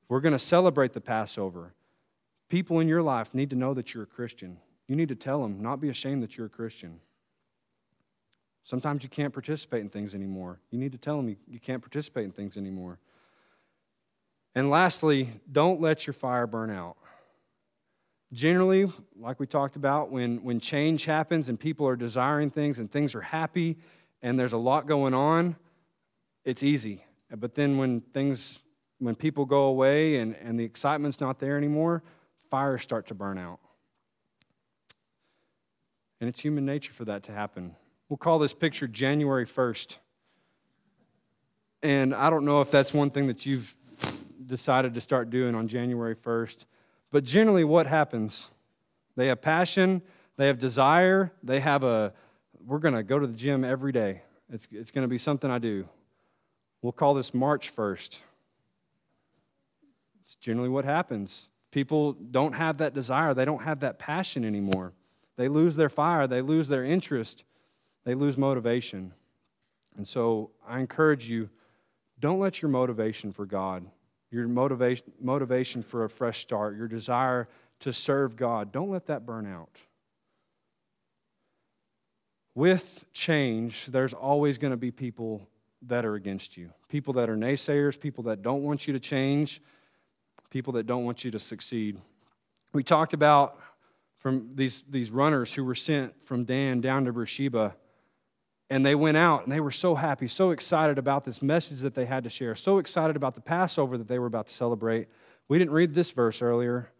We're 0.09 0.21
going 0.21 0.33
to 0.33 0.39
celebrate 0.39 0.93
the 0.93 1.01
Passover. 1.01 1.75
People 2.53 2.81
in 2.81 2.87
your 2.87 3.01
life 3.01 3.33
need 3.33 3.49
to 3.49 3.57
know 3.57 3.73
that 3.73 3.95
you're 3.95 4.03
a 4.03 4.07
Christian. 4.07 4.59
You 4.87 4.95
need 4.95 5.09
to 5.09 5.15
tell 5.15 5.41
them, 5.41 5.63
not 5.63 5.81
be 5.81 5.89
ashamed 5.89 6.23
that 6.23 6.37
you're 6.37 6.49
a 6.49 6.51
Christian. 6.51 7.01
Sometimes 8.63 9.03
you 9.03 9.09
can't 9.09 9.33
participate 9.33 9.81
in 9.81 9.89
things 9.89 10.15
anymore. 10.15 10.61
You 10.71 10.79
need 10.79 10.93
to 10.93 10.99
tell 10.99 11.17
them 11.17 11.35
you, 11.49 11.59
can't 11.59 11.81
participate 11.81 12.25
in 12.25 12.31
things 12.31 12.59
anymore. 12.59 12.99
And 14.55 14.69
lastly, 14.69 15.31
don't 15.51 15.81
let 15.81 16.07
your 16.07 16.13
fire 16.13 16.47
burn 16.47 16.69
out. 16.69 16.99
Generally, 18.35 18.93
like 19.19 19.41
we 19.41 19.47
talked 19.47 19.77
about, 19.77 20.11
when, 20.11 20.45
when 20.45 20.61
change 20.61 21.07
happens 21.07 21.49
and 21.49 21.59
people 21.59 21.89
are 21.89 21.97
desiring 21.97 22.51
things 22.51 22.79
and 22.79 22.93
things 22.93 23.15
are 23.15 23.23
happy 23.23 23.79
and 24.21 24.39
there's 24.39 24.53
a 24.53 24.59
lot 24.59 24.87
going 24.87 25.15
on, 25.15 25.57
it's 26.45 26.63
easy. 26.63 27.03
But 27.35 27.55
then 27.55 27.79
when 27.79 28.03
things, 28.03 28.61
when 28.99 29.15
people 29.15 29.47
go 29.47 29.69
away 29.69 30.17
and, 30.17 30.37
and 30.37 30.61
the 30.61 30.65
excitement's 30.65 31.19
not 31.19 31.39
there 31.39 31.57
anymore, 31.57 32.03
fires 32.53 32.83
start 32.83 33.07
to 33.07 33.15
burn 33.15 33.39
out. 33.39 33.61
And 36.21 36.29
it's 36.29 36.39
human 36.39 36.67
nature 36.67 36.93
for 36.93 37.07
that 37.07 37.23
to 37.23 37.33
happen. 37.33 37.75
We'll 38.11 38.19
call 38.19 38.39
this 38.39 38.53
picture 38.53 38.87
January 38.87 39.47
1st. 39.47 39.97
And 41.83 42.15
I 42.15 42.29
don't 42.29 42.45
know 42.45 42.61
if 42.61 42.71
that's 42.71 42.93
one 42.93 43.09
thing 43.09 43.27
that 43.29 43.47
you've 43.47 43.75
decided 44.45 44.93
to 44.93 45.01
start 45.01 45.31
doing 45.31 45.55
on 45.55 45.67
January 45.67 46.15
1st. 46.15 46.67
But 47.11 47.25
generally, 47.25 47.65
what 47.65 47.87
happens? 47.87 48.51
They 49.17 49.29
have 49.29 49.41
passion, 49.41 50.03
they 50.37 50.47
have 50.47 50.59
desire, 50.59 51.33
they 51.43 51.61
have 51.61 51.83
a, 51.85 52.13
we're 52.67 52.81
going 52.81 52.95
to 52.95 53.03
go 53.03 53.19
to 53.19 53.27
the 53.27 53.33
gym 53.33 53.65
every 53.65 53.93
day. 53.93 54.21
It's, 54.53 54.69
it's 54.71 54.91
going 54.91 55.05
to 55.05 55.09
be 55.09 55.17
something 55.17 55.51
I 55.51 55.59
do. 55.59 55.89
We'll 56.83 56.93
call 56.93 57.15
this 57.15 57.33
March 57.33 57.75
1st. 57.75 58.19
It's 60.21 60.35
generally 60.37 60.69
what 60.69 60.85
happens. 60.85 61.49
People 61.73 62.13
don't 62.13 62.53
have 62.53 62.79
that 62.79 62.95
desire, 62.95 63.35
they 63.35 63.45
don't 63.45 63.63
have 63.63 63.81
that 63.81 63.99
passion 63.99 64.45
anymore. 64.45 64.93
They 65.37 65.49
lose 65.49 65.75
their 65.75 65.89
fire, 65.89 66.29
they 66.29 66.41
lose 66.43 66.69
their 66.69 66.85
interest, 66.85 67.45
they 68.05 68.15
lose 68.15 68.39
motivation. 68.39 69.13
And 69.97 70.07
so 70.07 70.51
I 70.67 70.79
encourage 70.79 71.29
you 71.29 71.51
don't 72.21 72.39
let 72.39 72.63
your 72.63 72.71
motivation 72.71 73.33
for 73.33 73.47
God, 73.47 73.85
your 74.31 74.47
motivation, 74.47 75.13
motivation 75.21 75.83
for 75.83 76.05
a 76.05 76.09
fresh 76.09 76.41
start, 76.41 76.77
your 76.77 76.87
desire 76.87 77.49
to 77.81 77.93
serve 77.93 78.37
God, 78.37 78.71
don't 78.71 78.91
let 78.91 79.07
that 79.07 79.27
burn 79.27 79.47
out. 79.47 79.77
With 82.55 83.07
change, 83.13 83.87
there's 83.87 84.13
always 84.13 84.59
going 84.59 84.71
to 84.71 84.77
be 84.77 84.91
people 84.91 85.49
that 85.87 86.05
are 86.05 86.15
against 86.15 86.57
you 86.57 86.71
people 86.93 87.15
that 87.15 87.31
are 87.31 87.37
naysayers, 87.37 87.99
people 87.99 88.25
that 88.25 88.43
don't 88.43 88.63
want 88.63 88.87
you 88.87 88.93
to 88.93 89.01
change, 89.01 89.63
people 90.53 90.75
that 90.75 90.87
don't 90.87 91.05
want 91.07 91.25
you 91.25 91.31
to 91.31 91.39
succeed. 91.39 91.99
We 92.75 92.85
talked 92.85 93.15
about 93.15 93.59
from 94.19 94.51
these, 94.55 94.85
these 94.89 95.11
runners 95.11 95.55
who 95.55 95.65
were 95.65 95.75
sent 95.75 96.23
from 96.25 96.45
Dan 96.45 96.83
down 96.83 97.07
to 97.07 97.13
Beersheba, 97.13 97.75
and 98.69 98.85
they 98.85 98.95
went 98.95 99.17
out 99.17 99.45
and 99.45 99.51
they 99.51 99.61
were 99.61 99.71
so 99.71 99.95
happy, 99.95 100.29
so 100.29 100.51
excited 100.51 100.99
about 100.99 101.25
this 101.25 101.41
message 101.41 101.81
that 101.81 101.95
they 101.95 102.05
had 102.05 102.23
to 102.25 102.31
share, 102.31 102.55
so 102.55 102.77
excited 102.77 103.17
about 103.17 103.35
the 103.35 103.41
Passover 103.41 103.97
that 103.97 104.09
they 104.09 104.19
were 104.19 104.27
about 104.27 104.47
to 104.49 104.53
celebrate. 104.53 105.09
We 105.49 105.59
didn't 105.59 105.73
read 105.73 105.95
this 105.95 106.11
verse 106.11 106.43
earlier. 106.43 106.91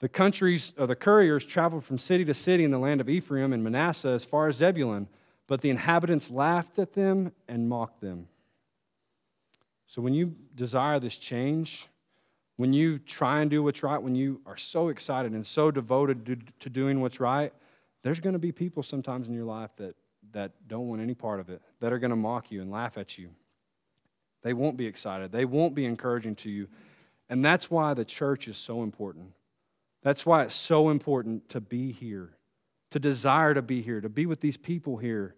The 0.00 0.08
countries, 0.08 0.74
or 0.78 0.86
the 0.86 0.94
couriers 0.94 1.44
traveled 1.44 1.84
from 1.84 1.96
city 1.96 2.26
to 2.26 2.34
city 2.34 2.64
in 2.64 2.70
the 2.70 2.78
land 2.78 3.00
of 3.00 3.08
Ephraim 3.08 3.54
and 3.54 3.64
Manasseh 3.64 4.08
as 4.08 4.24
far 4.24 4.46
as 4.46 4.56
Zebulun, 4.56 5.08
but 5.46 5.62
the 5.62 5.70
inhabitants 5.70 6.30
laughed 6.30 6.78
at 6.78 6.92
them 6.92 7.32
and 7.48 7.66
mocked 7.66 8.02
them. 8.02 8.28
So 9.86 10.02
when 10.02 10.12
you 10.12 10.36
desire 10.54 11.00
this 11.00 11.16
change, 11.16 11.88
when 12.60 12.74
you 12.74 12.98
try 12.98 13.40
and 13.40 13.50
do 13.50 13.62
what's 13.62 13.82
right, 13.82 14.02
when 14.02 14.14
you 14.14 14.42
are 14.44 14.58
so 14.58 14.90
excited 14.90 15.32
and 15.32 15.46
so 15.46 15.70
devoted 15.70 16.26
to, 16.26 16.36
to 16.58 16.68
doing 16.68 17.00
what's 17.00 17.18
right, 17.18 17.54
there's 18.02 18.20
going 18.20 18.34
to 18.34 18.38
be 18.38 18.52
people 18.52 18.82
sometimes 18.82 19.28
in 19.28 19.32
your 19.32 19.46
life 19.46 19.70
that, 19.78 19.96
that 20.32 20.52
don't 20.68 20.86
want 20.86 21.00
any 21.00 21.14
part 21.14 21.40
of 21.40 21.48
it, 21.48 21.62
that 21.80 21.90
are 21.90 21.98
going 21.98 22.10
to 22.10 22.16
mock 22.16 22.52
you 22.52 22.60
and 22.60 22.70
laugh 22.70 22.98
at 22.98 23.16
you. 23.16 23.30
They 24.42 24.52
won't 24.52 24.76
be 24.76 24.84
excited, 24.84 25.32
they 25.32 25.46
won't 25.46 25.74
be 25.74 25.86
encouraging 25.86 26.36
to 26.36 26.50
you. 26.50 26.68
And 27.30 27.42
that's 27.42 27.70
why 27.70 27.94
the 27.94 28.04
church 28.04 28.46
is 28.46 28.58
so 28.58 28.82
important. 28.82 29.32
That's 30.02 30.26
why 30.26 30.42
it's 30.42 30.54
so 30.54 30.90
important 30.90 31.48
to 31.48 31.62
be 31.62 31.92
here, 31.92 32.36
to 32.90 32.98
desire 32.98 33.54
to 33.54 33.62
be 33.62 33.80
here, 33.80 34.02
to 34.02 34.10
be 34.10 34.26
with 34.26 34.42
these 34.42 34.58
people 34.58 34.98
here, 34.98 35.34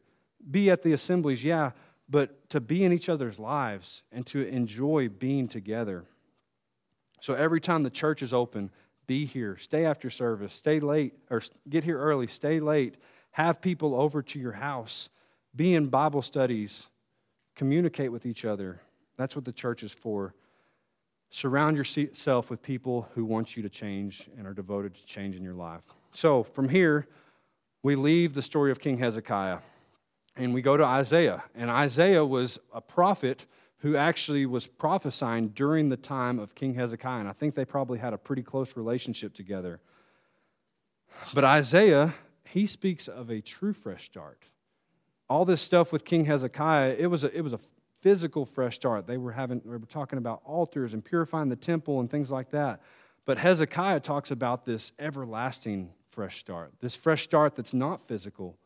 be 0.50 0.72
at 0.72 0.82
the 0.82 0.92
assemblies, 0.92 1.44
yeah, 1.44 1.70
but 2.08 2.50
to 2.50 2.60
be 2.60 2.82
in 2.82 2.92
each 2.92 3.08
other's 3.08 3.38
lives 3.38 4.02
and 4.10 4.26
to 4.26 4.44
enjoy 4.48 5.08
being 5.08 5.46
together. 5.46 6.06
So 7.22 7.34
every 7.34 7.60
time 7.60 7.84
the 7.84 7.90
church 7.90 8.20
is 8.20 8.32
open, 8.32 8.72
be 9.06 9.26
here. 9.26 9.56
Stay 9.56 9.86
after 9.86 10.10
service. 10.10 10.52
Stay 10.52 10.80
late 10.80 11.14
or 11.30 11.40
get 11.68 11.84
here 11.84 11.96
early. 11.98 12.26
Stay 12.26 12.58
late. 12.58 12.96
Have 13.30 13.60
people 13.60 13.94
over 13.94 14.22
to 14.22 14.40
your 14.40 14.52
house. 14.52 15.08
Be 15.54 15.72
in 15.74 15.86
Bible 15.86 16.22
studies. 16.22 16.88
Communicate 17.54 18.10
with 18.10 18.26
each 18.26 18.44
other. 18.44 18.80
That's 19.16 19.36
what 19.36 19.44
the 19.44 19.52
church 19.52 19.84
is 19.84 19.92
for. 19.92 20.34
Surround 21.30 21.76
yourself 21.76 22.50
with 22.50 22.60
people 22.60 23.08
who 23.14 23.24
want 23.24 23.56
you 23.56 23.62
to 23.62 23.68
change 23.68 24.28
and 24.36 24.44
are 24.44 24.52
devoted 24.52 24.96
to 24.96 25.06
change 25.06 25.36
in 25.36 25.44
your 25.44 25.54
life. 25.54 25.82
So 26.10 26.42
from 26.42 26.68
here, 26.68 27.06
we 27.84 27.94
leave 27.94 28.34
the 28.34 28.42
story 28.42 28.72
of 28.72 28.80
King 28.80 28.98
Hezekiah 28.98 29.58
and 30.34 30.52
we 30.52 30.60
go 30.60 30.76
to 30.76 30.84
Isaiah. 30.84 31.44
And 31.54 31.70
Isaiah 31.70 32.24
was 32.24 32.58
a 32.74 32.80
prophet 32.80 33.46
who 33.82 33.96
actually 33.96 34.46
was 34.46 34.68
prophesying 34.68 35.48
during 35.48 35.88
the 35.88 35.96
time 35.96 36.38
of 36.38 36.54
King 36.54 36.74
Hezekiah. 36.74 37.18
And 37.18 37.28
I 37.28 37.32
think 37.32 37.56
they 37.56 37.64
probably 37.64 37.98
had 37.98 38.12
a 38.12 38.18
pretty 38.18 38.42
close 38.42 38.76
relationship 38.76 39.34
together. 39.34 39.80
But 41.34 41.42
Isaiah, 41.42 42.14
he 42.44 42.66
speaks 42.66 43.08
of 43.08 43.28
a 43.28 43.40
true 43.40 43.72
fresh 43.72 44.04
start. 44.04 44.44
All 45.28 45.44
this 45.44 45.60
stuff 45.60 45.90
with 45.90 46.04
King 46.04 46.26
Hezekiah, 46.26 46.94
it 46.96 47.06
was 47.06 47.24
a, 47.24 47.36
it 47.36 47.40
was 47.40 47.54
a 47.54 47.60
physical 48.00 48.46
fresh 48.46 48.76
start. 48.76 49.08
They 49.08 49.16
were 49.16 49.32
having, 49.32 49.60
they 49.64 49.70
were 49.70 49.80
talking 49.80 50.18
about 50.18 50.42
altars 50.44 50.94
and 50.94 51.04
purifying 51.04 51.48
the 51.48 51.56
temple 51.56 51.98
and 51.98 52.08
things 52.08 52.30
like 52.30 52.50
that. 52.50 52.80
But 53.24 53.38
Hezekiah 53.38 54.00
talks 54.00 54.30
about 54.30 54.64
this 54.64 54.92
everlasting 55.00 55.92
fresh 56.08 56.38
start, 56.38 56.72
this 56.80 56.94
fresh 56.94 57.24
start 57.24 57.56
that's 57.56 57.74
not 57.74 58.06
physical. 58.06 58.56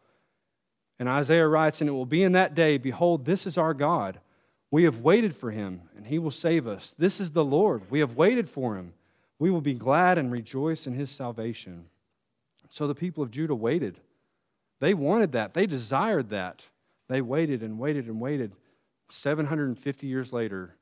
And 0.98 1.08
Isaiah 1.08 1.48
writes, 1.48 1.80
And 1.80 1.88
it 1.88 1.94
will 1.94 2.04
be 2.04 2.22
in 2.22 2.32
that 2.32 2.54
day, 2.54 2.76
behold, 2.76 3.24
this 3.24 3.46
is 3.46 3.56
our 3.56 3.72
God 3.72 4.20
we 4.70 4.84
have 4.84 5.00
waited 5.00 5.36
for 5.36 5.50
him, 5.50 5.82
and 5.96 6.06
he 6.06 6.18
will 6.18 6.30
save 6.30 6.66
us. 6.66 6.94
This 6.98 7.20
is 7.20 7.32
the 7.32 7.44
Lord. 7.44 7.90
We 7.90 8.00
have 8.00 8.16
waited 8.16 8.48
for 8.48 8.76
him. 8.76 8.94
We 9.38 9.50
will 9.50 9.60
be 9.60 9.74
glad 9.74 10.18
and 10.18 10.32
rejoice 10.32 10.86
in 10.86 10.94
his 10.94 11.10
salvation. 11.10 11.86
So 12.68 12.86
the 12.86 12.94
people 12.94 13.22
of 13.22 13.30
Judah 13.30 13.54
waited. 13.54 14.00
They 14.80 14.94
wanted 14.94 15.32
that, 15.32 15.54
they 15.54 15.66
desired 15.66 16.30
that. 16.30 16.64
They 17.08 17.20
waited 17.20 17.62
and 17.62 17.78
waited 17.78 18.06
and 18.06 18.20
waited. 18.20 18.52
750 19.08 20.06
years 20.08 20.32
later, 20.32 20.74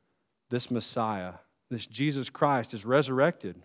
this 0.48 0.70
Messiah, 0.70 1.34
this 1.70 1.86
Jesus 1.86 2.30
Christ, 2.30 2.72
is 2.72 2.86
resurrected. 2.86 3.56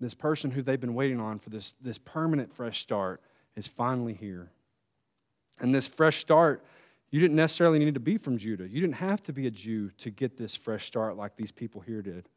This 0.00 0.14
person 0.14 0.52
who 0.52 0.62
they've 0.62 0.80
been 0.80 0.94
waiting 0.94 1.18
on 1.18 1.40
for 1.40 1.50
this, 1.50 1.72
this 1.80 1.98
permanent 1.98 2.54
fresh 2.54 2.80
start 2.80 3.20
is 3.56 3.66
finally 3.66 4.14
here. 4.14 4.50
And 5.58 5.74
this 5.74 5.88
fresh 5.88 6.18
start 6.18 6.64
you 7.10 7.20
didn't 7.20 7.36
necessarily 7.36 7.78
need 7.78 7.94
to 7.94 8.00
be 8.00 8.18
from 8.18 8.36
Judah. 8.36 8.68
You 8.68 8.80
didn't 8.80 8.96
have 8.96 9.22
to 9.24 9.32
be 9.32 9.46
a 9.46 9.50
Jew 9.50 9.90
to 9.98 10.10
get 10.10 10.36
this 10.36 10.54
fresh 10.54 10.86
start 10.86 11.16
like 11.16 11.36
these 11.36 11.52
people 11.52 11.80
here 11.80 12.02
did. 12.02 12.28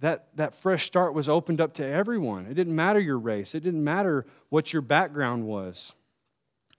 That, 0.00 0.28
that 0.36 0.54
fresh 0.54 0.86
start 0.86 1.14
was 1.14 1.28
opened 1.28 1.60
up 1.60 1.74
to 1.74 1.86
everyone. 1.86 2.46
It 2.46 2.54
didn't 2.54 2.74
matter 2.74 2.98
your 2.98 3.18
race, 3.18 3.54
it 3.54 3.62
didn't 3.62 3.84
matter 3.84 4.26
what 4.48 4.72
your 4.72 4.82
background 4.82 5.44
was. 5.46 5.94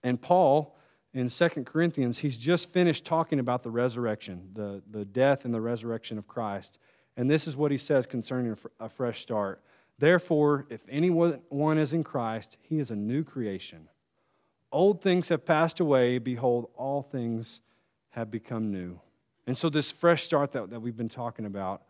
And 0.02 0.20
Paul, 0.20 0.76
in 1.14 1.28
2 1.28 1.48
Corinthians, 1.64 2.18
he's 2.18 2.36
just 2.36 2.70
finished 2.70 3.04
talking 3.04 3.38
about 3.38 3.62
the 3.62 3.70
resurrection, 3.70 4.50
the, 4.52 4.82
the 4.90 5.04
death 5.04 5.44
and 5.44 5.54
the 5.54 5.60
resurrection 5.60 6.18
of 6.18 6.26
Christ. 6.26 6.78
And 7.16 7.30
this 7.30 7.46
is 7.46 7.56
what 7.56 7.70
he 7.70 7.78
says 7.78 8.06
concerning 8.06 8.56
a 8.80 8.88
fresh 8.88 9.20
start. 9.20 9.62
Therefore, 9.98 10.66
if 10.68 10.80
anyone 10.88 11.78
is 11.78 11.92
in 11.92 12.02
Christ, 12.02 12.56
he 12.62 12.80
is 12.80 12.90
a 12.90 12.96
new 12.96 13.22
creation. 13.22 13.88
Old 14.72 15.02
things 15.02 15.28
have 15.28 15.44
passed 15.44 15.78
away. 15.78 16.18
Behold, 16.18 16.70
all 16.76 17.02
things 17.02 17.60
have 18.10 18.30
become 18.30 18.72
new. 18.72 19.00
And 19.46 19.56
so, 19.56 19.68
this 19.68 19.92
fresh 19.92 20.22
start 20.22 20.52
that, 20.52 20.70
that 20.70 20.80
we've 20.80 20.96
been 20.96 21.08
talking 21.08 21.44
about, 21.44 21.82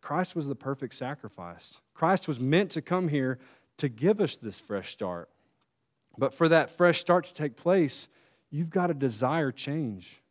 Christ 0.00 0.36
was 0.36 0.46
the 0.46 0.54
perfect 0.54 0.94
sacrifice. 0.94 1.80
Christ 1.92 2.28
was 2.28 2.38
meant 2.38 2.70
to 2.72 2.80
come 2.80 3.08
here 3.08 3.38
to 3.78 3.88
give 3.88 4.20
us 4.20 4.36
this 4.36 4.60
fresh 4.60 4.90
start. 4.90 5.28
But 6.16 6.34
for 6.34 6.48
that 6.48 6.70
fresh 6.70 7.00
start 7.00 7.26
to 7.26 7.34
take 7.34 7.56
place, 7.56 8.08
you've 8.50 8.70
got 8.70 8.88
to 8.88 8.94
desire 8.94 9.52
change. 9.52 10.22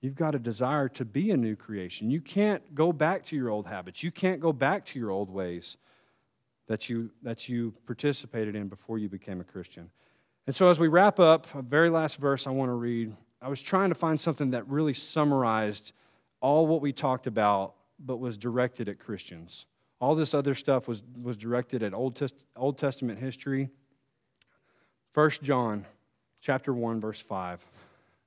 You've 0.00 0.14
got 0.14 0.34
a 0.34 0.38
desire 0.38 0.88
to 0.90 1.04
be 1.04 1.30
a 1.30 1.36
new 1.36 1.56
creation. 1.56 2.10
You 2.10 2.20
can't 2.20 2.74
go 2.74 2.92
back 2.92 3.24
to 3.26 3.36
your 3.36 3.50
old 3.50 3.66
habits. 3.66 4.02
You 4.02 4.12
can't 4.12 4.40
go 4.40 4.52
back 4.52 4.84
to 4.86 4.98
your 4.98 5.10
old 5.10 5.28
ways 5.28 5.76
that 6.68 6.88
you, 6.88 7.10
that 7.22 7.48
you 7.48 7.72
participated 7.86 8.54
in 8.54 8.68
before 8.68 8.98
you 8.98 9.08
became 9.08 9.40
a 9.40 9.44
Christian. 9.44 9.90
And 10.46 10.54
so, 10.54 10.70
as 10.70 10.78
we 10.78 10.88
wrap 10.88 11.18
up, 11.18 11.52
a 11.54 11.62
very 11.62 11.90
last 11.90 12.16
verse 12.16 12.46
I 12.46 12.50
want 12.50 12.70
to 12.70 12.74
read, 12.74 13.14
I 13.42 13.48
was 13.48 13.60
trying 13.60 13.88
to 13.88 13.94
find 13.94 14.20
something 14.20 14.50
that 14.50 14.66
really 14.68 14.94
summarized 14.94 15.92
all 16.40 16.66
what 16.66 16.80
we 16.80 16.92
talked 16.92 17.26
about, 17.26 17.74
but 17.98 18.18
was 18.18 18.38
directed 18.38 18.88
at 18.88 18.98
Christians. 18.98 19.66
All 20.00 20.14
this 20.14 20.32
other 20.32 20.54
stuff 20.54 20.86
was, 20.86 21.02
was 21.20 21.36
directed 21.36 21.82
at 21.82 21.92
Old, 21.92 22.16
Test, 22.16 22.34
Old 22.56 22.78
Testament 22.78 23.18
history. 23.18 23.68
1 25.14 25.30
John 25.42 25.84
chapter 26.40 26.72
1, 26.72 27.00
verse 27.00 27.20
5. 27.20 27.64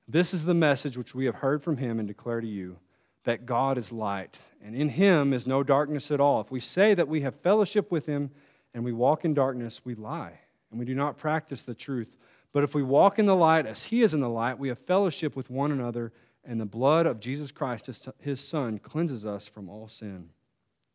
This 0.06 0.34
is 0.34 0.44
the 0.44 0.54
message 0.54 0.98
which 0.98 1.14
we 1.14 1.24
have 1.24 1.36
heard 1.36 1.62
from 1.62 1.78
him 1.78 1.98
and 1.98 2.06
declare 2.06 2.40
to 2.40 2.46
you 2.46 2.76
that 3.24 3.46
God 3.46 3.78
is 3.78 3.92
light, 3.92 4.38
and 4.64 4.74
in 4.74 4.90
him 4.90 5.32
is 5.32 5.46
no 5.46 5.62
darkness 5.62 6.10
at 6.10 6.20
all. 6.20 6.40
If 6.40 6.50
we 6.50 6.60
say 6.60 6.94
that 6.94 7.08
we 7.08 7.20
have 7.20 7.34
fellowship 7.36 7.90
with 7.90 8.06
him 8.06 8.30
and 8.74 8.84
we 8.84 8.92
walk 8.92 9.24
in 9.24 9.34
darkness, 9.34 9.82
we 9.84 9.94
lie, 9.94 10.40
and 10.70 10.78
we 10.78 10.86
do 10.86 10.94
not 10.94 11.18
practice 11.18 11.62
the 11.62 11.74
truth. 11.74 12.16
But 12.52 12.64
if 12.64 12.74
we 12.74 12.82
walk 12.82 13.18
in 13.18 13.26
the 13.26 13.36
light 13.36 13.66
as 13.66 13.84
he 13.84 14.02
is 14.02 14.14
in 14.14 14.20
the 14.20 14.28
light, 14.28 14.58
we 14.58 14.68
have 14.68 14.78
fellowship 14.78 15.36
with 15.36 15.50
one 15.50 15.72
another, 15.72 16.12
and 16.44 16.60
the 16.60 16.66
blood 16.66 17.06
of 17.06 17.20
Jesus 17.20 17.52
Christ, 17.52 17.88
his 18.20 18.40
Son, 18.40 18.78
cleanses 18.78 19.24
us 19.24 19.46
from 19.46 19.68
all 19.68 19.88
sin. 19.88 20.30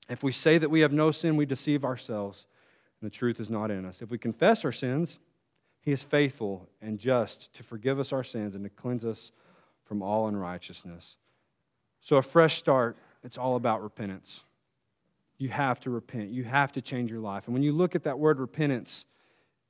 If 0.10 0.24
we 0.24 0.32
say 0.32 0.58
that 0.58 0.70
we 0.70 0.82
have 0.82 0.94
no 0.94 1.12
sin, 1.12 1.38
we 1.38 1.46
deceive 1.46 1.84
ourselves, 1.84 2.46
and 3.00 3.10
the 3.10 3.16
truth 3.16 3.40
is 3.40 3.50
not 3.50 3.72
in 3.72 3.86
us. 3.86 4.02
If 4.02 4.10
we 4.10 4.18
confess 4.18 4.66
our 4.66 4.72
sins, 4.72 5.20
he 5.82 5.92
is 5.92 6.04
faithful 6.04 6.68
and 6.82 7.00
just 7.00 7.54
to 7.54 7.64
forgive 7.64 8.00
us 8.00 8.12
our 8.12 8.24
sins 8.24 8.56
and 8.56 8.64
to 8.64 8.70
cleanse 8.70 9.06
us 9.06 9.32
from 9.86 10.02
all 10.02 10.28
unrighteousness. 10.28 11.16
So, 12.02 12.18
a 12.18 12.22
fresh 12.22 12.58
start, 12.58 12.98
it's 13.24 13.38
all 13.38 13.56
about 13.56 13.84
repentance. 13.84 14.44
You 15.38 15.50
have 15.50 15.80
to 15.82 15.90
repent. 15.90 16.30
You 16.30 16.44
have 16.44 16.72
to 16.74 16.82
change 16.82 17.12
your 17.12 17.20
life. 17.20 17.46
And 17.46 17.54
when 17.54 17.64
you 17.64 17.74
look 17.74 17.96
at 17.96 18.04
that 18.04 18.18
word 18.18 18.40
repentance, 18.40 19.06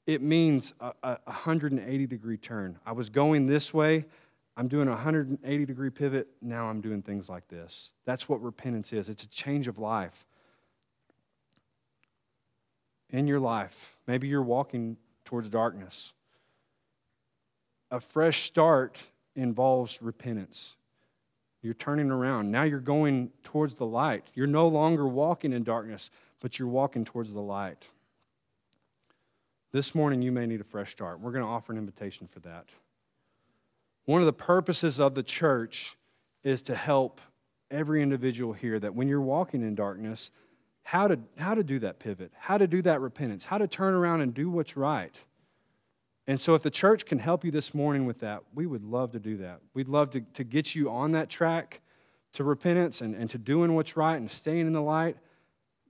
it 0.06 0.22
means 0.22 0.74
a, 0.80 0.94
a 1.04 1.18
180 1.26 2.08
degree 2.08 2.38
turn. 2.38 2.80
I 2.86 2.94
was 2.94 3.10
going 3.10 3.46
this 3.48 3.74
way, 3.74 4.06
I'm 4.56 4.68
doing 4.68 4.88
a 4.88 4.92
180 4.92 5.66
degree 5.66 5.90
pivot, 5.92 6.30
now 6.42 6.68
I'm 6.68 6.82
doing 6.82 7.04
things 7.04 7.30
like 7.30 7.48
this. 7.48 7.92
That's 8.06 8.28
what 8.28 8.42
repentance 8.42 8.94
is 8.94 9.10
it's 9.10 9.24
a 9.24 9.30
change 9.30 9.68
of 9.68 9.78
life. 9.78 10.26
In 13.10 13.28
your 13.28 13.40
life, 13.40 13.98
maybe 14.08 14.28
you're 14.28 14.42
walking 14.42 14.98
towards 15.26 15.48
darkness. 15.50 16.14
A 17.92 18.00
fresh 18.00 18.44
start 18.44 19.02
involves 19.36 20.02
repentance. 20.02 20.76
You're 21.68 21.74
turning 21.74 22.12
around. 22.12 22.50
Now 22.50 22.64
you're 22.64 22.80
going 22.80 23.30
towards 23.44 23.76
the 23.76 23.86
light. 23.86 24.26
You're 24.34 24.48
no 24.48 24.70
longer 24.70 25.06
walking 25.06 25.52
in 25.52 25.64
darkness, 25.64 26.10
but 26.40 26.58
you're 26.58 26.70
walking 26.70 27.04
towards 27.04 27.34
the 27.34 27.42
light. 27.42 27.90
This 29.74 29.94
morning, 29.94 30.22
you 30.22 30.32
may 30.32 30.46
need 30.46 30.62
a 30.62 30.64
fresh 30.64 30.92
start. 30.92 31.20
We're 31.20 31.34
going 31.34 31.44
to 31.44 31.50
offer 31.50 31.74
an 31.74 31.78
invitation 31.78 32.26
for 32.26 32.40
that. 32.40 32.68
One 34.06 34.22
of 34.22 34.28
the 34.28 34.32
purposes 34.32 34.98
of 34.98 35.14
the 35.14 35.24
church 35.24 35.98
is 36.42 36.62
to 36.62 36.74
help 36.74 37.20
every 37.70 38.02
individual 38.02 38.54
here 38.54 38.80
that 38.80 38.96
when 38.96 39.10
you're 39.10 39.20
walking 39.20 39.62
in 39.62 39.76
darkness, 39.76 40.32
how 40.84 41.10
to, 41.10 41.20
how 41.38 41.54
to 41.54 41.64
do 41.64 41.80
that 41.80 42.00
pivot, 42.00 42.32
how 42.40 42.58
to 42.58 42.66
do 42.66 42.82
that 42.84 43.02
repentance, 43.02 43.44
how 43.44 43.58
to 43.58 43.68
turn 43.68 43.94
around 43.94 44.22
and 44.22 44.34
do 44.34 44.50
what's 44.50 44.78
right. 44.78 45.14
And 46.28 46.42
so, 46.42 46.56
if 46.56 46.62
the 46.62 46.70
church 46.70 47.06
can 47.06 47.20
help 47.20 47.46
you 47.46 47.52
this 47.52 47.74
morning 47.74 48.06
with 48.06 48.20
that, 48.20 48.44
we 48.54 48.66
would 48.66 48.84
love 48.84 49.14
to 49.14 49.20
do 49.20 49.38
that. 49.38 49.62
We'd 49.74 49.88
love 49.88 50.10
to, 50.12 50.22
to 50.22 50.44
get 50.44 50.76
you 50.76 50.90
on 50.90 51.14
that 51.14 51.30
track 51.30 51.82
to 52.34 52.44
repentance 52.44 53.00
and, 53.00 53.16
and 53.16 53.30
to 53.30 53.38
doing 53.38 53.76
what's 53.76 53.96
right 53.96 54.18
and 54.18 54.30
staying 54.30 54.68
in 54.68 54.74
the 54.74 54.82
light. 54.82 55.18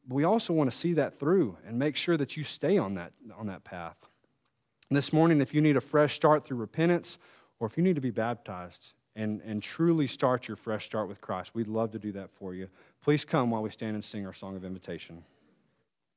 But 0.08 0.16
we 0.16 0.24
also 0.24 0.54
want 0.54 0.72
to 0.72 0.78
see 0.78 0.94
that 0.94 1.20
through 1.20 1.58
and 1.66 1.80
make 1.80 1.96
sure 1.96 2.18
that 2.18 2.38
you 2.38 2.44
stay 2.44 2.78
on 2.78 2.94
that, 2.96 3.14
on 3.38 3.48
that 3.48 3.64
path. 3.64 3.98
And 4.90 4.96
this 4.96 5.12
morning, 5.12 5.42
if 5.42 5.54
you 5.54 5.60
need 5.60 5.76
a 5.76 5.82
fresh 5.82 6.14
start 6.14 6.46
through 6.46 6.58
repentance, 6.58 7.18
or 7.60 7.68
if 7.68 7.76
you 7.76 7.84
need 7.84 7.96
to 7.96 8.02
be 8.02 8.12
baptized 8.12 8.94
and, 9.16 9.42
and 9.42 9.62
truly 9.62 10.08
start 10.08 10.48
your 10.48 10.56
fresh 10.56 10.86
start 10.86 11.10
with 11.10 11.20
Christ, 11.20 11.52
we'd 11.54 11.68
love 11.68 11.92
to 11.92 12.00
do 12.00 12.12
that 12.14 12.30
for 12.32 12.54
you. 12.54 12.70
Please 13.02 13.26
come 13.26 13.50
while 13.50 13.64
we 13.64 13.72
stand 13.72 13.96
and 13.96 14.06
sing 14.06 14.26
our 14.26 14.34
song 14.34 14.56
of 14.56 14.64
invitation. 14.64 15.24